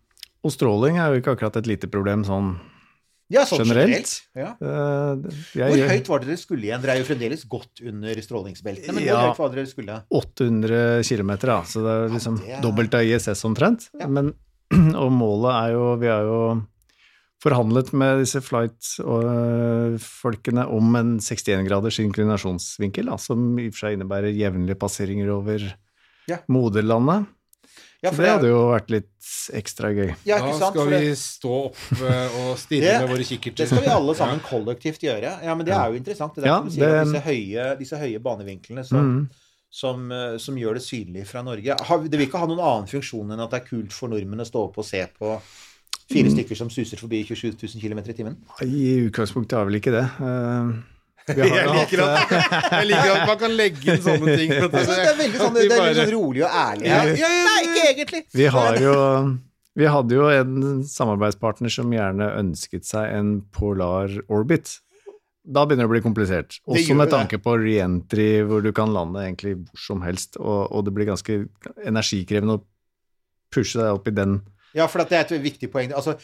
Og 0.44 0.52
stråling 0.52 1.00
er 1.00 1.12
jo 1.12 1.20
ikke 1.20 1.34
akkurat 1.34 1.56
et 1.60 1.68
lite 1.68 1.88
problem 1.88 2.28
sånn 2.28 2.54
Ja, 3.32 3.44
sånn 3.48 3.62
Generelt? 3.64 3.88
generelt. 3.88 4.10
Ja. 4.36 4.50
eh, 4.60 5.14
Hvor 5.72 5.88
høyt 5.88 6.08
var 6.12 6.18
det 6.20 6.28
dere 6.28 6.36
skulle 6.42 6.66
igjen? 6.68 6.82
Dere 6.82 6.92
er 6.92 7.00
jo 7.00 7.06
fremdeles 7.08 7.44
godt 7.48 7.80
under 7.88 8.14
strålingsbeltene, 8.20 8.92
men 8.94 9.04
hvor 9.08 9.22
høyt 9.24 9.38
var 9.40 9.48
det 9.48 9.56
dere 9.62 9.70
skulle? 9.70 9.96
800 10.12 11.02
km, 11.08 11.32
da, 11.40 11.56
så 11.64 11.80
det 11.86 11.92
er 11.94 12.08
liksom 12.12 12.36
det 12.42 12.50
er- 12.58 12.62
dobbelt 12.62 12.94
av 12.94 13.00
ISS 13.08 13.44
omtrent. 13.48 13.88
Ja. 13.98 14.06
Men, 14.12 14.34
og 15.02 15.10
målet 15.12 15.52
er 15.56 15.72
jo 15.72 15.96
Vi 16.00 16.06
har 16.12 16.22
jo 16.28 16.38
forhandlet 17.44 17.92
med 17.92 18.20
disse 18.22 18.40
flight-folkene 19.44 20.64
om 20.72 20.94
en 20.96 21.14
61 21.20 21.66
graders 21.68 21.98
inklinasjonsvinkel, 22.00 23.06
da, 23.10 23.16
som 23.20 23.58
i 23.60 23.66
og 23.68 23.74
for 23.74 23.86
seg 23.86 23.96
innebærer 23.98 24.32
jevnlige 24.36 24.78
passeringer 24.80 25.28
over 25.34 25.64
Ja. 26.28 26.38
moderlandet. 26.48 27.26
Ja, 28.04 28.10
for 28.12 28.22
det 28.26 28.30
hadde 28.34 28.48
jo 28.50 28.58
vært 28.68 28.90
litt 28.92 29.28
ekstra 29.56 29.88
gøy. 29.96 30.10
ja, 30.28 30.38
Da 30.38 30.44
ikke 30.50 30.58
sant? 30.60 30.74
skal 30.76 30.90
vi 30.92 31.14
stå 31.16 31.52
opp 31.70 32.02
eh, 32.04 32.34
og 32.44 32.58
stirre 32.60 32.98
med 33.00 33.08
våre 33.14 33.24
kikkerter. 33.24 33.56
det 33.64 33.68
skal 33.70 33.80
vi 33.86 33.92
alle 33.94 34.14
sammen 34.18 34.42
kollektivt 34.44 35.00
gjøre. 35.06 35.30
Ja, 35.42 35.54
men 35.56 35.64
det 35.66 35.72
er 35.74 35.88
jo 35.88 35.96
interessant. 36.02 36.34
Det 36.36 36.44
er 36.44 36.48
Ja, 36.52 36.60
det... 36.60 36.72
sier 36.76 36.92
det- 36.92 37.06
disse 37.08 37.24
høye, 37.24 37.78
disse 37.80 37.96
høye 38.04 38.20
banevinklene 38.20 38.84
som, 38.84 39.08
Mm. 39.08 39.28
som, 39.70 40.12
eh, 40.12 40.36
som 40.38 40.54
gjør 40.54 40.74
det 40.74 40.82
synlig 40.84 41.26
fra 41.26 41.42
Norge 41.42 41.74
Det 41.74 42.18
vil 42.18 42.28
ikke 42.28 42.38
ha 42.38 42.46
noen 42.46 42.60
annen 42.60 42.86
funksjon 42.86 43.32
enn 43.32 43.40
at 43.40 43.50
det 43.50 43.62
er 43.62 43.68
kult 43.72 43.92
for 43.92 44.08
nordmenn 44.08 44.40
å 44.44 44.46
stå 44.46 44.68
opp 44.68 44.78
og 44.78 44.84
se 44.84 45.00
på 45.18 45.40
fire 46.10 46.28
Mm. 46.28 46.34
stykker 46.36 46.56
som 46.56 46.68
suser 46.68 46.96
forbi 47.00 47.24
27 47.24 47.56
000 47.56 47.80
km 47.80 47.98
i 47.98 48.12
timen. 48.12 48.36
I 48.62 49.08
utgangspunktet 49.08 49.56
har 49.56 49.64
vel 49.64 49.80
ikke 49.80 49.90
det. 49.96 50.04
Har 50.20 50.74
Jeg 51.34 51.68
liker, 51.72 52.02
at, 52.04 52.32
jeg 52.68 52.86
liker 52.90 53.10
at 53.14 53.22
man 53.30 53.38
kan 53.40 53.54
legge 53.56 53.94
inn 53.94 54.02
sånne 54.04 54.36
ting. 54.36 54.50
Altså, 54.58 54.82
det 54.90 55.06
er 55.08 55.16
veldig 55.16 55.38
sånn, 55.40 55.54
at 55.56 55.60
det 55.62 55.76
er 55.78 55.86
litt 55.86 56.00
sånn 56.02 56.12
rolig 56.12 56.42
og 56.44 56.56
ærlig. 56.60 56.86
Ja, 56.90 56.98
ja, 57.08 57.14
ja, 57.22 57.30
Nei, 57.46 57.60
ikke 57.64 57.84
egentlig! 57.94 58.20
Vi 58.36 58.48
har 58.52 58.80
jo 58.82 58.96
Vi 59.74 59.88
hadde 59.90 60.14
jo 60.18 60.26
en 60.30 60.82
samarbeidspartner 60.86 61.72
som 61.72 61.94
gjerne 61.96 62.28
ønsket 62.42 62.84
seg 62.86 63.14
en 63.16 63.32
polar 63.56 64.12
orbit. 64.28 64.76
Da 65.44 65.64
begynner 65.64 65.88
det 65.88 65.90
å 65.90 65.94
bli 65.96 66.04
komplisert. 66.04 66.60
Også 66.68 66.94
med 66.96 67.10
tanke 67.12 67.40
på 67.42 67.56
reentry, 67.60 68.28
hvor 68.48 68.62
du 68.64 68.70
kan 68.76 68.92
lande 68.94 69.24
egentlig 69.24 69.56
hvor 69.64 69.80
som 69.80 70.04
helst, 70.04 70.38
og, 70.40 70.70
og 70.70 70.86
det 70.86 70.94
blir 70.96 71.08
ganske 71.08 71.40
energikrevende 71.84 72.60
å 72.60 72.64
pushe 73.52 73.80
deg 73.80 73.96
opp 73.96 74.08
i 74.08 74.14
den. 74.14 74.38
Ja, 74.74 74.86
for 74.90 75.04
det 75.04 75.12
er 75.12 75.24
et 75.24 75.42
viktig 75.44 75.70
poeng. 75.70 75.92
Altså, 75.94 76.16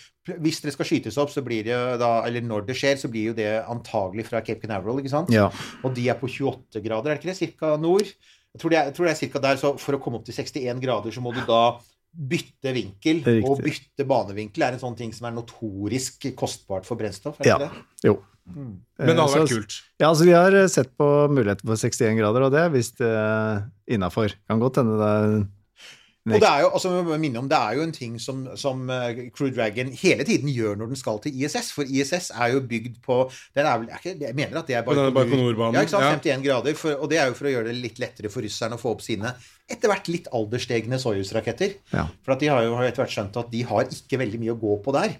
hvis 0.42 0.60
dere 0.60 0.72
skal 0.74 0.86
skytes 0.88 1.16
opp, 1.22 1.30
så 1.30 1.42
blir 1.46 1.62
det 1.64 1.98
da 2.00 2.22
Eller 2.26 2.40
når 2.42 2.66
det 2.66 2.74
skjer, 2.76 2.96
så 2.98 3.08
blir 3.10 3.30
jo 3.30 3.34
det 3.38 3.64
antagelig 3.70 4.26
fra 4.26 4.40
Cape 4.42 4.60
Canaveral, 4.66 4.98
ikke 4.98 5.12
sant? 5.12 5.30
Ja. 5.30 5.48
Og 5.84 5.94
de 5.94 6.08
er 6.10 6.18
på 6.18 6.26
28 6.28 6.82
grader, 6.82 7.10
er 7.10 7.14
det 7.14 7.22
ikke 7.22 7.30
det? 7.32 7.38
Cirka 7.38 7.76
nord? 7.78 8.02
Jeg 8.10 8.58
tror 8.60 8.70
det 8.70 8.78
er, 8.80 8.84
jeg 8.90 8.94
tror 8.96 9.06
det 9.06 9.12
er 9.12 9.20
cirka 9.20 9.38
der. 9.44 9.56
Så 9.56 9.78
for 9.78 9.94
å 9.94 10.00
komme 10.02 10.18
opp 10.18 10.24
til 10.26 10.34
61 10.34 10.80
grader, 10.82 11.10
så 11.14 11.22
må 11.22 11.32
du 11.32 11.40
da 11.46 11.78
bytte 12.10 12.72
vinkel. 12.74 13.20
Og 13.46 13.60
bytte 13.62 14.02
banevinkel 14.10 14.64
er 14.66 14.74
en 14.74 14.82
sånn 14.82 14.96
ting 14.98 15.12
som 15.14 15.28
er 15.30 15.36
notorisk 15.36 16.26
kostbart 16.34 16.84
for 16.88 16.98
brennstoff. 16.98 17.38
Er 17.38 17.44
det 17.44 17.52
Ja. 17.54 17.58
det? 17.58 17.70
Jo. 18.10 18.16
Men 18.50 18.80
det 18.98 19.14
hadde 19.14 19.20
Eh, 19.20 19.38
vært 19.44 19.48
så- 19.48 19.54
kult. 19.60 19.74
Ja, 20.00 20.08
altså 20.08 20.24
vi 20.24 20.32
har 20.32 20.52
eh, 20.52 20.66
sett 20.66 20.90
på 20.98 21.28
muligheten 21.30 21.62
for 21.70 21.76
61 21.76 22.16
grader, 22.18 22.42
og 22.42 22.50
det 22.50 22.58
er 22.58 22.70
visst 22.70 23.00
uh, 23.00 23.62
innafor. 23.86 24.34
Kan 24.48 24.58
godt 24.58 24.74
hende 24.82 24.98
det 24.98 25.06
er 25.06 25.46
Og 26.28 26.36
det 26.36 26.48
er 26.50 26.60
jo, 26.60 26.68
altså, 26.76 26.90
om, 27.00 27.48
det 27.48 27.56
er 27.56 27.76
jo 27.78 27.84
en 27.86 27.92
ting 27.96 28.18
som, 28.20 28.42
som 28.60 28.82
eh, 28.92 29.22
Crew 29.32 29.48
Dragon 29.56 29.88
hele 29.96 30.24
tiden 30.28 30.50
gjør 30.52 30.76
når 30.76 30.90
den 30.92 30.98
skal 31.00 31.16
til 31.24 31.32
ISS, 31.40 31.70
for 31.72 31.88
ISS 31.88 32.28
er 32.36 32.52
jo 32.52 32.60
bygd 32.68 32.98
på 33.06 33.16
den 33.56 33.64
er 33.64 33.80
vel, 33.80 33.88
ikke, 33.96 34.12
Jeg 34.26 34.36
mener 34.36 34.60
at 34.60 34.68
det 34.68 34.76
er 34.76 34.84
Baikonur-banen, 34.84 35.78
Ja, 35.78 35.86
ikke 35.86 35.94
sant? 35.94 36.04
ja. 36.04 36.18
51 36.20 36.44
grader. 36.44 36.76
For, 36.76 36.98
og 37.00 37.08
det 37.12 37.22
er 37.22 37.30
jo 37.30 37.38
for 37.38 37.48
å 37.48 37.54
gjøre 37.54 37.70
det 37.70 37.78
litt 37.80 38.02
lettere 38.02 38.32
for 38.32 38.44
russerne 38.44 38.76
å 38.76 38.82
få 38.82 38.92
opp 38.98 39.04
sine 39.06 39.32
etter 39.70 39.88
hvert 39.88 40.12
litt 40.12 40.28
alderstegne 40.36 41.00
Soyuz-raketter. 41.00 41.78
Ja. 41.94 42.04
For 42.26 42.36
at 42.36 42.44
de 42.44 42.52
har 42.52 42.68
jo 42.68 42.76
etter 42.84 43.04
hvert 43.04 43.16
skjønt 43.16 43.40
at 43.40 43.50
de 43.54 43.64
har 43.72 43.88
ikke 43.88 44.20
veldig 44.20 44.42
mye 44.44 44.52
å 44.58 44.60
gå 44.60 44.76
på 44.84 44.96
der. 45.00 45.16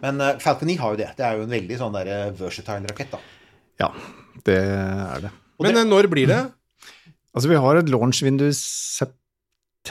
Men 0.00 0.24
eh, 0.24 0.36
Falcon 0.40 0.72
9 0.72 0.78
har 0.80 0.96
jo 0.96 1.02
det. 1.02 1.12
Det 1.18 1.28
er 1.28 1.36
jo 1.36 1.44
en 1.44 1.56
veldig 1.58 1.80
sånn 1.84 2.00
der 2.00 2.12
eh, 2.14 2.26
versatile 2.40 2.88
rakett, 2.88 3.12
da. 3.12 3.20
Ja, 3.84 3.92
det 4.48 4.60
er 4.64 5.28
det. 5.28 5.36
Men 5.60 5.76
det, 5.76 5.88
når 5.92 6.08
blir 6.08 6.32
det? 6.32 6.46
Altså, 7.36 7.50
vi 7.52 7.58
har 7.60 7.76
et 7.76 7.90
launchvindu 7.92 8.46
september 8.56 9.14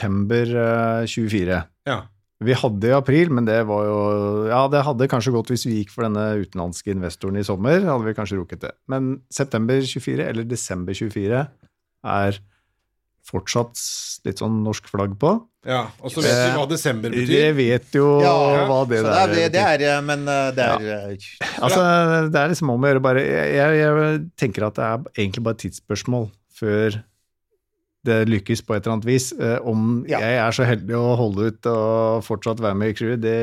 eh, 0.02 1.06
24. 1.06 1.62
Ja. 1.88 1.98
Vi 2.38 2.54
hadde 2.54 2.86
i 2.86 2.94
april, 2.94 3.32
men 3.34 3.48
det 3.48 3.64
var 3.66 3.84
jo 3.88 3.96
Ja, 4.46 4.60
det 4.70 4.84
hadde 4.86 5.08
kanskje 5.10 5.32
gått 5.34 5.50
hvis 5.50 5.66
vi 5.66 5.80
gikk 5.80 5.90
for 5.90 6.06
denne 6.06 6.38
utenlandske 6.38 6.92
investoren 6.94 7.36
i 7.40 7.42
sommer. 7.46 7.80
hadde 7.82 8.06
vi 8.06 8.14
kanskje 8.14 8.38
rukket 8.38 8.60
det. 8.62 8.72
Men 8.86 9.16
september 9.30 9.80
24 9.82 10.28
eller 10.28 10.46
desember 10.46 10.94
24 10.94 11.48
er 12.04 12.38
fortsatt 13.28 13.76
litt 14.24 14.40
sånn 14.40 14.62
norsk 14.64 14.86
flagg 14.88 15.16
på. 15.20 15.34
ja. 15.68 15.82
Og 16.00 16.12
så 16.14 16.22
vet 16.24 16.38
vi 16.38 16.54
hva 16.56 16.64
desember 16.70 17.10
Det 17.12 17.26
betyr. 17.26 17.56
vet 17.58 17.98
jo 17.98 18.06
hva 18.22 18.78
det 18.88 19.02
så 19.02 19.10
der 19.10 19.34
det 19.34 19.42
er, 19.42 19.50
det 19.52 19.64
er 19.64 19.84
eh, 19.90 20.00
Men 20.06 20.22
eh, 20.28 20.48
det 20.56 20.64
er 20.64 20.86
ja. 20.86 21.00
Altså, 21.64 21.82
det 22.30 22.40
er 22.40 22.48
liksom 22.54 22.70
om 22.72 22.86
å 22.86 22.88
gjøre 22.92 23.02
bare 23.04 23.24
jeg, 23.26 23.52
jeg, 23.58 23.78
jeg 23.82 24.22
tenker 24.38 24.68
at 24.68 24.78
det 24.78 24.86
er 24.86 25.04
egentlig 25.18 25.44
bare 25.44 25.58
et 25.58 25.64
tidsspørsmål 25.66 26.30
før 26.58 27.02
det 28.08 28.18
lykkes 28.32 28.62
på 28.66 28.74
et 28.76 28.82
eller 28.86 28.96
annet 28.98 29.08
vis. 29.08 29.28
Eh, 29.36 29.58
Om 29.68 30.04
Ja. 30.08 30.18
jeg 30.24 30.38
er 30.42 30.54
så 30.56 30.64
heldig 30.68 30.96
å 30.96 31.14
holde 31.20 31.50
ut 31.52 31.66
og 31.70 32.24
fortsatt 32.26 32.60
være 32.64 32.76
med 32.80 32.94
i 32.94 32.96
crewet, 32.98 33.20
det, 33.20 33.36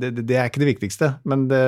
det, 0.00 0.10
det 0.28 0.36
er 0.36 0.48
ikke 0.50 0.60
det 0.62 0.68
viktigste. 0.74 1.08
Men 1.28 1.46
det, 1.50 1.62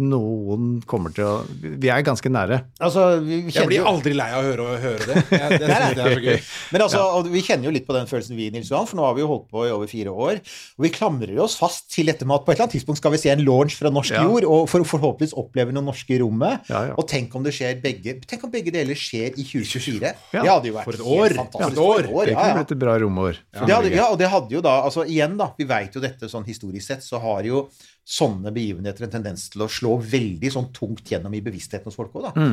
noen 0.00 0.80
kommer 0.88 1.12
til 1.14 1.24
å 1.28 1.34
Vi 1.62 1.90
er 1.92 2.02
ganske 2.06 2.30
nære. 2.32 2.60
Altså, 2.82 3.06
Jeg 3.26 3.68
blir 3.68 3.80
jo 3.82 3.86
aldri 3.90 4.14
lei 4.16 4.28
av 4.32 4.42
å 4.42 4.46
høre, 4.48 4.66
høre 4.82 5.06
det. 5.10 5.22
Jeg, 5.36 5.60
det 5.60 5.70
er 5.70 5.96
så 5.96 6.22
gøy. 6.22 6.38
Men 6.72 6.84
altså, 6.86 7.02
ja. 7.02 7.22
vi 7.36 7.42
kjenner 7.46 7.68
jo 7.68 7.74
litt 7.76 7.86
på 7.88 7.96
den 7.96 8.08
følelsen 8.10 8.36
vi, 8.38 8.48
Nils 8.54 8.70
Johan, 8.72 8.86
for 8.88 8.98
nå 9.00 9.06
har 9.06 9.16
vi 9.18 9.24
jo 9.24 9.30
holdt 9.30 9.48
på 9.52 9.66
i 9.66 9.72
over 9.74 9.90
fire 9.90 10.12
år. 10.14 10.40
Og 10.78 10.86
vi 10.86 10.92
klamrer 10.94 11.36
oss 11.44 11.56
fast 11.60 11.88
til 11.94 12.08
dette 12.10 12.26
med 12.28 12.38
at 12.40 12.46
på 12.46 12.52
et 12.52 12.56
eller 12.56 12.66
annet 12.68 12.76
tidspunkt 12.78 13.00
skal 13.02 13.14
vi 13.14 13.20
se 13.22 13.32
en 13.34 13.44
launch 13.46 13.76
fra 13.78 13.92
norsk 13.92 14.14
Ja. 14.16 14.22
jord, 14.26 14.46
og 14.48 14.68
for, 14.70 14.84
forhåpentligvis 14.86 15.34
oppleve 15.36 15.74
noe 15.76 15.84
norske 15.86 16.14
i 16.16 16.20
rommet. 16.22 16.66
Ja, 16.70 16.84
ja. 16.90 16.94
Og 16.96 17.08
tenk 17.10 17.34
om 17.36 17.42
det 17.46 17.52
skjer 17.56 17.78
begge 17.82 18.16
Tenk 18.26 18.44
om 18.46 18.50
begge 18.52 18.72
deler 18.74 18.96
skjer 18.98 19.34
i 19.36 19.44
2024. 19.44 20.12
Ja. 20.32 20.42
Det 20.42 20.48
hadde 20.50 20.70
jo 20.70 20.74
vært 20.76 20.86
helt 20.92 21.06
år. 21.06 21.34
fantastisk. 21.36 21.65
Et 21.74 21.82
år. 21.82 22.06
Det 22.06 22.32
ja, 22.34 22.38
kunne 22.38 22.62
blitt 22.62 22.72
et 22.76 22.80
bra 22.84 22.96
romår. 23.02 23.42
Ja. 23.56 23.66
hadde, 23.74 23.92
ja, 23.94 24.06
og 24.12 24.18
det 24.20 24.30
hadde 24.32 24.56
jo 24.56 24.62
da 24.64 24.78
altså 24.86 25.04
Igjen, 25.06 25.36
da. 25.40 25.50
Vi 25.58 25.66
veit 25.68 25.94
jo 25.96 26.02
dette 26.04 26.30
sånn 26.30 26.46
historisk 26.46 26.86
sett, 26.86 27.04
så 27.06 27.20
har 27.22 27.46
jo 27.48 27.66
sånne 28.06 28.52
begivenheter 28.54 29.06
en 29.06 29.14
tendens 29.16 29.48
til 29.50 29.64
å 29.64 29.70
slå 29.70 29.96
veldig 29.98 30.50
sånn 30.54 30.68
tungt 30.76 31.10
gjennom 31.10 31.34
i 31.34 31.42
bevisstheten 31.42 31.90
hos 31.90 31.98
folk 31.98 32.14
òg, 32.14 32.28
da. 32.28 32.50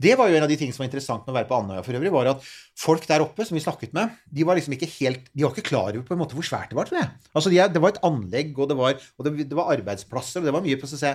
Det 0.00 0.16
var 0.18 0.26
jo 0.26 0.38
en 0.38 0.42
av 0.42 0.50
de 0.50 0.56
tingene 0.58 0.74
som 0.74 0.82
var 0.82 0.88
interessant 0.88 1.22
med 1.22 1.30
å 1.30 1.36
være 1.36 1.46
på 1.46 1.56
Andøya 1.60 1.84
for 1.86 1.94
øvrig, 1.94 2.10
var 2.14 2.30
at 2.32 2.48
folk 2.80 3.04
der 3.06 3.22
oppe 3.22 3.44
som 3.46 3.54
vi 3.54 3.62
snakket 3.62 3.92
med, 3.94 4.16
de 4.26 4.46
var 4.48 4.58
liksom 4.58 4.74
ikke 4.74 4.88
helt 4.96 5.28
De 5.30 5.44
var 5.44 5.54
ikke 5.54 5.68
klar 5.68 5.92
over 5.92 6.02
på 6.08 6.16
en 6.16 6.22
måte 6.24 6.34
hvor 6.34 6.46
svært 6.46 6.72
det 6.72 6.78
var, 6.78 6.88
tror 6.88 6.98
jeg. 6.98 7.12
Altså, 7.30 7.52
de, 7.52 7.60
det 7.76 7.82
var 7.84 7.94
et 7.94 8.02
anlegg, 8.08 8.56
og 8.58 8.72
det 8.72 8.78
var, 8.80 8.96
og 9.14 9.28
det, 9.28 9.46
det 9.52 9.58
var 9.58 9.70
arbeidsplasser, 9.76 10.42
og 10.42 10.48
det 10.48 10.56
var 10.56 10.64
mye 10.64 10.80
på 10.80 10.88
å 10.88 10.98
se 10.98 11.14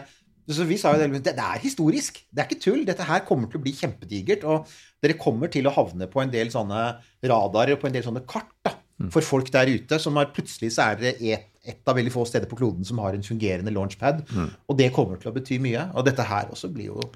så 0.57 0.65
vi 0.65 0.79
sa 0.81 0.95
jo 0.95 1.01
det, 1.01 1.21
det, 1.27 1.35
er 1.37 1.61
historisk. 1.61 2.23
Det 2.33 2.41
er 2.41 2.47
ikke 2.49 2.63
tull. 2.63 2.81
Dette 2.87 3.05
her 3.05 3.21
kommer 3.27 3.49
til 3.51 3.59
å 3.59 3.63
bli 3.63 3.73
kjempedigert. 3.77 4.45
Og 4.49 4.69
dere 5.03 5.17
kommer 5.19 5.51
til 5.53 5.69
å 5.69 5.73
havne 5.75 6.09
på 6.09 6.23
en 6.23 6.33
del 6.33 6.49
sånne 6.53 6.85
radarer 7.29 7.75
og 7.75 7.83
på 7.83 7.89
en 7.89 7.95
del 7.95 8.05
sånne 8.07 8.23
kart 8.29 8.49
da, 8.65 8.73
for 9.13 9.25
folk 9.25 9.51
der 9.53 9.69
ute. 9.69 9.99
som 10.01 10.17
har 10.17 10.31
Plutselig 10.33 10.73
så 10.75 10.89
er 10.89 11.01
det 11.03 11.13
et, 11.21 11.45
et 11.69 11.91
av 11.91 11.99
veldig 11.99 12.13
få 12.15 12.25
steder 12.25 12.49
på 12.49 12.57
kloden 12.63 12.87
som 12.87 13.01
har 13.03 13.13
en 13.13 13.25
fungerende 13.25 13.73
launchpad. 13.75 14.25
Og 14.65 14.79
det 14.79 14.89
kommer 14.95 15.21
til 15.21 15.29
å 15.29 15.35
bety 15.37 15.59
mye. 15.61 15.89
Og 15.93 16.07
dette 16.09 16.25
her 16.25 16.49
også 16.49 16.71
blir 16.73 16.95
jo 16.95 17.09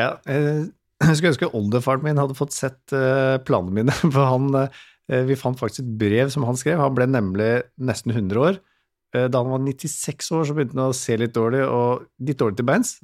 Ja, 0.00 0.14
eh, 0.24 0.64
jeg 1.04 1.18
skulle 1.18 1.34
ønske 1.34 1.52
oldefaren 1.56 2.04
min 2.04 2.20
hadde 2.20 2.38
fått 2.38 2.56
sett 2.56 2.96
eh, 2.96 3.36
planene 3.44 3.76
mine, 3.76 4.00
for 4.14 4.24
han 4.24 4.50
eh, 4.64 5.22
Vi 5.28 5.36
fant 5.36 5.58
faktisk 5.60 5.84
et 5.84 5.94
brev 6.00 6.32
som 6.32 6.48
han 6.48 6.56
skrev. 6.56 6.80
Han 6.80 6.96
ble 6.96 7.10
nemlig 7.10 7.52
nesten 7.76 8.16
100 8.16 8.40
år. 8.40 8.60
Eh, 9.14 9.28
Da 9.28 9.42
han 9.42 9.50
var 9.50 9.62
96 9.64 10.30
år, 10.32 10.46
så 10.46 10.54
begynte 10.56 10.78
han 10.78 10.92
å 10.92 10.96
se 10.96 11.16
litt 11.18 11.34
dårlig, 11.34 11.64
og 11.66 12.06
litt 12.22 12.38
dårlig 12.38 12.60
til 12.60 12.68
beins. 12.68 12.98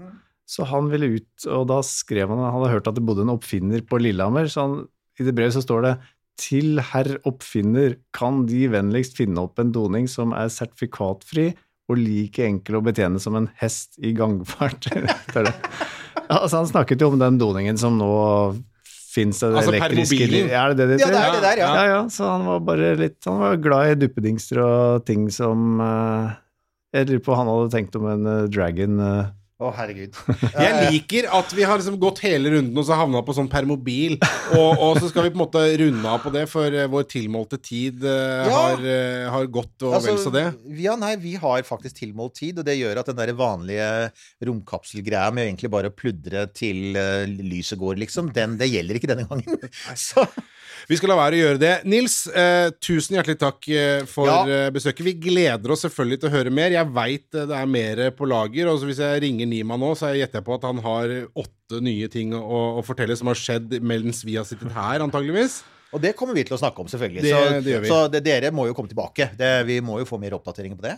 Så 0.47 0.67
han 0.71 0.91
ville 0.93 1.17
ut, 1.19 1.47
og 1.51 1.67
da 1.67 1.81
skrev 1.83 2.31
han 2.31 2.39
Han 2.39 2.53
hadde 2.55 2.75
hørt 2.77 2.87
at 2.87 2.95
det 2.95 3.03
bodde 3.03 3.25
en 3.27 3.35
oppfinner 3.35 3.83
på 3.83 3.99
Lillehammer, 3.99 4.47
så 4.47 4.67
han, 4.67 4.77
i 5.19 5.27
det 5.27 5.35
brevet 5.35 5.57
så 5.57 5.65
står 5.65 5.83
det 5.83 5.95
til 6.39 6.79
herr 6.93 7.17
oppfinner, 7.25 7.97
kan 8.13 8.45
De 8.47 8.67
vennligst 8.69 9.17
finne 9.17 9.41
opp 9.41 9.59
en 9.59 9.73
doning 9.73 10.07
som 10.07 10.35
er 10.37 10.53
sertifikatfri 10.53 11.55
og 11.89 11.99
like 11.99 12.45
enkel 12.45 12.79
å 12.79 12.85
betjene 12.85 13.19
som 13.23 13.39
en 13.39 13.49
hest 13.61 13.97
i 13.99 14.13
gangfart? 14.13 14.87
altså 16.29 16.61
han 16.61 16.69
snakket 16.69 17.01
jo 17.01 17.13
om 17.13 17.19
den 17.19 17.39
doningen 17.41 17.79
som 17.81 17.97
nå 17.99 18.11
fins 19.17 19.41
det 19.43 19.51
Altså 19.51 19.73
per 19.75 19.95
elektriske 19.95 20.43
er 20.47 20.75
det 20.75 20.79
det 20.79 20.87
det 20.93 21.01
Ja, 21.01 21.09
det 21.13 21.23
er 21.23 21.33
det 21.35 21.43
der, 21.47 21.63
ja. 21.63 21.71
ja, 21.75 21.85
ja. 21.95 22.03
Så 22.13 22.29
han 22.29 22.45
var 22.49 22.61
bare 22.69 22.93
litt 23.01 23.29
Han 23.29 23.41
var 23.43 23.57
glad 23.65 23.95
i 23.95 23.99
duppedingster 24.05 24.61
og 24.63 25.07
ting 25.09 25.27
som 25.35 25.81
uh, 25.81 26.37
Jeg 26.95 27.09
lurer 27.11 27.25
på 27.25 27.33
hva 27.33 27.41
han 27.43 27.51
hadde 27.53 27.73
tenkt 27.75 27.99
om 27.99 28.07
en 28.13 28.29
uh, 28.29 28.45
Dragon. 28.53 29.01
eh. 29.03 29.25
Å, 29.57 29.71
herregud. 29.73 30.13
Jeg 30.53 30.91
liker 30.93 31.27
at 31.33 31.53
vi 31.57 31.65
har 31.65 31.79
liksom 31.81 31.95
gått 32.01 32.19
hele 32.27 32.51
runden 32.53 32.77
og 32.77 32.85
så 32.85 32.99
havna 32.99 33.23
på 33.25 33.33
sånn 33.33 33.49
permobil. 33.49 34.19
Og, 34.53 34.83
og 34.85 34.99
så 35.01 35.09
skal 35.09 35.25
vi 35.25 35.31
på 35.33 35.39
en 35.39 35.43
måte 35.47 35.63
runde 35.81 36.11
av 36.13 36.21
på 36.21 36.33
det, 36.35 36.43
for 36.53 36.77
eh, 36.77 36.85
vår 36.93 37.07
tilmålte 37.09 37.57
tid 37.65 38.05
uh, 38.05 38.45
Ja. 38.45 38.51
har, 38.53 38.85
uh, 38.85 39.31
har 39.33 39.49
gått, 39.49 39.73
og 39.81 39.97
Altså, 39.97 40.11
vel 40.13 40.21
så 40.27 40.33
det. 40.35 40.45
Ja, 40.83 40.99
nei, 41.01 41.15
vi 41.23 41.33
har 41.41 41.65
faktisk 41.65 41.97
tilmålt 42.03 42.37
tid, 42.37 42.61
og 42.61 42.69
det 42.69 42.77
gjør 42.77 43.01
at 43.01 43.09
den 43.09 43.17
der 43.23 43.33
vanlige 43.39 43.89
romkapselgreia 44.45 45.33
med 45.33 45.49
egentlig 45.49 45.73
bare 45.73 45.89
å 45.89 45.97
pludre 45.97 46.45
til 46.53 46.93
uh, 47.01 47.25
lyset 47.25 47.81
går, 47.81 47.97
liksom, 48.05 48.29
den, 48.37 48.59
det 48.61 48.69
gjelder 48.75 49.01
ikke 49.01 49.13
denne 49.15 49.25
gangen. 49.31 49.65
Så 49.97 50.27
Vi 50.87 50.95
skal 50.99 51.11
la 51.11 51.17
være 51.19 51.35
å 51.35 51.41
gjøre 51.41 51.59
det. 51.59 51.71
Nils, 51.89 52.15
eh, 52.31 52.69
tusen 52.85 53.17
hjertelig 53.17 53.39
takk 53.41 53.65
eh, 53.75 54.05
for 54.07 54.29
Ja. 54.29 54.37
eh, 54.47 54.69
besøket. 54.71 55.03
Vi 55.09 55.15
gleder 55.19 55.73
oss 55.75 55.83
selvfølgelig 55.83 56.21
til 56.23 56.29
å 56.29 56.35
høre 56.37 56.53
mer. 56.55 56.71
Jeg 56.71 56.91
veit 56.95 57.25
det 57.35 57.57
er 57.59 57.67
mer 57.67 58.03
på 58.15 58.29
lager. 58.29 58.69
Og 58.71 58.85
hvis 58.87 59.01
jeg 59.03 59.23
ringer 59.25 59.46
Nima 59.49 59.77
nå, 59.81 59.93
så 59.99 60.11
gjetter 60.17 60.41
jeg 60.41 60.47
på 60.47 60.55
at 60.59 60.67
han 60.69 60.79
har 60.85 61.15
åtte 61.39 61.81
nye 61.85 62.09
ting 62.13 62.35
å, 62.37 62.79
å 62.81 62.85
fortelle 62.87 63.17
som 63.19 63.31
har 63.31 63.39
skjedd 63.39 63.79
mens 63.83 64.23
vi 64.27 64.37
har 64.39 64.45
sittet 64.49 64.73
her, 64.75 65.01
antageligvis. 65.05 65.61
Og 65.95 66.03
det 66.03 66.15
kommer 66.19 66.35
vi 66.37 66.43
til 66.45 66.57
å 66.57 66.61
snakke 66.61 66.83
om, 66.83 66.89
selvfølgelig. 66.91 67.23
Det- 67.23 67.33
så 67.33 67.61
det 67.65 67.77
så 67.89 67.99
det, 68.11 68.25
dere 68.27 68.51
må 68.53 68.67
jo 68.67 68.75
komme 68.75 68.91
tilbake. 68.91 69.31
Det, 69.39 69.53
vi 69.69 69.81
må 69.81 69.99
jo 70.03 70.05
få 70.09 70.19
mer 70.21 70.35
oppdateringer 70.37 70.77
på 70.77 70.83
det. 70.89 70.97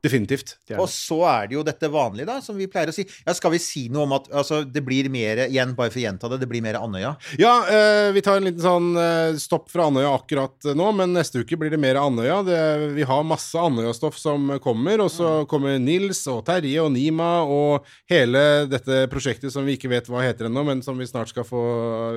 Definitivt. 0.00 0.54
Og 0.78 0.86
så 0.88 1.18
er 1.28 1.48
det 1.50 1.56
jo 1.58 1.62
dette 1.66 1.88
vanlige, 1.92 2.24
da, 2.30 2.38
som 2.40 2.56
vi 2.56 2.68
pleier 2.72 2.88
å 2.88 2.94
si. 2.94 3.02
Ja, 3.26 3.34
skal 3.36 3.52
vi 3.52 3.58
si 3.60 3.82
noe 3.92 4.06
om 4.06 4.14
at 4.16 4.30
altså, 4.32 4.62
det 4.64 4.80
blir 4.86 5.10
mer 5.12 5.42
igjen, 5.44 5.74
bare 5.76 5.92
for 5.92 6.00
å 6.00 6.04
gjenta 6.06 6.30
det, 6.32 6.38
det 6.40 6.48
blir 6.48 6.62
mer 6.64 6.78
Andøya? 6.80 7.10
Ja, 7.40 7.52
eh, 7.68 8.08
vi 8.16 8.22
tar 8.24 8.40
en 8.40 8.48
liten 8.48 8.64
sånn 8.64 8.94
eh, 8.96 9.36
stopp 9.40 9.68
fra 9.68 9.90
Andøya 9.90 10.14
akkurat 10.16 10.70
nå, 10.78 10.86
men 10.96 11.12
neste 11.18 11.42
uke 11.44 11.58
blir 11.60 11.74
det 11.74 11.80
mer 11.82 12.00
Andøya. 12.00 12.38
Det, 12.46 12.60
vi 12.96 13.04
har 13.10 13.26
masse 13.28 13.60
Andøya-stoff 13.60 14.16
som 14.20 14.54
kommer, 14.64 15.04
og 15.04 15.10
så 15.12 15.34
kommer 15.50 15.76
Nils 15.82 16.22
og 16.32 16.46
Terje 16.48 16.80
og 16.80 16.94
Nima 16.96 17.42
og 17.44 17.90
hele 18.08 18.64
dette 18.72 19.02
prosjektet 19.12 19.52
som 19.52 19.68
vi 19.68 19.76
ikke 19.76 19.92
vet 19.92 20.08
hva 20.08 20.24
heter 20.24 20.48
ennå, 20.48 20.64
men 20.70 20.80
som 20.86 20.96
vi 20.96 21.10
snart 21.10 21.34
skal 21.34 21.44
få 21.44 21.66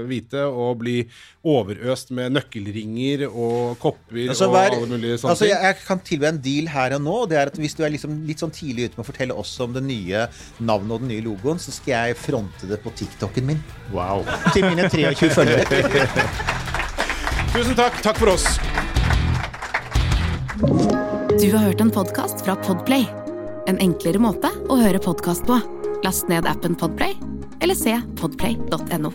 vite, 0.08 0.46
og 0.48 0.80
bli 0.86 1.02
overøst 1.44 2.16
med 2.16 2.38
nøkkelringer 2.38 3.28
og 3.28 3.76
kopper 3.82 4.24
Altså, 4.24 4.48
og 4.48 4.56
alle 4.56 4.88
mulige 4.88 5.18
sånne 5.20 5.34
altså, 5.34 5.44
ting. 5.44 5.52
jeg, 5.52 5.68
jeg 5.68 5.84
kan 5.84 6.02
tilby 6.08 6.28
en 6.30 6.42
deal 6.44 6.72
her 6.72 6.96
og 6.96 7.04
nå. 7.04 7.20
og 7.26 7.30
det 7.32 7.38
er 7.42 7.52
at 7.52 7.60
Hvis 7.64 7.78
du 7.80 7.84
er 7.86 7.94
liksom 7.94 8.18
litt 8.28 8.44
sånn 8.44 8.52
tidlig 8.54 8.90
ute 8.90 9.00
med 9.00 9.06
å 9.06 9.08
fortelle 9.08 9.38
oss 9.40 9.54
om 9.64 9.72
det 9.76 9.84
nye 9.86 10.26
navnet 10.60 10.98
og 10.98 11.06
den 11.06 11.14
nye 11.14 11.24
logoen, 11.24 11.62
så 11.62 11.72
skal 11.72 12.10
jeg 12.10 12.20
fronte 12.20 12.68
det 12.68 12.82
på 12.84 12.92
TikToken 13.00 13.48
min. 13.54 13.64
Wow. 13.94 14.28
Til 14.52 14.68
mine 14.68 14.90
23 14.92 15.32
følgere. 15.32 15.64
Tusen 17.54 17.76
takk. 17.78 18.02
Takk 18.04 18.20
for 18.20 18.34
oss. 18.34 18.48
Du 21.40 21.48
har 21.56 21.64
hørt 21.70 21.82
en 21.82 21.92
podkast 21.94 22.44
fra 22.46 22.56
Podplay. 22.68 23.08
En 23.72 23.80
enklere 23.80 24.20
måte 24.20 24.52
å 24.68 24.78
høre 24.84 25.00
podkast 25.02 25.48
på. 25.48 25.60
Last 26.04 26.28
ned 26.28 26.50
appen 26.50 26.76
Podplay, 26.76 27.16
eller 27.64 27.80
se 27.80 27.96
podplay.no. 28.20 29.14